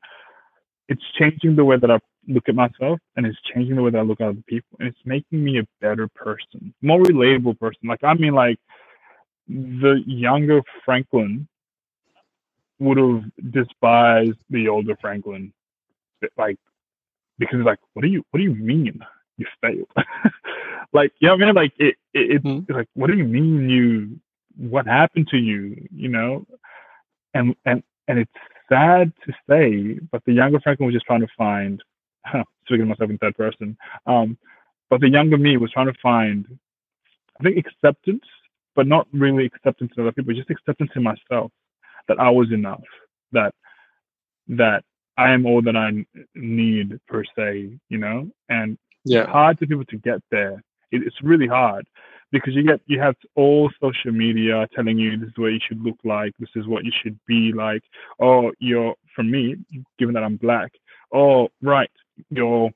[0.89, 3.97] It's changing the way that I look at myself, and it's changing the way that
[3.99, 7.87] I look at other people, and it's making me a better person, more relatable person.
[7.87, 8.59] Like I mean, like
[9.47, 11.47] the younger Franklin
[12.83, 15.53] would have despised the older Franklin,
[16.37, 16.57] like
[17.39, 18.99] because it's like, what do you what do you mean
[19.37, 19.89] you failed?
[20.93, 21.55] like, you know what I mean?
[21.55, 22.69] Like it, it it's Mhm.
[22.69, 24.19] like, what do you mean you
[24.57, 25.87] what happened to you?
[25.93, 26.45] You know,
[27.33, 28.31] and and and it's
[28.69, 31.81] sad to say, but the younger Franklin was just trying to find.
[32.65, 34.37] Speaking of myself in third person, um,
[34.89, 36.45] but the younger me was trying to find,
[37.39, 38.23] I think, acceptance,
[38.75, 41.51] but not really acceptance in other people, just acceptance in myself
[42.07, 42.83] that I was enough,
[43.31, 43.53] that
[44.47, 44.83] that
[45.17, 46.05] I am all that I
[46.35, 48.77] need per se, you know, and
[49.11, 50.63] it's Yeah, hard for people to get there.
[50.91, 51.85] It, it's really hard
[52.31, 55.81] because you get you have all social media telling you this is what you should
[55.81, 57.83] look like, this is what you should be like.
[58.19, 59.57] Oh, you're for me,
[59.99, 60.71] given that I'm black.
[61.13, 61.91] Oh, right,
[62.29, 62.71] you're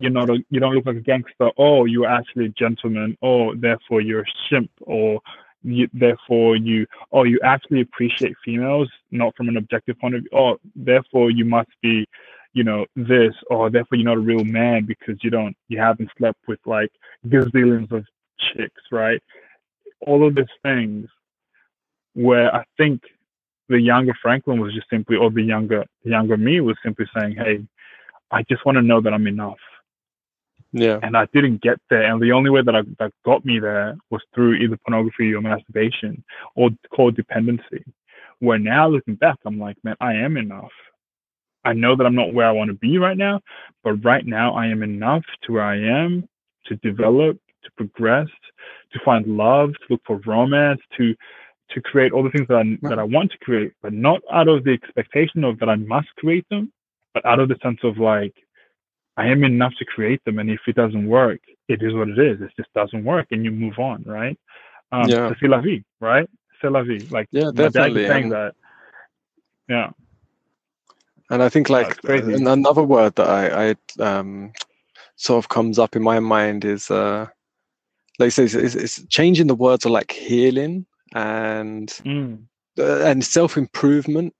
[0.00, 1.50] you're not a you don't look like a gangster.
[1.58, 3.16] Oh, you're actually a gentleman.
[3.22, 4.70] Oh, therefore you're a simp.
[4.82, 5.20] Or
[5.62, 10.30] you, therefore you oh you actually appreciate females not from an objective point of view.
[10.32, 12.06] Oh, therefore you must be
[12.54, 16.10] you know this or therefore you're not a real man because you don't you haven't
[16.16, 16.90] slept with like
[17.26, 18.04] gazillions of
[18.38, 19.22] chicks right
[20.06, 21.08] all of these things
[22.14, 23.02] where i think
[23.68, 27.64] the younger franklin was just simply or the younger younger me was simply saying hey
[28.30, 29.58] i just want to know that i'm enough
[30.72, 32.02] yeah, and I didn't get there.
[32.02, 35.40] And the only way that I, that got me there was through either pornography or
[35.40, 36.22] masturbation
[36.54, 37.84] or codependency.
[38.40, 40.70] Where now looking back, I'm like, man, I am enough.
[41.64, 43.40] I know that I'm not where I want to be right now,
[43.82, 46.28] but right now I am enough to where I am
[46.66, 48.28] to develop, to progress,
[48.92, 51.14] to find love, to look for romance, to
[51.70, 54.48] to create all the things that I that I want to create, but not out
[54.48, 56.72] of the expectation of that I must create them,
[57.12, 58.34] but out of the sense of like
[59.22, 62.18] I am enough to create them, and if it doesn't work, it is what it
[62.30, 62.40] is.
[62.40, 64.38] It just doesn't work, and you move on, right?
[64.92, 65.32] Um, Yeah.
[65.40, 66.28] C'est la vie, right?
[66.60, 67.00] C'est la vie.
[67.10, 68.52] Like Yeah, definitely, was saying and- that.
[69.68, 69.90] Yeah.
[71.30, 73.74] and I think like another word that I, I
[74.10, 74.52] um
[75.16, 77.26] sort of comes up in my mind is uh
[78.18, 82.44] like it's, it's, it's changing the words are like healing and Mm.
[82.78, 84.32] uh, and self improvement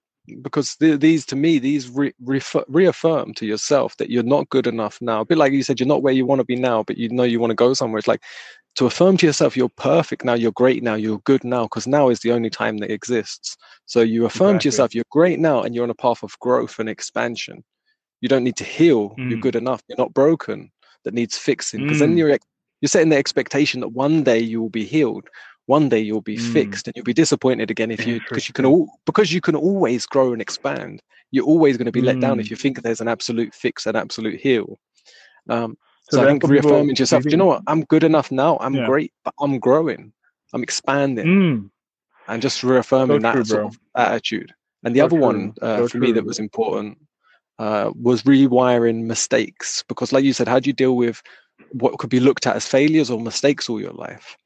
[0.42, 4.66] because th- these to me these re- refer- reaffirm to yourself that you're not good
[4.66, 6.82] enough now a bit like you said you're not where you want to be now
[6.82, 8.22] but you know you want to go somewhere it's like
[8.76, 12.09] to affirm to yourself you're perfect now you're great now you're good now because now
[12.09, 13.56] is the only time that exists
[13.86, 14.59] so you affirm Exactly.
[14.60, 17.64] to yourself you're great now and you're on a path of growth and expansion
[18.20, 19.42] you don't need to heal you're Mm.
[19.42, 20.70] good enough you're not broken
[21.05, 22.18] that needs fixing because then Mm.
[22.18, 22.46] you're ex-
[22.80, 25.28] you're setting the expectation that one day you will be healed
[25.69, 26.53] one day you'll be Mm.
[26.55, 29.55] fixed and you'll be disappointed again if you because you can all because you can
[29.57, 32.51] always grow and expand you're always going to be let down if Mm.
[32.51, 34.78] you think there's an absolute fix an absolute heal.
[35.49, 35.77] Um
[36.11, 37.62] So so, i think reaffirming to yourself do you know what?
[37.66, 38.86] I'm good enough now i'm Yeah.
[38.90, 40.12] great but i'm growing
[40.55, 41.27] i'm expanding.
[41.27, 41.70] Mm.
[42.28, 44.53] and just reaffirming that true, sort of attitude.
[44.85, 46.99] And the So other true, one uh, so for me that was important
[47.59, 51.23] uh, was rewiring mistakes because like you said how do you deal with
[51.70, 54.36] what could be looked at as failures or mistakes all your life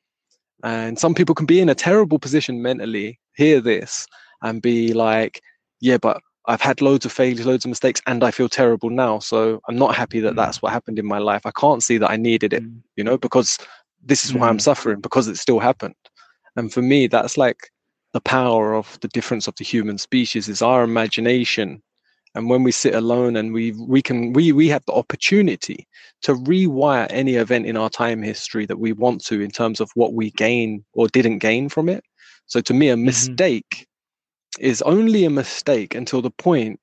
[0.63, 4.07] and some people can be in a terrible position mentally hear this
[4.43, 5.41] and be like
[5.81, 9.19] yeah but i've had loads of failures loads of mistakes and i feel terrible now
[9.19, 10.37] so i'm not happy that Mm.
[10.37, 12.83] that's what happened in my life i can't see that i needed it Mm.
[12.97, 13.59] you know because
[14.05, 14.63] this is why i'm Mm.
[14.63, 15.95] suffering because it still happened
[16.57, 17.71] and for me that's like
[18.13, 21.83] the power of the difference of the human species is our imagination
[22.35, 25.87] and when we sit alone and we we can we we have the opportunity
[26.23, 29.91] to rewire any event in our time history that we want to in terms of
[29.95, 32.05] what we gain or didn't gain from it.
[32.47, 33.87] So to me a mistake
[34.61, 36.81] is only a mistake until the point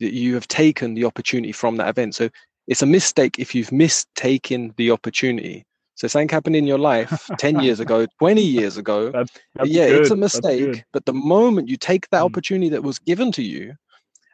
[0.00, 2.14] that you have taken the opportunity from that event.
[2.14, 2.30] So
[2.68, 5.64] it's a mistake if you've mistaken the opportunity.
[5.96, 9.84] So something happened in your life 10 years ago 20 years ago That's, that's yeah,
[9.84, 10.84] it's a mistake.
[10.92, 12.26] But the moment you take that Mm.
[12.26, 13.74] opportunity that was given to you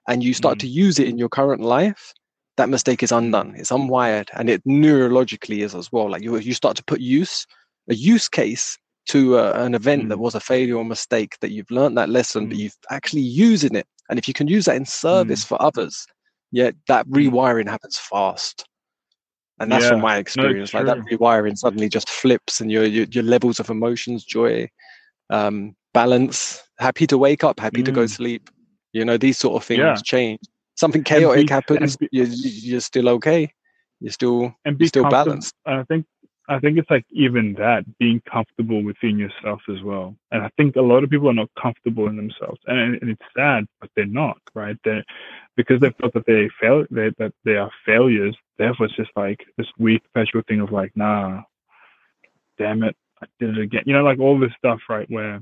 [0.08, 0.60] and you start Mm.
[0.62, 2.12] to use it in your current life,
[2.56, 3.54] that mistake is undone.
[3.56, 6.10] It's unwired and it neurologically is as well.
[6.10, 7.46] Like you, you start to put use,
[7.88, 8.76] a use case
[9.10, 10.22] to uh, an event that Mm.
[10.22, 12.60] was a failure or mistake that you've learned that lesson, but Mm.
[12.62, 13.86] you've actually using it.
[14.10, 16.06] And if you can use that in service for others,
[16.50, 18.66] Yet that rewiring happens fast.
[19.60, 20.70] And that's from my experience.
[20.70, 24.68] it's like that rewiring suddenly just flips and your, your your levels of emotions, joy,
[25.30, 28.10] um, balance, happy to wake up, happy to go Mm.
[28.10, 28.50] sleep.
[28.98, 29.94] You know, these sort of things Yeah.
[29.94, 30.40] change.
[30.74, 33.52] Something chaotic be- happens, be- you're, you're still okay.
[34.00, 35.54] You're still and be still balanced.
[35.66, 36.06] And I think
[36.48, 40.16] I think it's like even that being comfortable within yourself as well.
[40.32, 43.22] And I think a lot of people are not comfortable in themselves, and, and it's
[43.36, 44.76] sad, but they're not right.
[44.84, 45.04] They
[45.56, 48.36] because they felt that they fail, they, that they are failures.
[48.56, 51.42] Therefore, it's just like this weird perpetual thing of like, nah,
[52.56, 53.82] damn it, I did it again.
[53.86, 55.08] You know, like all this stuff, right?
[55.10, 55.40] Where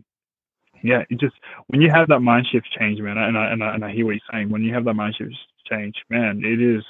[0.86, 1.34] yeah, it just
[1.68, 4.06] when you have that mind shift change, man, and I and I, and I hear
[4.06, 4.50] what you're saying.
[4.50, 5.34] When you have that mind shift
[5.70, 6.84] change, man, it is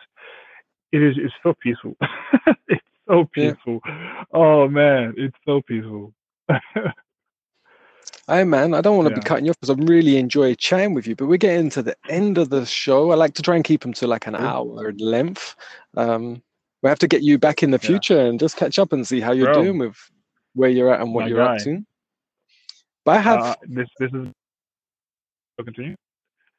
[0.92, 1.96] it is it's so peaceful.
[2.68, 3.54] it's so Yeah.
[3.54, 3.80] peaceful.
[4.32, 6.12] Oh man, it's so peaceful.
[8.28, 10.94] Hey man, I don't want to be cutting you off because I'm really enjoy chatting
[10.94, 13.10] with you, but we're getting to the end of the show.
[13.12, 15.54] I like to try and keep them to like an hour in length.
[15.96, 16.42] Um,
[16.82, 17.88] we have to get you back in the Yeah.
[17.88, 19.62] future and just catch up and see how you're Bro.
[19.62, 19.96] doing with
[20.54, 21.84] where you're at and what My you're up to.
[23.06, 24.26] But I have, uh, this this is
[25.58, 25.94] so continue.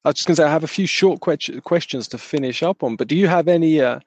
[0.05, 2.81] I was just gonna say, I have a few short que- questions to finish up
[2.83, 2.95] on.
[2.95, 3.99] But do you have any uh,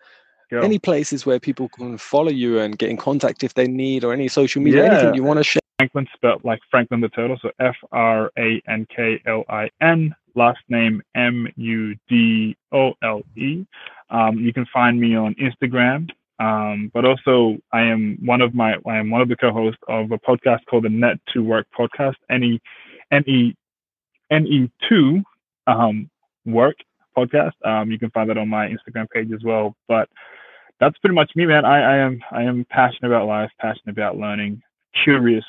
[0.50, 0.60] Go.
[0.60, 4.12] any places where people can follow you and get in contact if they need, or
[4.12, 5.14] any social media, anything Yeah.
[5.14, 5.60] you want to share?
[5.78, 10.14] Franklin spelled like Franklin the Turtle, so F R A N K L I N.
[10.34, 13.64] Last name M U D O L E.
[14.08, 16.10] Um, you can find me on Instagram,
[16.40, 20.10] um, but also I am one of my I am one of the co-hosts of
[20.10, 22.14] a podcast called the Net to Work podcast.
[22.30, 22.60] Any
[23.12, 23.54] N E
[24.30, 25.22] N E two
[25.66, 26.08] um,
[26.46, 26.76] Work
[27.16, 27.52] podcast.
[27.64, 29.76] Um, you can find that on my Instagram page as well.
[29.86, 30.08] But
[30.80, 31.66] that's pretty much me, man.
[31.66, 34.62] I, I am I am passionate about life, passionate about learning,
[35.04, 35.44] curious,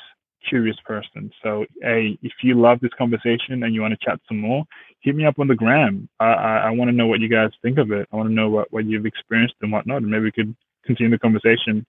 [0.46, 1.30] curious person.
[1.42, 4.64] So, hey, if you love this conversation and you want to chat some more,
[5.00, 6.06] hit me up on the gram.
[6.20, 8.06] I I, I want to know what you guys think of it.
[8.12, 11.10] I want to know what, what you've experienced and whatnot, and maybe we could continue
[11.10, 11.86] the conversation.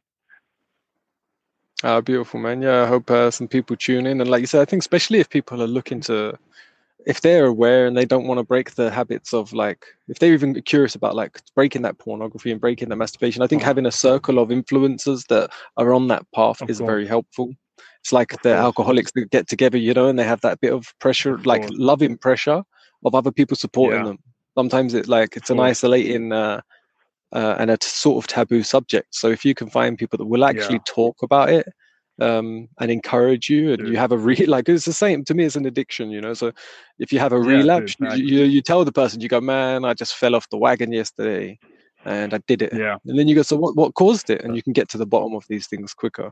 [1.84, 2.62] Ah, beautiful, man.
[2.62, 4.22] Yeah, I hope uh, some people tune in.
[4.22, 6.38] And like you said, I think especially if people are looking to,
[7.06, 10.34] if they're aware and they don't want to break the habits of like, if they're
[10.34, 13.66] even curious about like breaking that pornography and breaking that masturbation, I think Oh.
[13.66, 16.90] having a circle of influencers that are on that path Of is course.
[16.90, 17.54] very helpful.
[18.00, 18.60] It's like Of the course.
[18.60, 21.66] alcoholics that get together, you know, and they have that bit of pressure, Of like
[21.70, 22.64] loving pressure
[23.04, 24.10] of other people supporting Yeah.
[24.10, 24.20] them.
[24.58, 26.62] Sometimes it's like it's an isolating uh,
[27.34, 29.08] uh, and a t- sort of taboo subject.
[29.16, 30.84] So if you can find people that will actually Yeah.
[30.86, 31.68] talk about it
[32.22, 35.46] um, and encourage you, and you have a re like it's the same to me.
[35.46, 36.34] It's an addiction, you know.
[36.36, 36.52] So
[37.00, 39.42] if you have a Yeah, dude, relapse, you- you, you tell the person, you go,
[39.42, 41.58] "Man, I just fell off the wagon yesterday,
[42.06, 42.98] and I did it." Yeah.
[43.06, 43.76] And then you go, "So what?
[43.76, 46.32] What caused it?" And you can get to the bottom of these things quicker.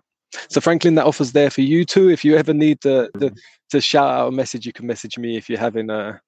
[0.49, 2.09] So Franklin, that offer's there for you too.
[2.09, 3.33] If you ever need to to,
[3.71, 6.21] to shout out a message, you can message me if you're having a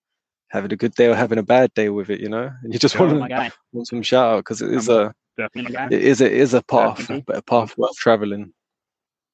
[0.53, 2.79] having a good day or having a bad day with it, you know, and you
[2.79, 3.01] just Yeah.
[3.01, 5.73] want to want some shout out because it is a Definitely.
[5.73, 5.87] Yeah.
[5.91, 7.23] it is a, it is a path, Definitely.
[7.25, 8.53] but a path worth traveling.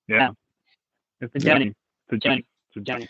[0.08, 0.30] Yeah.
[1.20, 1.66] It's a The journey.
[1.66, 1.76] journey.
[2.08, 2.46] It's a Journey.
[2.70, 3.10] It's a Journey.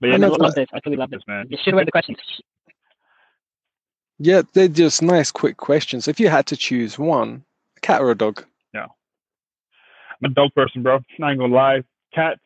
[0.00, 0.68] But yeah, And I that's no, love this.
[0.72, 1.18] I totally love this.
[1.20, 1.46] this man.
[1.50, 2.16] You should wear the questions.
[4.18, 6.08] Yeah, they're just nice, quick questions.
[6.08, 7.44] If you had to choose one,
[7.76, 8.44] a cat or a dog?
[8.72, 8.86] Yeah,
[10.22, 11.00] I'm a dog person, bro.
[11.18, 11.84] Not gonna lie.
[12.14, 12.40] Cats,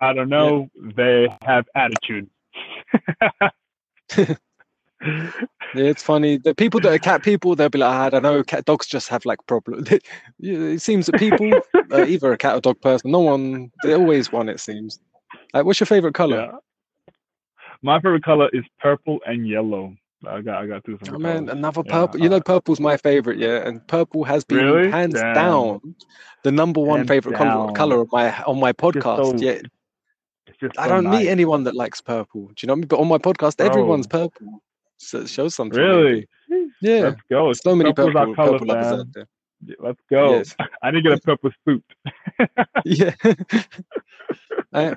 [0.00, 0.68] I don't know.
[0.96, 2.28] They have attitude.
[4.16, 4.34] Yeah,
[5.74, 6.36] it's funny.
[6.38, 8.86] The people that are cat people, they'll be like, "Ah, I don't know, cat dogs
[8.86, 9.88] just have like problems.
[10.40, 11.50] It seems that people,
[11.92, 14.48] uh, either a cat or dog person, no one, they always one.
[14.48, 14.98] It seems.
[15.54, 16.36] Like, what's your favorite color?
[16.36, 16.52] yeah.
[17.82, 19.94] My favorite color is purple and yellow.
[20.26, 20.98] I got I got two.
[20.98, 21.58] different man, colors.
[21.58, 22.20] another Yeah, purple.
[22.20, 24.90] You uh, know, purple's my favorite, yeah, and purple has been Really?
[24.90, 25.34] hands Damn.
[25.34, 25.94] down
[26.42, 29.24] the number one Hands favorite color, color of my on my podcast.
[29.24, 29.60] so- yeah,
[30.60, 32.48] just I so don't meet anyone that likes purple.
[32.48, 32.88] Do you know what I mean?
[32.88, 34.62] But on my podcast, everyone's purple.
[34.98, 35.80] So it shows something.
[35.80, 36.28] Really?
[36.48, 36.70] maybe.
[36.82, 37.00] Yeah.
[37.00, 37.52] Let's go.
[37.52, 39.00] So many Purple's purple, color, purple lovers fam.
[39.00, 39.28] out there.
[39.78, 40.36] Let's go.
[40.36, 40.56] Yes.
[40.82, 41.84] I need to get a purple suit.
[42.84, 43.14] Yeah.
[44.72, 44.94] uh,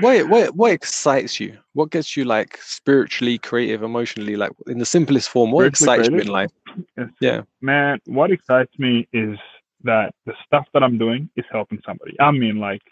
[0.00, 1.58] what, what what excites you?
[1.74, 5.52] What gets you like spiritually, creative, emotionally, like in the simplest form?
[5.52, 6.50] What excites you in life?
[6.96, 7.08] Yes.
[7.20, 7.42] Yeah.
[7.60, 9.38] Man, what excites me is
[9.84, 12.16] that the stuff that I'm doing is helping somebody.
[12.20, 12.82] I mean, like,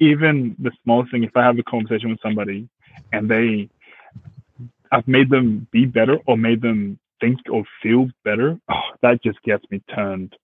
[0.00, 2.68] even the smallest thing, if I have a conversation with somebody
[3.12, 3.68] and they,
[4.92, 9.42] I've made them be better or made them think or feel better, oh, that just
[9.42, 10.36] gets me turned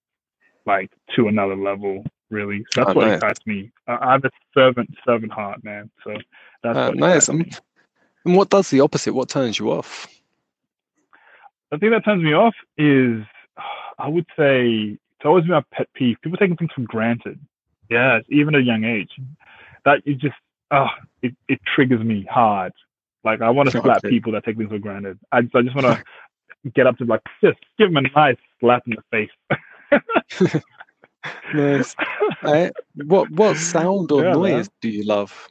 [0.67, 2.65] like to another level, really.
[2.73, 3.21] So that's Oh, what nice.
[3.23, 3.73] excites me.
[3.87, 5.91] I, have a servant, servant heart, man.
[6.05, 6.15] So
[6.63, 7.29] that's Uh, what nice.
[8.25, 9.15] And what does the opposite?
[9.15, 10.09] What turns you off?
[11.71, 13.25] the thing that turns me off is
[13.99, 16.17] I would say it's always been my pet peeve.
[16.23, 17.39] People taking things for granted.
[17.91, 19.11] Yes, even at a young age.
[19.85, 20.35] That it just
[20.71, 20.87] oh
[21.23, 22.73] it, it triggers me hard.
[23.25, 24.09] Like I want to slap Okay.
[24.09, 25.19] people that take things for granted.
[25.33, 26.03] I just I just want to
[26.75, 30.51] get up to like just give him a nice slap in the face.
[31.53, 31.97] nice.
[32.43, 32.69] Uh,
[33.07, 34.71] what what sound or Yeah, noise man.
[34.81, 35.49] do you love?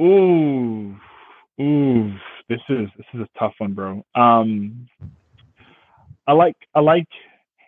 [0.00, 0.96] Ooh,
[1.60, 2.12] ooh,
[2.48, 4.04] this is this is a tough one, bro.
[4.14, 4.88] Um,
[6.26, 7.08] I like I like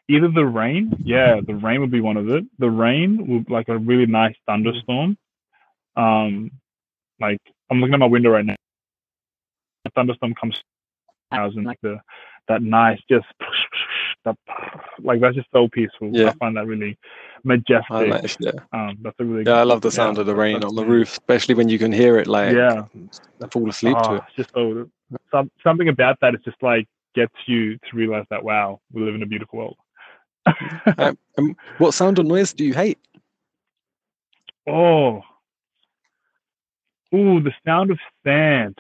[0.09, 0.93] either the rain.
[1.05, 2.45] Yeah, the rain would be one of it.
[2.59, 5.17] The rain would like a really nice thunderstorm.
[5.97, 6.51] Um,
[7.21, 7.39] like
[7.71, 8.57] I'm looking at my window right now.
[9.87, 10.61] A thunderstorm comes
[11.33, 11.99] house and like the
[12.49, 13.27] that nice just
[14.25, 14.37] that
[15.01, 16.11] like that's just so peaceful.
[16.13, 16.29] Yeah.
[16.29, 16.97] I find that really
[17.45, 17.91] majestic.
[17.91, 18.53] Like, yeah.
[18.73, 20.85] um, that's a really yeah, I love the sound yeah, of the rain on the
[20.85, 22.27] roof, especially when you can hear it.
[22.27, 22.85] Like, Yeah.
[23.43, 24.23] I fall asleep to Oh, it.
[24.37, 24.89] just so
[25.31, 29.15] some, something about that is just like gets you to realize that wow, we live
[29.15, 29.77] in a beautiful world.
[30.99, 32.99] Um, um, what sound or noise do you hate?
[34.69, 35.23] oh,
[37.15, 38.79] ooh, the sound of sand.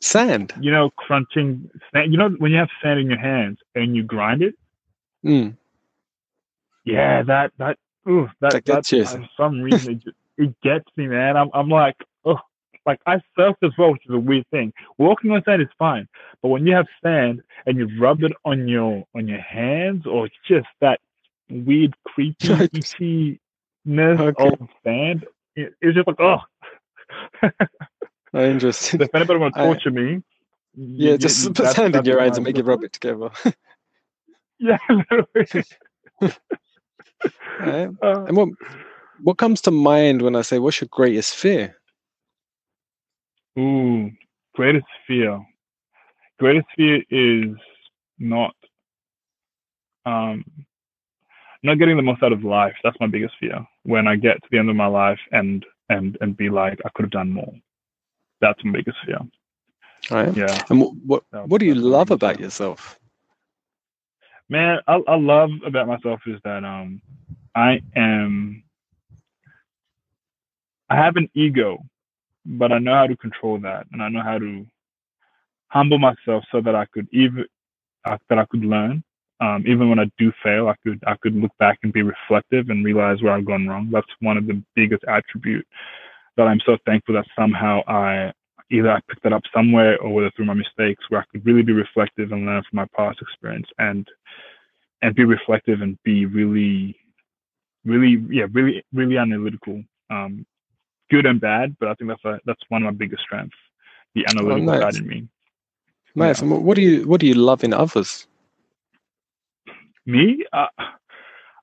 [0.00, 0.52] Sand.
[0.60, 2.12] You know, crunching sand.
[2.12, 4.54] You know when you have sand in your hands and you grind it.
[5.24, 5.56] Mm.
[6.84, 7.78] Yeah, that that
[8.08, 11.36] ooh, that That that, for some reason it, just, it gets me, man.
[11.36, 11.96] I'm I'm like,
[12.88, 14.72] like I surf as well, which is a weird thing.
[14.98, 16.08] Walking on sand is fine,
[16.42, 20.26] but when you have sand and you rub it on your on your hands, or
[20.26, 20.98] it's just that
[21.50, 22.48] weird creepy
[23.86, 24.48] itchiness Okay.
[24.48, 26.40] of sand, it, it's just like oh.
[28.34, 29.00] Interesting.
[29.00, 30.22] if anybody want to I- torture me,
[30.74, 32.92] Yeah, you- just you- put sand in your hands and make you look rub it
[32.92, 33.30] together.
[34.60, 34.78] Yeah.
[37.60, 37.88] Right.
[38.02, 38.48] Uh, And what
[39.22, 41.76] what comes to mind when I say what's your greatest fear?
[43.58, 44.10] Ooh,
[44.54, 45.40] greatest fear.
[46.38, 47.56] Greatest fear is
[48.18, 48.54] not
[50.06, 50.44] um
[51.62, 52.74] not getting the most out of life.
[52.84, 53.66] That's my biggest fear.
[53.84, 56.90] When I get to the end of my life and and and be like, I
[56.94, 57.52] could have done more.
[58.40, 59.18] That's my biggest fear.
[60.10, 60.34] Right.
[60.34, 62.40] Yeah, And what what, what do you love about fear.
[62.40, 62.98] yourself?
[64.48, 64.78] man.
[64.86, 67.00] I I love about myself is that um
[67.54, 68.62] I am
[70.90, 71.78] I have an ego,
[72.48, 74.66] but I know how to control that, and I know how to
[75.68, 77.44] humble myself so that I could even
[78.06, 79.04] uh, that I could learn.
[79.40, 82.70] Um, even when I do fail, I could I could look back and be reflective
[82.70, 83.90] and realize where I've gone wrong.
[83.92, 85.66] That's one of the biggest attribute
[86.36, 88.32] that I'm so thankful that somehow I
[88.70, 91.62] either I picked that up somewhere or whether through my mistakes where I could really
[91.62, 94.08] be reflective and learn from my past experience and
[95.02, 96.96] and be reflective and be really
[97.84, 100.44] really yeah really really analytical um
[101.10, 103.56] good and bad but i think that's a, that's one of my biggest strengths
[104.14, 104.82] the analytical nice.
[104.82, 105.28] side in me
[106.14, 106.42] Nice.
[106.42, 106.48] Yeah.
[106.48, 108.26] What- what do you what do you love in others?
[110.06, 110.66] me uh,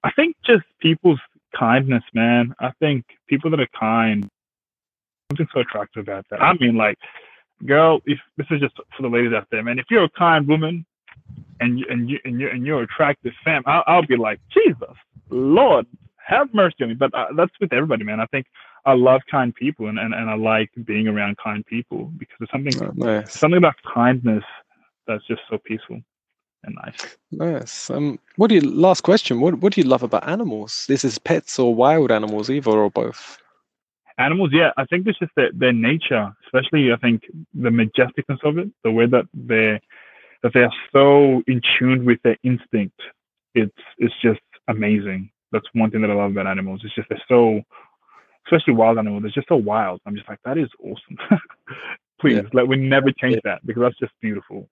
[0.03, 1.19] i think just people's
[1.57, 4.29] kindness man i think people that are kind
[5.31, 6.97] something so attractive about that i mean like
[7.65, 10.47] girl if this is just for the ladies out there man if you're a kind
[10.47, 10.85] woman
[11.59, 14.95] and you and you and you and you're attractive fam i'll, I'll be like jesus
[15.29, 15.87] lord
[16.25, 18.47] have mercy on me but uh, that's with everybody man i think
[18.85, 22.51] i love kind people and, and and i like being around kind people because there's
[22.51, 23.41] something Oh, nice.
[23.41, 24.43] something about kindness
[25.07, 26.01] that's just so peaceful
[26.65, 27.89] and nice Nice.
[27.89, 28.61] Um, what do you?
[28.61, 29.41] Last question.
[29.41, 30.85] What What do you love about animals?
[30.87, 33.39] This is pets or wild animals, either or both.
[34.19, 37.23] animals yeah i think it's just their, their nature especially i think
[37.55, 39.79] the majesticness of it the way that they're
[40.43, 42.99] that they're so in tune with their instinct
[43.55, 47.21] it's it's just amazing that's one thing that i love about animals it's just they're
[47.27, 47.61] so
[48.45, 51.17] especially wild animals they're just so wild i'm just like that is awesome
[52.21, 52.49] please Yeah.
[52.53, 53.41] like we never change Yeah.
[53.51, 54.69] that because that's just beautiful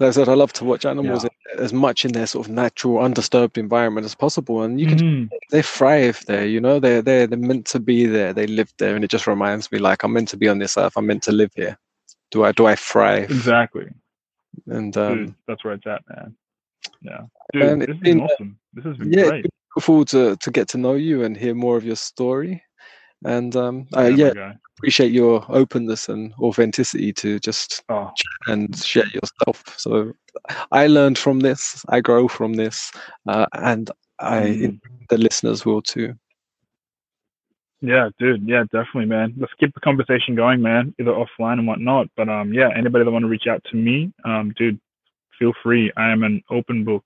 [0.00, 1.24] Like I said, I love to watch animals
[1.56, 5.28] as much in their sort of natural, undisturbed environment as possible, and you can Mhm.
[5.52, 6.46] they thrive there.
[6.46, 8.32] You know, they're they're they're meant to be there.
[8.32, 10.76] They live there, and it just reminds me like I'm meant to be on this
[10.76, 10.96] earth.
[10.96, 11.74] I'm meant to live here.
[12.32, 13.30] Do I do I thrive?
[13.30, 13.88] exactly
[14.66, 16.34] And dude um, that's where it's at man
[17.02, 17.22] yeah
[17.52, 19.46] dude this has been, been uh, awesome this has been yeah, great
[19.78, 22.62] look forward to to get to know you and hear more of your story.
[23.24, 24.32] And um, uh, yeah,
[24.76, 28.10] appreciate your openness and authenticity to just oh
[28.48, 29.62] and share yourself.
[29.78, 30.12] So
[30.72, 31.84] I learned from this.
[31.88, 32.90] I grow from this,
[33.28, 34.80] uh, and I Mm.
[35.10, 36.14] the listeners will too.
[37.80, 38.48] Yeah, dude.
[38.48, 39.34] Yeah, definitely, man.
[39.38, 40.92] Let's keep the conversation going, man.
[40.98, 42.08] Either offline and whatnot.
[42.16, 44.80] But um, yeah, anybody that want to reach out to me, um, dude,
[45.38, 45.92] feel free.
[45.96, 47.04] I am an open book.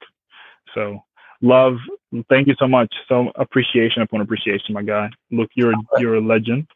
[0.75, 1.05] So
[1.43, 1.77] love,
[2.29, 2.93] thank you so much.
[3.09, 5.11] So appreciation upon appreciation, my guy.
[5.31, 6.67] Look, you're a, you're a legend,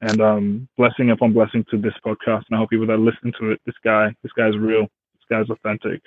[0.00, 2.44] and um, blessing upon blessing to this podcast.
[2.48, 4.82] And I hope people that listen to it, this guy, this guy's real.
[4.82, 6.00] This guy's authentic.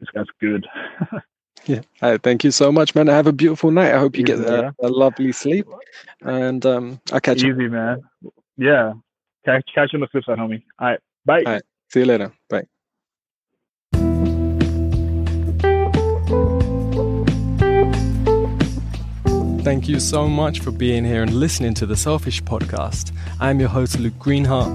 [0.00, 0.66] This guy's good.
[1.64, 1.80] Yeah.
[2.02, 3.06] All right, thank you so much, man.
[3.08, 3.92] Have a beautiful night.
[3.92, 4.86] I hope you get a, yeah.
[4.86, 5.66] a lovely sleep,
[6.20, 7.54] and um, I'll catch you.
[7.54, 8.02] Easy, man.
[8.56, 8.92] Yeah.
[9.44, 10.62] Catch, catch you on the flip side, homie.
[10.78, 11.00] All right.
[11.24, 11.42] Bye.
[11.44, 11.62] All right.
[11.88, 12.32] See you later.
[12.48, 12.66] Bye.
[19.66, 23.10] Thank you so much for being here and listening to the Selfish Podcast.
[23.40, 24.68] I'm your host, Luke Greenheart,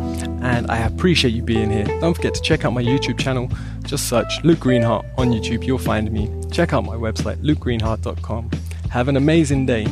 [0.44, 1.86] and I appreciate you being here.
[2.02, 3.50] Don't forget to check out my YouTube channel.
[3.84, 6.30] Just search Luke Greenheart on YouTube, you'll find me.
[6.52, 8.52] Check out my website, lukegreenheart.com.
[8.90, 9.86] Have an amazing day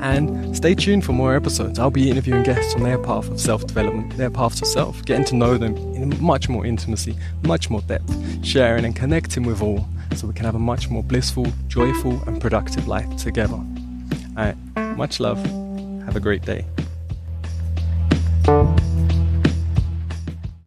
[0.00, 1.78] and stay tuned for more episodes.
[1.78, 5.26] I'll be interviewing guests on their path of self development, their path to self, getting
[5.26, 9.86] to know them in much more intimacy, much more depth, sharing and connecting with all
[10.16, 13.64] so we can have a much more blissful, joyful, and productive life together.
[14.36, 15.38] All right, much love.
[16.04, 16.64] Have a great day.